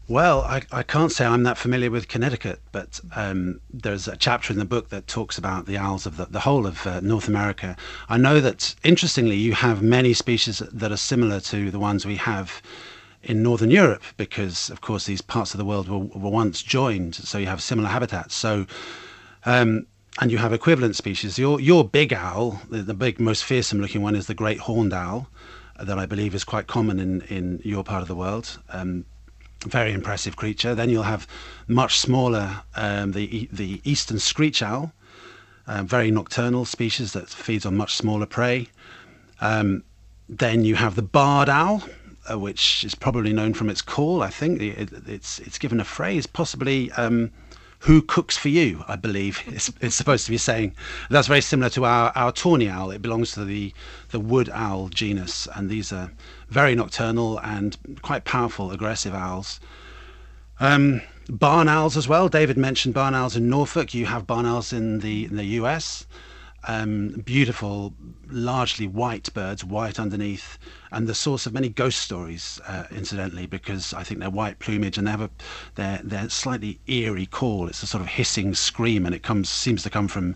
Well, 0.09 0.41
I, 0.41 0.63
I, 0.71 0.81
can't 0.81 1.11
say 1.11 1.23
I'm 1.23 1.43
that 1.43 1.59
familiar 1.59 1.91
with 1.91 2.07
Connecticut, 2.07 2.61
but 2.71 2.99
um, 3.15 3.61
there's 3.71 4.07
a 4.07 4.17
chapter 4.17 4.51
in 4.51 4.57
the 4.57 4.65
book 4.65 4.89
that 4.89 5.05
talks 5.05 5.37
about 5.37 5.67
the 5.67 5.77
owls 5.77 6.07
of 6.07 6.17
the, 6.17 6.25
the 6.25 6.39
whole 6.39 6.65
of 6.65 6.87
uh, 6.87 6.99
North 7.01 7.27
America. 7.27 7.77
I 8.09 8.17
know 8.17 8.39
that, 8.39 8.73
interestingly, 8.83 9.35
you 9.35 9.53
have 9.53 9.83
many 9.83 10.13
species 10.13 10.63
that 10.67 10.91
are 10.91 10.97
similar 10.97 11.39
to 11.41 11.69
the 11.69 11.77
ones 11.77 12.07
we 12.07 12.15
have 12.15 12.59
in 13.21 13.43
Northern 13.43 13.69
Europe, 13.69 14.01
because, 14.17 14.71
of 14.71 14.81
course, 14.81 15.05
these 15.05 15.21
parts 15.21 15.53
of 15.53 15.59
the 15.59 15.65
world 15.65 15.87
were, 15.87 15.99
were 15.99 16.31
once 16.31 16.63
joined, 16.63 17.13
so 17.13 17.37
you 17.37 17.45
have 17.45 17.61
similar 17.61 17.89
habitats. 17.89 18.33
So, 18.33 18.65
um, 19.45 19.85
and 20.19 20.31
you 20.31 20.39
have 20.39 20.53
equivalent 20.53 20.95
species. 20.95 21.37
Your, 21.37 21.59
your 21.59 21.87
big 21.87 22.13
owl, 22.13 22.63
the, 22.71 22.81
the 22.81 22.95
big, 22.95 23.19
most 23.19 23.43
fearsome 23.43 23.79
looking 23.79 24.01
one, 24.01 24.15
is 24.15 24.25
the 24.25 24.33
great 24.33 24.61
horned 24.61 24.91
owl, 24.91 25.29
that 25.79 25.99
I 25.99 26.07
believe 26.07 26.33
is 26.33 26.43
quite 26.43 26.65
common 26.65 26.99
in, 26.99 27.21
in 27.29 27.61
your 27.63 27.83
part 27.83 28.01
of 28.01 28.07
the 28.07 28.15
world. 28.15 28.57
Um, 28.69 29.05
very 29.65 29.91
impressive 29.91 30.35
creature. 30.35 30.75
Then 30.75 30.89
you'll 30.89 31.03
have 31.03 31.27
much 31.67 31.97
smaller 31.99 32.61
um, 32.75 33.11
the 33.11 33.49
the 33.51 33.81
eastern 33.83 34.19
screech 34.19 34.61
owl, 34.61 34.93
uh, 35.67 35.83
very 35.83 36.11
nocturnal 36.11 36.65
species 36.65 37.13
that 37.13 37.29
feeds 37.29 37.65
on 37.65 37.75
much 37.75 37.95
smaller 37.95 38.25
prey. 38.25 38.67
Um, 39.41 39.83
then 40.27 40.63
you 40.63 40.75
have 40.75 40.95
the 40.95 41.01
barred 41.01 41.49
owl, 41.49 41.83
uh, 42.29 42.37
which 42.37 42.83
is 42.83 42.95
probably 42.95 43.33
known 43.33 43.53
from 43.53 43.69
its 43.69 43.81
call. 43.81 44.21
I 44.21 44.29
think 44.29 44.61
it, 44.61 44.91
it's 45.07 45.39
it's 45.39 45.57
given 45.57 45.79
a 45.79 45.85
phrase, 45.85 46.27
possibly. 46.27 46.91
Um, 46.93 47.31
who 47.79 48.01
cooks 48.01 48.37
for 48.37 48.49
you, 48.49 48.83
I 48.87 48.95
believe 48.95 49.41
it's, 49.47 49.71
it's, 49.81 49.95
supposed 49.95 50.25
to 50.25 50.31
be 50.31 50.37
saying. 50.37 50.75
That's 51.09 51.27
very 51.27 51.41
similar 51.41 51.69
to 51.71 51.85
our, 51.85 52.11
our 52.15 52.31
tawny 52.31 52.69
owl. 52.69 52.91
It 52.91 53.01
belongs 53.01 53.31
to 53.33 53.45
the, 53.45 53.73
the 54.09 54.19
wood 54.19 54.49
owl 54.53 54.89
genus, 54.89 55.47
and 55.55 55.69
these 55.69 55.91
are 55.93 56.11
very 56.49 56.75
nocturnal 56.75 57.39
and 57.39 57.77
quite 58.01 58.25
powerful, 58.25 58.71
aggressive 58.71 59.13
owls. 59.13 59.59
Um, 60.59 61.01
barn 61.29 61.69
owls 61.69 61.95
as 61.95 62.07
well. 62.07 62.27
David 62.27 62.57
mentioned 62.57 62.93
barn 62.93 63.15
owls 63.15 63.35
in 63.35 63.49
Norfolk. 63.49 63.93
You 63.93 64.07
have 64.07 64.27
barn 64.27 64.45
owls 64.45 64.73
in 64.73 64.99
the, 64.99 65.25
in 65.25 65.37
the 65.37 65.45
US 65.45 66.05
um, 66.67 67.21
beautiful, 67.25 67.93
largely 68.29 68.87
white 68.87 69.33
birds, 69.33 69.63
white 69.63 69.99
underneath, 69.99 70.57
and 70.91 71.07
the 71.07 71.15
source 71.15 71.45
of 71.45 71.53
many 71.53 71.69
ghost 71.69 71.99
stories, 71.99 72.59
uh, 72.67 72.85
incidentally, 72.91 73.45
because 73.45 73.93
I 73.93 74.03
think 74.03 74.19
they're 74.19 74.29
white 74.29 74.59
plumage 74.59 74.97
and 74.97 75.07
they 75.07 75.11
have 75.11 75.21
a 75.21 75.29
they're, 75.75 76.01
they're 76.03 76.29
slightly 76.29 76.79
eerie 76.87 77.25
call. 77.25 77.67
It's 77.67 77.83
a 77.83 77.87
sort 77.87 78.01
of 78.01 78.07
hissing 78.07 78.53
scream, 78.53 79.05
and 79.05 79.15
it 79.15 79.23
comes 79.23 79.49
seems 79.49 79.83
to 79.83 79.89
come 79.89 80.07
from, 80.07 80.35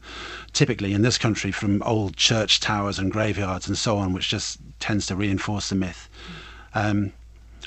typically 0.54 0.94
in 0.94 1.02
this 1.02 1.18
country, 1.18 1.52
from 1.52 1.84
old 1.84 2.16
church 2.16 2.60
towers 2.60 3.00
and 3.00 3.12
graveyards 3.12 3.68
and 3.68 3.78
so 3.78 3.98
on, 3.98 4.14
which 4.14 4.30
just 4.30 4.60
tends 4.80 5.06
to 5.08 5.16
reinforce 5.16 5.70
the 5.70 5.76
myth. 5.76 6.10
Um, 6.74 7.12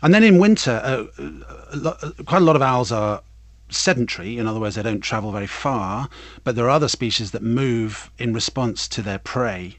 and 0.03 0.13
then 0.13 0.25
in 0.25 0.39
winter, 0.39 0.81
uh, 0.83 1.23
uh 1.73 2.11
quite 2.27 2.43
a 2.43 2.45
lot 2.45 2.57
of 2.57 2.63
owls 2.63 2.93
are 2.93 3.23
sedentary, 3.69 4.39
in 4.39 4.47
other 4.47 4.61
words, 4.61 4.77
they 4.77 4.83
don't 4.83 5.01
travel 5.01 5.33
very 5.33 5.47
far, 5.47 6.09
but 6.45 6.55
there 6.55 6.67
are 6.67 6.71
other 6.71 6.89
species 6.89 7.31
that 7.33 7.43
move 7.43 8.11
in 8.19 8.33
response 8.33 8.87
to 8.89 9.03
their 9.03 9.19
prey. 9.19 9.79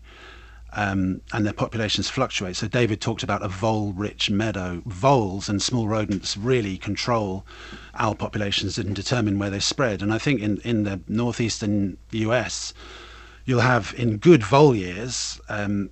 Um, 0.73 1.21
and 1.33 1.45
their 1.45 1.53
populations 1.53 2.09
fluctuate. 2.09 2.57
So 2.57 2.67
David 2.67 2.99
talked 3.01 3.23
about 3.23 3.41
a 3.41 3.47
vole-rich 3.47 4.29
meadow. 4.29 4.83
Voles 4.85 5.49
and 5.49 5.61
small 5.61 5.87
rodents 5.87 6.37
really 6.37 6.77
control 6.77 7.45
owl 7.95 8.13
populations 8.13 8.77
and 8.77 8.93
determine 8.93 9.39
where 9.39 9.49
they 9.49 9.61
spread. 9.61 10.01
And 10.03 10.13
I 10.13 10.17
think 10.17 10.41
in, 10.41 10.57
in 10.57 10.83
the 10.83 10.99
northeastern 11.07 11.97
US, 12.11 12.73
you'll 13.45 13.61
have 13.61 13.95
in 13.97 14.17
good 14.17 14.43
vole 14.43 14.75
years 14.75 15.39
um, 15.49 15.89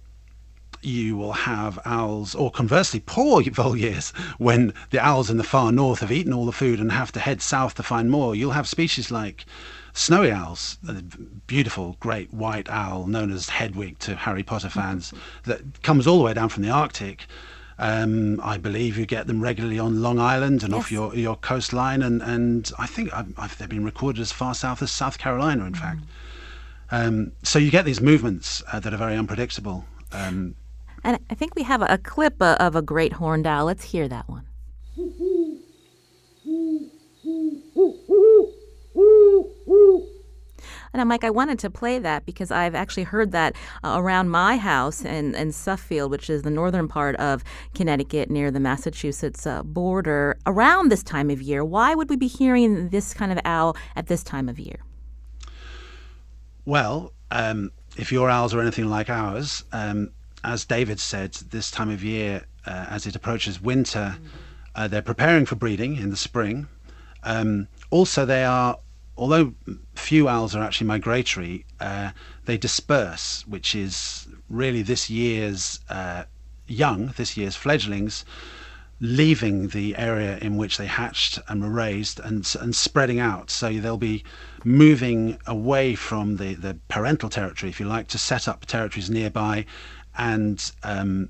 you 0.86 1.17
will 1.17 1.33
have 1.33 1.79
owls, 1.86 2.36
or 2.36 2.51
conversely, 2.51 3.01
poor 3.05 3.41
vole 3.51 3.75
years, 3.75 4.11
when 4.38 4.73
the 4.91 4.99
owls 4.99 5.29
in 5.29 5.38
the 5.38 5.43
far 5.43 5.71
north 5.71 5.99
have 5.99 6.11
eaten 6.11 6.33
all 6.33 6.45
the 6.45 6.51
food 6.51 6.79
and 6.79 6.91
have 6.91 7.11
to 7.13 7.19
head 7.19 7.41
south 7.41 7.75
to 7.75 7.83
find 7.83 8.09
more. 8.09 8.36
You'll 8.36 8.51
have 8.51 8.67
species 8.67 9.11
like 9.11 9.45
snowy 9.93 10.31
owls, 10.31 10.77
a 10.88 10.93
beautiful 11.47 11.95
great 11.99 12.33
white 12.33 12.69
owl 12.69 13.07
known 13.07 13.31
as 13.31 13.49
Hedwig 13.49 13.97
to 13.99 14.15
Harry 14.15 14.43
Potter 14.43 14.69
fans, 14.69 15.13
that 15.43 15.81
comes 15.81 16.05
all 16.05 16.17
the 16.17 16.23
way 16.23 16.33
down 16.33 16.49
from 16.49 16.63
the 16.63 16.69
Arctic. 16.69 17.25
Um, 17.77 18.39
I 18.41 18.57
believe 18.57 18.97
you 18.97 19.05
get 19.05 19.27
them 19.27 19.41
regularly 19.41 19.79
on 19.79 20.01
Long 20.01 20.17
Island 20.17 20.63
and 20.63 20.71
yes. 20.71 20.79
off 20.79 20.91
your, 20.91 21.13
your 21.15 21.36
coastline, 21.36 22.01
and, 22.03 22.21
and 22.21 22.71
I 22.79 22.88
think 22.88 23.13
I've, 23.13 23.38
I've, 23.38 23.57
they've 23.57 23.67
been 23.67 23.83
recorded 23.83 24.21
as 24.21 24.31
far 24.31 24.53
south 24.53 24.81
as 24.81 24.91
South 24.91 25.17
Carolina, 25.17 25.65
in 25.65 25.73
mm. 25.73 25.77
fact. 25.77 26.01
Um, 26.91 27.31
so 27.43 27.59
you 27.59 27.71
get 27.71 27.83
these 27.83 27.99
movements 27.99 28.63
uh, 28.71 28.79
that 28.79 28.93
are 28.93 28.97
very 28.97 29.17
unpredictable. 29.17 29.86
Um, 30.11 30.55
and 31.06 31.20
I 31.30 31.36
think 31.36 31.56
we 31.56 31.64
have 31.64 31.82
a, 31.84 31.99
clip 31.99 32.41
uh, 32.41 32.58
of 32.60 32.76
a 32.76 32.82
great 32.82 33.14
horned 33.14 33.45
owl. 33.45 33.66
Let's 33.66 33.84
hear 33.84 34.08
that 34.08 34.28
one. 34.28 34.45
And 40.93 41.10
Mike, 41.10 41.26
I 41.26 41.30
wanted 41.30 41.60
to 41.60 41.70
play 41.70 41.99
that 41.99 42.26
because 42.26 42.51
I've 42.51 42.74
actually 42.74 43.03
heard 43.03 43.34
that 43.34 43.56
uh, 43.84 43.95
around 43.97 44.30
my 44.30 44.58
house 44.58 45.03
in, 45.03 45.36
in 45.36 45.51
Suffield, 45.51 46.10
which 46.10 46.30
is 46.30 46.41
the 46.41 46.49
northern 46.49 46.88
part 46.88 47.18
of 47.18 47.43
Connecticut 47.76 48.32
near 48.32 48.49
the 48.49 48.62
Massachusetts 48.62 49.45
uh, 49.45 49.62
border, 49.62 50.38
around 50.47 50.89
this 50.89 51.03
time 51.03 51.30
of 51.30 51.41
year. 51.41 51.64
Why 51.66 51.93
would 51.93 52.10
we 52.10 52.16
be 52.16 52.28
hearing 52.28 52.89
this 52.89 53.14
kind 53.14 53.32
of 53.32 53.39
owl 53.43 53.76
at 53.95 54.08
this 54.08 54.24
time 54.24 54.47
of 54.47 54.58
year? 54.58 54.80
Well, 56.64 57.14
um, 57.30 57.72
if 57.97 58.12
your 58.12 58.30
owls 58.30 58.53
are 58.53 58.62
anything 58.62 58.89
like 58.89 59.10
ours, 59.10 59.66
um, 59.74 60.12
as 60.46 60.66
David 60.66 61.00
said, 61.00 61.34
this 61.34 61.72
time 61.72 61.89
of 61.89 62.04
year, 62.04 62.46
uh, 62.66 62.86
as 62.89 63.06
it 63.06 63.16
approaches 63.16 63.62
winter, 63.62 64.18
uh, 64.76 64.88
they're 64.88 65.02
preparing 65.02 65.46
for 65.46 65.56
breeding 65.56 65.98
in 65.98 66.10
the 66.10 66.18
spring. 66.18 66.68
Um, 67.24 67.68
also, 67.89 68.26
they 68.26 68.46
are 68.46 68.78
although 69.18 69.54
few 69.96 70.28
owls 70.28 70.56
are 70.56 70.64
actually 70.64 70.88
migratory, 70.88 71.66
uh, 71.80 72.12
they 72.46 72.58
disperse, 72.58 73.46
which 73.48 73.74
is 73.74 74.28
really 74.50 74.82
this 74.82 75.10
year's 75.10 75.80
uh, 75.89 76.24
young, 76.68 77.08
this 77.18 77.38
year's 77.38 77.56
fledglings, 77.56 78.26
leaving 79.00 79.70
the 79.70 79.96
area 79.98 80.38
in 80.38 80.58
which 80.58 80.78
they 80.78 80.86
hatched 80.86 81.39
and 81.48 81.62
were 81.62 81.70
raised 81.70 82.20
and, 82.22 82.56
and 82.60 82.76
spreading 82.76 83.20
out. 83.20 83.50
So 83.50 83.72
they'll 83.74 83.98
be 83.98 84.24
moving 84.64 85.38
away 85.48 85.96
from 85.96 86.38
the, 86.38 86.56
the 86.56 86.78
parental 86.88 87.30
territory, 87.30 87.70
if 87.70 87.80
you 87.80 87.86
like, 87.88 88.08
to 88.10 88.18
set 88.18 88.48
up 88.48 88.66
territories 88.66 89.10
nearby 89.10 89.66
and 90.18 90.72
um, 90.84 91.30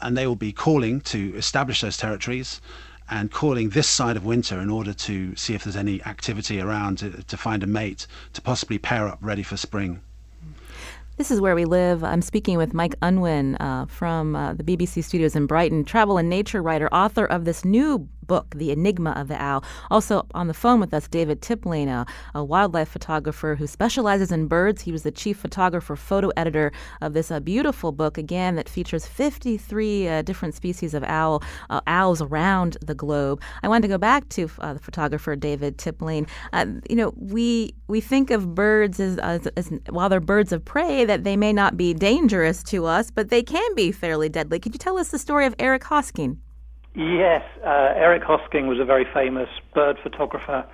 and 0.00 0.16
they 0.16 0.26
will 0.26 0.36
be 0.36 0.52
calling 0.52 1.00
to 1.00 1.34
establish 1.36 1.80
those 1.80 1.96
territories 1.96 2.60
and 3.08 3.30
calling 3.30 3.70
this 3.70 3.88
side 3.88 4.16
of 4.16 4.24
winter 4.24 4.60
in 4.60 4.68
order 4.68 4.92
to 4.92 5.34
see 5.36 5.54
if 5.54 5.64
there's 5.64 5.76
any 5.76 6.02
activity 6.04 6.60
around 6.60 6.98
to, 6.98 7.22
to 7.24 7.36
find 7.36 7.62
a 7.62 7.66
mate 7.66 8.06
to 8.32 8.42
possibly 8.42 8.78
pair 8.78 9.06
up 9.06 9.18
ready 9.20 9.42
for 9.42 9.56
spring. 9.56 10.00
This 11.16 11.30
is 11.30 11.40
where 11.40 11.54
we 11.54 11.64
live. 11.64 12.04
I'm 12.04 12.20
speaking 12.20 12.58
with 12.58 12.74
Mike 12.74 12.94
Unwin 13.00 13.56
uh, 13.56 13.86
from 13.86 14.36
uh, 14.36 14.52
the 14.52 14.62
BBC 14.62 15.02
studios 15.02 15.34
in 15.34 15.46
Brighton, 15.46 15.82
travel 15.84 16.18
and 16.18 16.28
nature 16.28 16.60
writer, 16.60 16.92
author 16.92 17.24
of 17.24 17.46
this 17.46 17.64
new 17.64 18.06
book, 18.26 18.54
The 18.54 18.70
Enigma 18.70 19.10
of 19.12 19.28
the 19.28 19.40
Owl. 19.40 19.64
Also 19.90 20.26
on 20.34 20.48
the 20.48 20.54
phone 20.54 20.80
with 20.80 20.92
us, 20.94 21.08
David 21.08 21.40
Tipling, 21.40 21.88
a, 22.34 22.44
wildlife 22.44 22.88
photographer 22.88 23.56
who 23.56 23.66
specializes 23.66 24.30
in 24.30 24.46
birds. 24.46 24.82
He 24.82 24.92
was 24.92 25.02
the 25.02 25.10
chief 25.10 25.36
photographer, 25.36 25.96
photo 25.96 26.30
editor 26.36 26.72
of 27.00 27.12
this 27.12 27.30
uh, 27.30 27.40
beautiful 27.40 27.92
book, 27.92 28.18
again, 28.18 28.54
that 28.54 28.68
features 28.68 29.06
53 29.06 30.08
uh, 30.08 30.22
different 30.22 30.54
species 30.54 30.94
of 30.94 31.02
owl, 31.04 31.42
uh, 31.70 31.80
owls 31.86 32.22
around 32.22 32.76
the 32.80 32.94
globe. 32.94 33.42
I 33.62 33.68
wanted 33.68 33.82
to 33.82 33.88
go 33.88 33.98
back 33.98 34.28
to 34.30 34.48
uh, 34.60 34.74
the 34.74 34.78
photographer, 34.78 35.34
David 35.36 35.78
Tipling. 35.78 36.28
Uh, 36.52 36.66
you 36.88 36.96
know, 36.96 37.12
we, 37.16 37.74
we 37.88 38.00
think 38.00 38.30
of 38.30 38.54
birds 38.54 39.00
as, 39.00 39.18
as, 39.18 39.46
as, 39.56 39.70
while 39.90 40.08
they're 40.08 40.20
birds 40.20 40.52
of 40.52 40.64
prey, 40.64 41.04
that 41.04 41.24
they 41.24 41.36
may 41.36 41.52
not 41.52 41.76
be 41.76 41.94
dangerous 41.94 42.62
to 42.64 42.86
us, 42.86 43.10
but 43.10 43.28
they 43.28 43.42
can 43.42 43.74
be 43.74 43.92
fairly 43.92 44.28
deadly. 44.28 44.58
Could 44.58 44.74
you 44.74 44.78
tell 44.78 44.98
us 44.98 45.08
the 45.08 45.18
story 45.18 45.46
of 45.46 45.54
Eric 45.58 45.82
Hosking? 45.82 46.38
Yes, 46.96 47.42
uh, 47.62 47.92
Eric 47.94 48.22
Hosking 48.22 48.68
was 48.68 48.78
a 48.80 48.84
very 48.86 49.04
famous 49.12 49.50
bird 49.74 49.98
photographer 50.02 50.64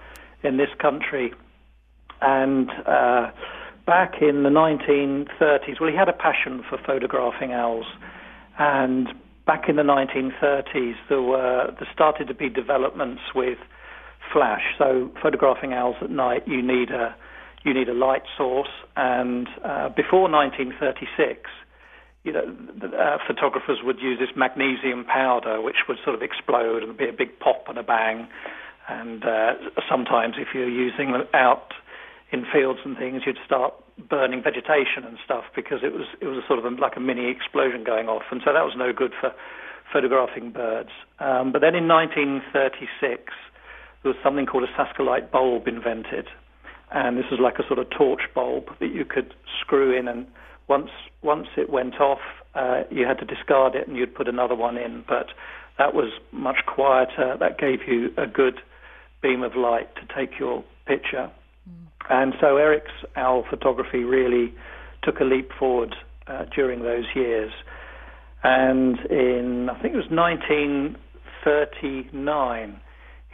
in 0.44 0.56
this 0.56 0.68
country. 0.80 1.32
And 2.20 2.70
uh, 2.86 3.32
back 3.86 4.22
in 4.22 4.44
the 4.44 4.48
1930s, 4.48 5.80
well, 5.80 5.90
he 5.90 5.96
had 5.96 6.08
a 6.08 6.12
passion 6.12 6.62
for 6.68 6.78
photographing 6.78 7.52
owls. 7.52 7.86
And 8.56 9.08
back 9.46 9.68
in 9.68 9.74
the 9.74 9.82
1930s, 9.82 10.94
there 11.08 11.22
were 11.22 11.74
there 11.76 11.88
started 11.92 12.28
to 12.28 12.34
be 12.34 12.48
developments 12.48 13.22
with 13.34 13.58
flash. 14.32 14.62
So 14.78 15.10
photographing 15.20 15.72
owls 15.72 15.96
at 16.00 16.10
night, 16.10 16.46
you 16.46 16.62
need 16.62 16.90
a 16.90 17.16
you 17.64 17.74
need 17.74 17.88
a 17.88 17.94
light 17.94 18.22
source. 18.38 18.70
And 18.94 19.48
uh, 19.64 19.88
before 19.88 20.30
1936, 20.30 21.50
you 22.24 22.32
know, 22.32 22.44
uh, 22.44 23.18
photographers 23.26 23.78
would 23.82 23.98
use 24.00 24.18
this 24.18 24.30
magnesium 24.36 25.04
powder, 25.04 25.60
which 25.60 25.88
would 25.88 25.98
sort 26.04 26.14
of 26.14 26.22
explode 26.22 26.82
and 26.82 26.96
be 26.96 27.08
a 27.08 27.12
big 27.12 27.38
pop 27.40 27.64
and 27.68 27.78
a 27.78 27.82
bang. 27.82 28.28
And 28.88 29.24
uh, 29.24 29.54
sometimes, 29.90 30.34
if 30.38 30.48
you're 30.54 30.68
using 30.68 31.12
them 31.12 31.24
out 31.34 31.72
in 32.30 32.44
fields 32.52 32.80
and 32.84 32.96
things, 32.96 33.22
you'd 33.26 33.38
start 33.44 33.74
burning 34.08 34.42
vegetation 34.42 35.04
and 35.04 35.18
stuff 35.24 35.44
because 35.54 35.80
it 35.82 35.92
was 35.92 36.06
it 36.20 36.26
was 36.26 36.42
a 36.42 36.46
sort 36.46 36.58
of 36.58 36.64
a, 36.64 36.70
like 36.80 36.96
a 36.96 37.00
mini 37.00 37.28
explosion 37.30 37.84
going 37.84 38.08
off, 38.08 38.22
and 38.30 38.40
so 38.44 38.52
that 38.52 38.64
was 38.64 38.74
no 38.76 38.92
good 38.92 39.12
for 39.20 39.32
photographing 39.92 40.50
birds. 40.50 40.90
Um, 41.18 41.52
but 41.52 41.60
then 41.60 41.74
in 41.74 41.86
1936, 41.86 43.32
there 44.02 44.12
was 44.12 44.16
something 44.22 44.46
called 44.46 44.64
a 44.64 44.72
Sashalite 44.78 45.30
bulb 45.30 45.68
invented, 45.68 46.28
and 46.90 47.18
this 47.18 47.26
was 47.30 47.40
like 47.40 47.58
a 47.58 47.66
sort 47.66 47.78
of 47.78 47.90
torch 47.90 48.22
bulb 48.34 48.66
that 48.80 48.92
you 48.94 49.04
could 49.04 49.34
screw 49.60 49.96
in 49.96 50.08
and 50.08 50.26
once 50.68 50.90
once 51.22 51.48
it 51.56 51.70
went 51.70 51.98
off, 52.00 52.20
uh, 52.54 52.82
you 52.90 53.06
had 53.06 53.18
to 53.18 53.24
discard 53.24 53.74
it 53.74 53.88
and 53.88 53.96
you'd 53.96 54.14
put 54.14 54.28
another 54.28 54.54
one 54.54 54.76
in. 54.76 55.02
But 55.06 55.28
that 55.78 55.94
was 55.94 56.12
much 56.32 56.66
quieter. 56.66 57.38
That 57.38 57.56
gave 57.58 57.80
you 57.86 58.10
a 58.16 58.26
good 58.26 58.60
beam 59.22 59.42
of 59.42 59.56
light 59.56 59.88
to 59.96 60.02
take 60.14 60.38
your 60.38 60.62
picture. 60.86 61.30
Mm. 61.68 61.86
And 62.10 62.34
so 62.40 62.56
Eric's 62.56 62.92
owl 63.16 63.44
photography 63.48 64.04
really 64.04 64.54
took 65.02 65.20
a 65.20 65.24
leap 65.24 65.50
forward 65.58 65.96
uh, 66.26 66.44
during 66.54 66.82
those 66.82 67.06
years. 67.14 67.52
And 68.42 68.98
in 69.10 69.70
I 69.70 69.80
think 69.80 69.94
it 69.94 69.98
was 69.98 70.10
1939 70.10 72.80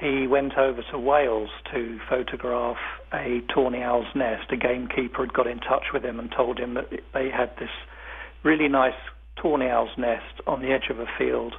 he 0.01 0.27
went 0.29 0.57
over 0.57 0.83
to 0.93 0.99
Wales 0.99 1.51
to 1.73 1.99
photograph 2.09 2.77
a 3.13 3.41
tawny 3.53 3.83
owl's 3.83 4.07
nest. 4.15 4.51
A 4.53 4.57
gamekeeper 4.57 5.25
had 5.25 5.33
got 5.33 5.47
in 5.47 5.59
touch 5.59 5.87
with 5.93 6.05
him 6.05 6.21
and 6.21 6.31
told 6.31 6.59
him 6.59 6.75
that 6.75 6.89
they 7.13 7.31
had 7.31 7.51
this 7.59 7.71
really 8.45 8.69
nice 8.69 8.93
tawny 9.37 9.67
owl's 9.67 9.91
nest 9.99 10.41
on 10.47 10.61
the 10.61 10.69
edge 10.69 10.89
of 10.91 11.01
a 11.01 11.07
field 11.19 11.55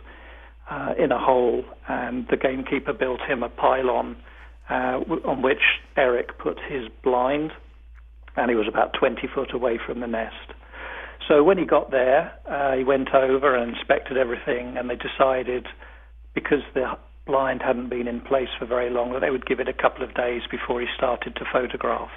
uh, 0.70 0.94
in 0.98 1.12
a 1.12 1.20
hole, 1.20 1.64
and 1.88 2.28
the 2.30 2.38
gamekeeper 2.38 2.94
built 2.94 3.20
him 3.28 3.44
a 3.44 3.50
pylon 3.50 4.16
uh, 4.70 5.00
on 5.26 5.42
which 5.42 5.82
Eric 5.98 6.38
put 6.38 6.58
his 6.70 6.84
blind, 7.04 7.52
and 8.38 8.50
he 8.50 8.56
was 8.56 8.68
about 8.70 8.94
20 8.98 9.28
foot 9.34 9.54
away 9.54 9.80
from 9.84 10.00
the 10.00 10.08
nest. 10.08 10.54
So 11.28 11.44
when 11.44 11.58
he 11.58 11.66
got 11.66 11.92
there, 11.92 12.32
uh, 12.50 12.78
he 12.78 12.84
went 12.84 13.14
over 13.14 13.56
and 13.56 13.76
inspected 13.76 14.18
everything, 14.18 14.78
and 14.78 14.90
they 14.90 14.96
decided 14.96 15.68
because 16.34 16.62
the 16.74 16.98
blind 17.30 17.62
hadn't 17.62 17.90
been 17.90 18.08
in 18.08 18.22
place 18.22 18.50
for 18.58 18.66
very 18.66 18.90
long, 18.90 19.14
that 19.14 19.22
they 19.22 19.30
would 19.30 19.46
give 19.46 19.60
it 19.60 19.68
a 19.70 19.74
couple 19.74 20.04
of 20.04 20.16
days 20.16 20.42
before 20.50 20.82
he 20.82 20.88
started 20.98 21.36
to 21.36 21.46
photograph. 21.54 22.10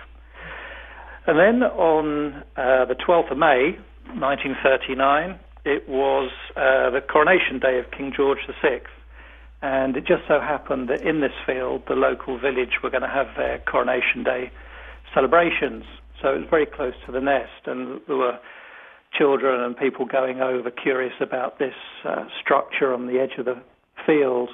And 1.27 1.39
then 1.39 1.63
on 1.63 2.43
uh, 2.57 2.87
the 2.87 2.97
12th 2.97 3.31
of 3.31 3.39
May, 3.39 3.77
1939, 4.17 5.39
it 5.65 5.89
was 5.89 6.33
uh, 6.57 6.91
the 6.91 7.01
coronation 7.01 7.61
day 7.61 7.79
of 7.79 7.91
King 7.97 8.13
George 8.17 8.39
VI. 8.63 8.81
And 9.61 9.97
it 9.97 10.01
just 10.01 10.23
so 10.27 10.41
happened 10.41 10.89
that 10.89 11.03
in 11.03 11.21
this 11.21 11.37
field, 11.47 11.83
the 11.87 11.95
local 11.95 12.41
village 12.41 12.83
were 12.83 12.91
going 12.91 13.07
to 13.07 13.13
have 13.13 13.29
their 13.37 13.63
coronation 13.71 14.25
day 14.25 14.51
celebrations. 15.15 15.85
So 16.21 16.35
it 16.35 16.39
was 16.41 16.49
very 16.51 16.67
close 16.67 16.95
to 17.07 17.13
the 17.13 17.21
nest, 17.21 17.67
and 17.67 18.01
there 18.09 18.17
were 18.17 18.39
children 19.17 19.61
and 19.61 19.77
people 19.77 20.07
going 20.07 20.41
over 20.41 20.71
curious 20.71 21.15
about 21.21 21.59
this 21.59 21.75
uh, 22.05 22.25
structure 22.41 22.95
on 22.95 23.07
the 23.07 23.21
edge 23.21 23.39
of 23.39 23.45
the 23.45 23.61
field. 24.07 24.49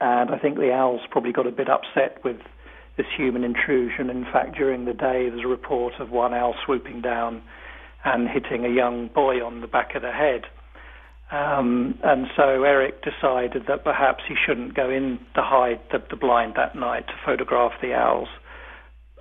And 0.00 0.30
I 0.30 0.38
think 0.38 0.56
the 0.56 0.72
owls 0.72 1.02
probably 1.10 1.32
got 1.32 1.46
a 1.46 1.52
bit 1.52 1.68
upset 1.68 2.24
with 2.24 2.38
this 2.96 3.06
human 3.16 3.44
intrusion. 3.44 4.10
In 4.10 4.24
fact, 4.24 4.56
during 4.56 4.84
the 4.84 4.92
day, 4.92 5.28
there's 5.28 5.44
a 5.44 5.48
report 5.48 5.94
of 6.00 6.10
one 6.10 6.34
owl 6.34 6.54
swooping 6.64 7.02
down 7.02 7.42
and 8.04 8.28
hitting 8.28 8.64
a 8.64 8.68
young 8.68 9.08
boy 9.08 9.44
on 9.44 9.60
the 9.60 9.66
back 9.66 9.94
of 9.94 10.02
the 10.02 10.10
head. 10.10 10.42
Um, 11.30 11.98
and 12.02 12.26
so 12.36 12.64
Eric 12.64 13.02
decided 13.02 13.64
that 13.68 13.84
perhaps 13.84 14.24
he 14.26 14.34
shouldn't 14.46 14.74
go 14.74 14.90
in 14.90 15.18
to 15.34 15.42
hide 15.42 15.80
the, 15.92 16.02
the 16.10 16.16
blind 16.16 16.54
that 16.56 16.74
night 16.74 17.06
to 17.06 17.12
photograph 17.24 17.72
the 17.80 17.94
owls 17.94 18.28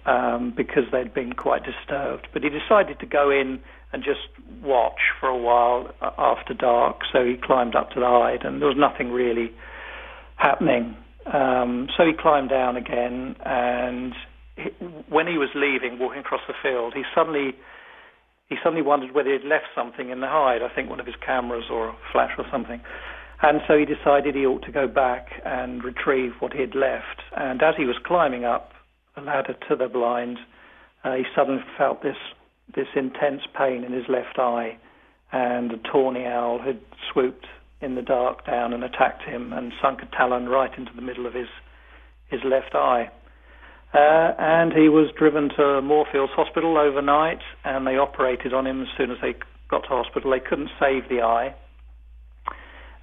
um, 0.06 0.54
because 0.56 0.84
they'd 0.92 1.14
been 1.14 1.34
quite 1.34 1.62
disturbed. 1.64 2.28
But 2.34 2.44
he 2.44 2.50
decided 2.50 3.00
to 3.00 3.06
go 3.06 3.30
in 3.30 3.60
and 3.92 4.04
just 4.04 4.22
watch 4.64 5.00
for 5.20 5.30
a 5.30 5.38
while 5.38 5.94
after 6.18 6.54
dark. 6.54 7.02
So 7.12 7.26
he 7.26 7.36
climbed 7.36 7.76
up 7.76 7.92
to 7.92 8.00
the 8.00 8.08
hide, 8.08 8.44
and 8.44 8.62
there 8.62 8.68
was 8.68 8.78
nothing 8.78 9.12
really 9.12 9.52
happening. 10.40 10.96
Um, 11.32 11.88
so 11.96 12.06
he 12.06 12.14
climbed 12.20 12.50
down 12.50 12.76
again, 12.76 13.36
and 13.46 14.14
he, 14.56 14.70
when 15.10 15.28
he 15.28 15.38
was 15.38 15.50
leaving, 15.54 16.00
walking 16.00 16.22
across 16.22 16.42
the 16.48 16.56
field, 16.64 16.94
he 16.96 17.04
suddenly 17.14 17.54
he 18.48 18.56
suddenly 18.64 18.82
wondered 18.82 19.14
whether 19.14 19.32
he'd 19.32 19.48
left 19.48 19.68
something 19.76 20.10
in 20.10 20.22
the 20.22 20.28
hide. 20.28 20.64
I 20.64 20.74
think 20.74 20.90
one 20.90 21.00
of 21.00 21.06
his 21.06 21.16
cameras 21.24 21.66
or 21.70 21.90
a 21.90 21.96
flash 22.12 22.32
or 22.38 22.46
something. 22.52 22.82
And 23.44 23.62
so 23.68 23.78
he 23.78 23.86
decided 23.86 24.34
he 24.34 24.46
ought 24.46 24.64
to 24.64 24.72
go 24.72 24.88
back 24.88 25.28
and 25.46 25.84
retrieve 25.84 26.32
what 26.40 26.54
he 26.54 26.62
had 26.62 26.74
left. 26.74 27.22
And 27.38 27.62
as 27.62 27.76
he 27.78 27.86
was 27.86 27.96
climbing 28.04 28.46
up 28.46 28.72
the 29.16 29.22
ladder 29.22 29.56
to 29.70 29.76
the 29.76 29.88
blind, 29.88 30.40
uh, 31.04 31.14
he 31.14 31.24
suddenly 31.36 31.62
felt 31.78 32.02
this 32.02 32.18
this 32.76 32.88
intense 32.96 33.42
pain 33.58 33.84
in 33.84 33.94
his 33.94 34.04
left 34.10 34.38
eye, 34.38 34.78
and 35.32 35.72
a 35.72 35.78
tawny 35.92 36.26
owl 36.26 36.60
had 36.60 36.80
swooped 37.12 37.48
in 37.82 37.96
the 37.96 38.02
dark 38.02 38.46
down 38.46 38.74
and 38.74 38.84
attacked 38.84 39.24
him 39.24 39.54
and 39.54 39.72
sunk 39.82 40.02
a 40.02 40.16
talon 40.16 40.50
right 40.50 40.72
into 40.78 40.92
the 40.96 41.02
middle 41.02 41.26
of 41.26 41.34
his 41.34 41.48
his 42.30 42.42
left 42.44 42.76
eye. 42.76 43.10
Uh, 43.92 44.34
and 44.38 44.72
he 44.72 44.88
was 44.88 45.10
driven 45.18 45.50
to 45.50 45.82
Moorfields 45.82 46.32
Hospital 46.36 46.78
overnight, 46.78 47.40
and 47.66 47.88
they 47.88 47.98
operated 47.98 48.54
on 48.54 48.68
him 48.68 48.84
as 48.84 48.88
soon 48.96 49.10
as 49.10 49.18
they 49.20 49.34
got 49.68 49.82
to 49.82 49.88
hospital. 49.90 50.30
They 50.30 50.40
couldn't 50.40 50.70
save 50.80 51.10
the 51.10 51.22
eye, 51.22 51.56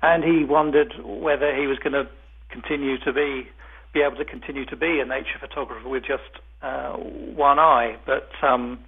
and 0.03 0.23
he 0.23 0.45
wondered 0.45 0.95
whether 1.05 1.55
he 1.57 1.67
was 1.67 1.79
going 1.79 1.95
to 1.95 2.09
continue 2.51 2.99
to 2.99 3.13
be 3.13 3.49
be 3.93 4.03
able 4.03 4.17
to 4.17 4.25
continue 4.25 4.67
to 4.67 4.77
be 4.77 5.01
a 5.01 5.07
nature 5.07 5.39
photographer 5.41 5.89
with 5.89 6.03
just 6.03 6.43
uh, 6.63 6.93
one 6.93 7.59
eye. 7.59 7.97
But 8.05 8.29
um, 8.47 8.79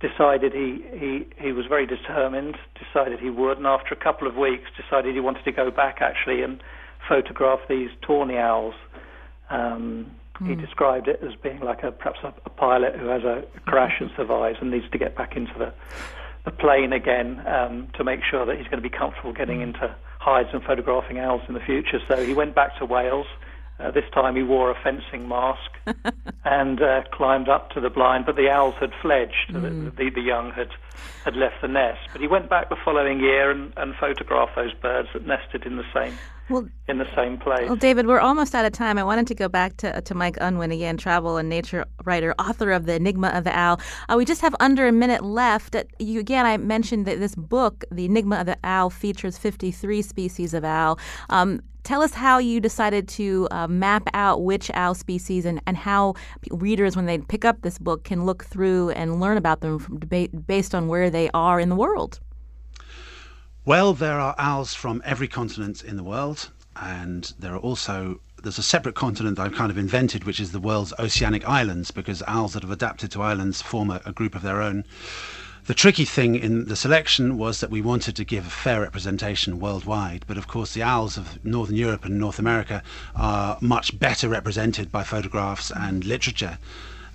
decided 0.00 0.52
he, 0.52 0.84
he, 0.92 1.26
he 1.42 1.52
was 1.52 1.66
very 1.66 1.86
determined, 1.86 2.56
decided 2.78 3.18
he 3.18 3.30
would, 3.30 3.58
and 3.58 3.66
after 3.66 3.94
a 3.94 3.96
couple 3.96 4.28
of 4.28 4.36
weeks 4.36 4.70
decided 4.76 5.14
he 5.14 5.20
wanted 5.20 5.44
to 5.44 5.52
go 5.52 5.70
back 5.70 5.98
actually 6.00 6.42
and 6.42 6.62
photograph 7.08 7.60
these 7.68 7.90
tawny 8.02 8.36
owls. 8.36 8.74
Um, 9.50 10.10
mm. 10.40 10.46
He 10.46 10.54
hmm. 10.54 10.60
described 10.60 11.08
it 11.08 11.20
as 11.22 11.34
being 11.42 11.60
like 11.60 11.82
a 11.82 11.90
perhaps 11.90 12.20
a, 12.22 12.32
a 12.44 12.50
pilot 12.50 12.94
who 12.94 13.06
has 13.08 13.24
a, 13.24 13.44
crash 13.66 13.96
and 14.00 14.10
survives 14.16 14.58
and 14.60 14.70
needs 14.70 14.88
to 14.92 14.98
get 14.98 15.16
back 15.16 15.36
into 15.36 15.52
the, 15.58 15.72
the 16.44 16.52
plane 16.52 16.92
again 16.92 17.44
um, 17.46 17.88
to 17.94 18.04
make 18.04 18.20
sure 18.22 18.46
that 18.46 18.56
he's 18.56 18.68
going 18.68 18.82
to 18.82 18.88
be 18.88 18.94
comfortable 18.94 19.32
getting 19.32 19.56
hmm. 19.56 19.74
into 19.74 19.96
hides 20.20 20.50
and 20.52 20.62
photographing 20.62 21.18
owls 21.18 21.42
in 21.48 21.54
the 21.54 21.60
future. 21.60 21.98
So 22.08 22.24
he 22.24 22.34
went 22.34 22.54
back 22.54 22.78
to 22.78 22.84
Wales 22.84 23.26
uh, 23.78 23.90
this 23.90 24.04
time 24.12 24.36
he 24.36 24.42
wore 24.42 24.70
a 24.70 24.74
fencing 24.82 25.28
mask 25.28 25.70
and 26.44 26.82
uh, 26.82 27.02
climbed 27.12 27.48
up 27.48 27.70
to 27.70 27.80
the 27.80 27.90
blind, 27.90 28.26
but 28.26 28.36
the 28.36 28.50
owls 28.50 28.74
had 28.80 28.92
fledged. 29.00 29.50
Mm. 29.50 29.96
The, 29.96 30.10
the, 30.10 30.20
young 30.20 30.50
had, 30.50 30.70
had 31.24 31.36
left 31.36 31.60
the 31.62 31.68
nest. 31.68 32.00
But 32.12 32.20
he 32.20 32.26
went 32.26 32.50
back 32.50 32.68
the 32.68 32.76
following 32.84 33.20
year 33.20 33.50
and, 33.50 33.72
and 33.76 33.94
photographed 33.94 34.56
those 34.56 34.74
birds 34.74 35.08
that 35.12 35.26
nested 35.26 35.64
in 35.64 35.76
the 35.76 35.84
same 35.94 36.16
well, 36.48 36.68
in 36.88 36.98
the 36.98 37.08
same 37.14 37.38
place. 37.38 37.66
Well, 37.66 37.76
David, 37.76 38.06
we're 38.06 38.20
almost 38.20 38.54
out 38.54 38.64
of 38.64 38.72
time. 38.72 38.98
I 38.98 39.04
wanted 39.04 39.26
to 39.28 39.34
go 39.34 39.48
back 39.48 39.76
to, 39.78 40.00
to 40.00 40.14
Mike 40.14 40.36
Unwin 40.40 40.72
again, 40.72 40.96
travel 40.96 41.36
and 41.36 41.48
nature 41.48 41.84
writer, 42.04 42.34
author 42.38 42.70
of 42.72 42.86
The 42.86 42.94
Enigma 42.94 43.28
of 43.28 43.44
the 43.44 43.56
Owl. 43.56 43.80
Uh, 44.08 44.14
we 44.16 44.24
just 44.24 44.40
have 44.40 44.54
under 44.60 44.86
a 44.86 44.92
minute 44.92 45.22
left. 45.22 45.74
Uh, 45.74 45.84
you, 45.98 46.20
again, 46.20 46.46
I 46.46 46.56
mentioned 46.56 47.06
that 47.06 47.20
this 47.20 47.34
book, 47.34 47.84
The 47.90 48.06
Enigma 48.06 48.36
of 48.36 48.46
the 48.46 48.58
Owl, 48.64 48.90
features 48.90 49.36
53 49.36 50.02
species 50.02 50.54
of 50.54 50.64
owl. 50.64 50.98
Um, 51.30 51.60
Tell 51.84 52.02
us 52.02 52.12
how 52.12 52.38
you 52.38 52.60
decided 52.60 53.08
to 53.08 53.48
uh, 53.50 53.66
map 53.66 54.08
out 54.12 54.42
which 54.42 54.70
owl 54.74 54.94
species 54.94 55.46
and, 55.46 55.60
and 55.66 55.76
how 55.76 56.14
readers, 56.50 56.96
when 56.96 57.06
they 57.06 57.18
pick 57.18 57.44
up 57.44 57.62
this 57.62 57.78
book, 57.78 58.04
can 58.04 58.26
look 58.26 58.44
through 58.44 58.90
and 58.90 59.20
learn 59.20 59.36
about 59.36 59.60
them 59.60 59.78
debate 59.98 60.46
based 60.46 60.74
on 60.74 60.88
where 60.88 61.08
they 61.08 61.30
are 61.32 61.58
in 61.58 61.68
the 61.68 61.76
world. 61.76 62.20
Well, 63.64 63.92
there 63.94 64.18
are 64.18 64.34
owls 64.38 64.74
from 64.74 65.02
every 65.04 65.28
continent 65.28 65.82
in 65.84 65.96
the 65.96 66.04
world, 66.04 66.50
and 66.76 67.32
there 67.38 67.54
are 67.54 67.58
also 67.58 68.20
there's 68.42 68.58
a 68.58 68.62
separate 68.62 68.94
continent 68.94 69.36
that 69.36 69.46
I've 69.46 69.54
kind 69.54 69.70
of 69.70 69.78
invented, 69.78 70.24
which 70.24 70.40
is 70.40 70.52
the 70.52 70.60
world's 70.60 70.94
oceanic 70.98 71.46
islands, 71.48 71.90
because 71.90 72.22
owls 72.26 72.52
that 72.52 72.62
have 72.62 72.70
adapted 72.70 73.10
to 73.12 73.22
islands 73.22 73.60
form 73.60 73.90
a, 73.90 74.00
a 74.04 74.12
group 74.12 74.34
of 74.34 74.42
their 74.42 74.62
own. 74.62 74.84
The 75.68 75.74
tricky 75.74 76.06
thing 76.06 76.34
in 76.34 76.64
the 76.64 76.76
selection 76.76 77.36
was 77.36 77.60
that 77.60 77.68
we 77.68 77.82
wanted 77.82 78.16
to 78.16 78.24
give 78.24 78.46
a 78.46 78.50
fair 78.50 78.80
representation 78.80 79.60
worldwide, 79.60 80.24
but 80.26 80.38
of 80.38 80.48
course 80.48 80.72
the 80.72 80.82
owls 80.82 81.18
of 81.18 81.44
Northern 81.44 81.76
Europe 81.76 82.06
and 82.06 82.18
North 82.18 82.38
America 82.38 82.82
are 83.14 83.58
much 83.60 83.98
better 83.98 84.30
represented 84.30 84.90
by 84.90 85.04
photographs 85.04 85.70
and 85.70 86.06
literature. 86.06 86.56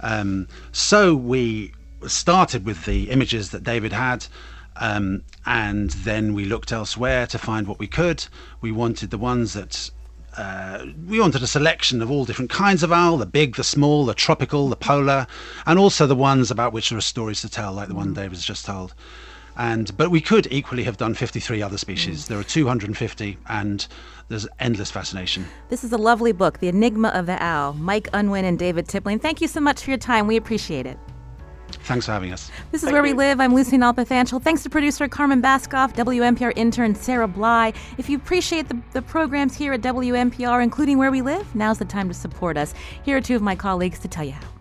Um, 0.02 0.48
so 0.72 1.16
we 1.16 1.74
started 2.06 2.64
with 2.64 2.86
the 2.86 3.10
images 3.10 3.50
that 3.50 3.64
David 3.64 3.92
had. 3.92 4.28
Um, 4.76 5.24
and 5.48 5.90
then 5.90 6.36
we 6.36 6.46
looked 6.46 6.72
elsewhere 6.72 7.26
to 7.26 7.40
find 7.40 7.66
what 7.66 7.80
we 7.80 7.88
could. 7.88 8.28
We 8.62 8.72
wanted 8.72 9.10
the 9.10 9.18
ones 9.18 9.54
that 9.54 9.90
uh, 10.38 10.86
we 11.08 11.20
wanted 11.20 11.44
a 11.44 11.48
selection 11.48 12.02
of 12.02 12.10
all 12.10 12.26
different 12.26 12.52
kinds 12.52 12.84
of 12.84 12.92
owl 12.92 13.18
the 13.18 13.26
big, 13.26 13.56
the 13.56 13.64
small, 13.64 14.06
the 14.06 14.14
tropical, 14.14 14.70
the 14.70 14.76
polar, 14.76 15.28
and 15.66 15.78
also 15.78 16.08
the 16.08 16.16
ones 16.16 16.52
about 16.52 16.74
which 16.74 16.90
there 16.90 16.98
are 16.98 17.02
stories 17.02 17.42
to 17.42 17.50
tell, 17.50 17.74
like 17.74 17.88
the 17.88 17.96
one 17.96 18.10
mm. 18.10 18.16
David's 18.16 18.46
just 18.46 18.66
told. 18.66 18.94
And 19.56 19.96
but 19.98 20.10
we 20.10 20.20
could 20.20 20.48
equally 20.52 20.84
have 20.84 20.98
done 20.98 21.14
53 21.14 21.62
other 21.62 21.78
species. 21.78 22.26
Mm. 22.26 22.28
There 22.28 22.40
are 22.40 22.44
250, 22.44 23.38
and 23.48 23.88
there's 24.28 24.48
endless 24.60 24.90
fascination. 24.90 25.46
This 25.70 25.84
is 25.84 25.94
a 25.94 25.98
lovely 25.98 26.32
book, 26.32 26.60
The 26.60 26.70
Enigma 26.70 27.10
of 27.10 27.28
the 27.28 27.42
Owl. 27.44 27.74
Mike 27.74 28.08
Unwin 28.14 28.46
and 28.46 28.58
David 28.58 28.88
Tipling. 28.88 29.22
Thank 29.22 29.42
you 29.42 29.48
so 29.48 29.60
much 29.60 29.84
for 29.84 29.92
your 29.92 30.00
time. 30.00 30.26
We 30.26 30.38
appreciate 30.38 30.88
it. 30.88 30.98
Thanks 31.82 32.06
for 32.06 32.12
having 32.12 32.32
us. 32.32 32.52
This 32.72 32.82
is 32.82 32.90
Thank 32.90 32.94
Where 32.94 33.06
you. 33.06 33.16
We 33.16 33.18
Live. 33.18 33.40
I'm 33.40 33.54
Lucy 33.54 33.78
Nalpathanchil. 33.78 34.42
Thanks 34.42 34.64
to 34.64 34.70
producer 34.70 35.08
Carmen 35.08 35.42
Baskauf, 35.42 35.94
WNPR 35.94 36.54
intern 36.56 36.96
Sarah 36.96 37.28
Bly. 37.28 37.74
If 37.98 38.10
you 38.10 38.18
appreciate 38.18 38.70
the, 38.70 38.80
the 38.94 39.02
programs 39.02 39.56
here 39.56 39.74
at 39.74 39.82
WNPR, 39.82 40.64
including 40.64 40.98
Where 40.98 41.12
We 41.12 41.22
Live, 41.22 41.54
now's 41.56 41.80
the 41.80 41.86
time 41.86 42.08
to 42.08 42.14
support 42.14 42.58
us. 42.58 42.74
Here 43.04 43.18
are 43.18 43.22
two 43.22 43.36
of 43.36 43.42
my 43.42 43.56
colleagues 43.56 44.00
to 44.00 44.08
tell 44.08 44.24
you 44.24 44.34
how. 44.34 44.53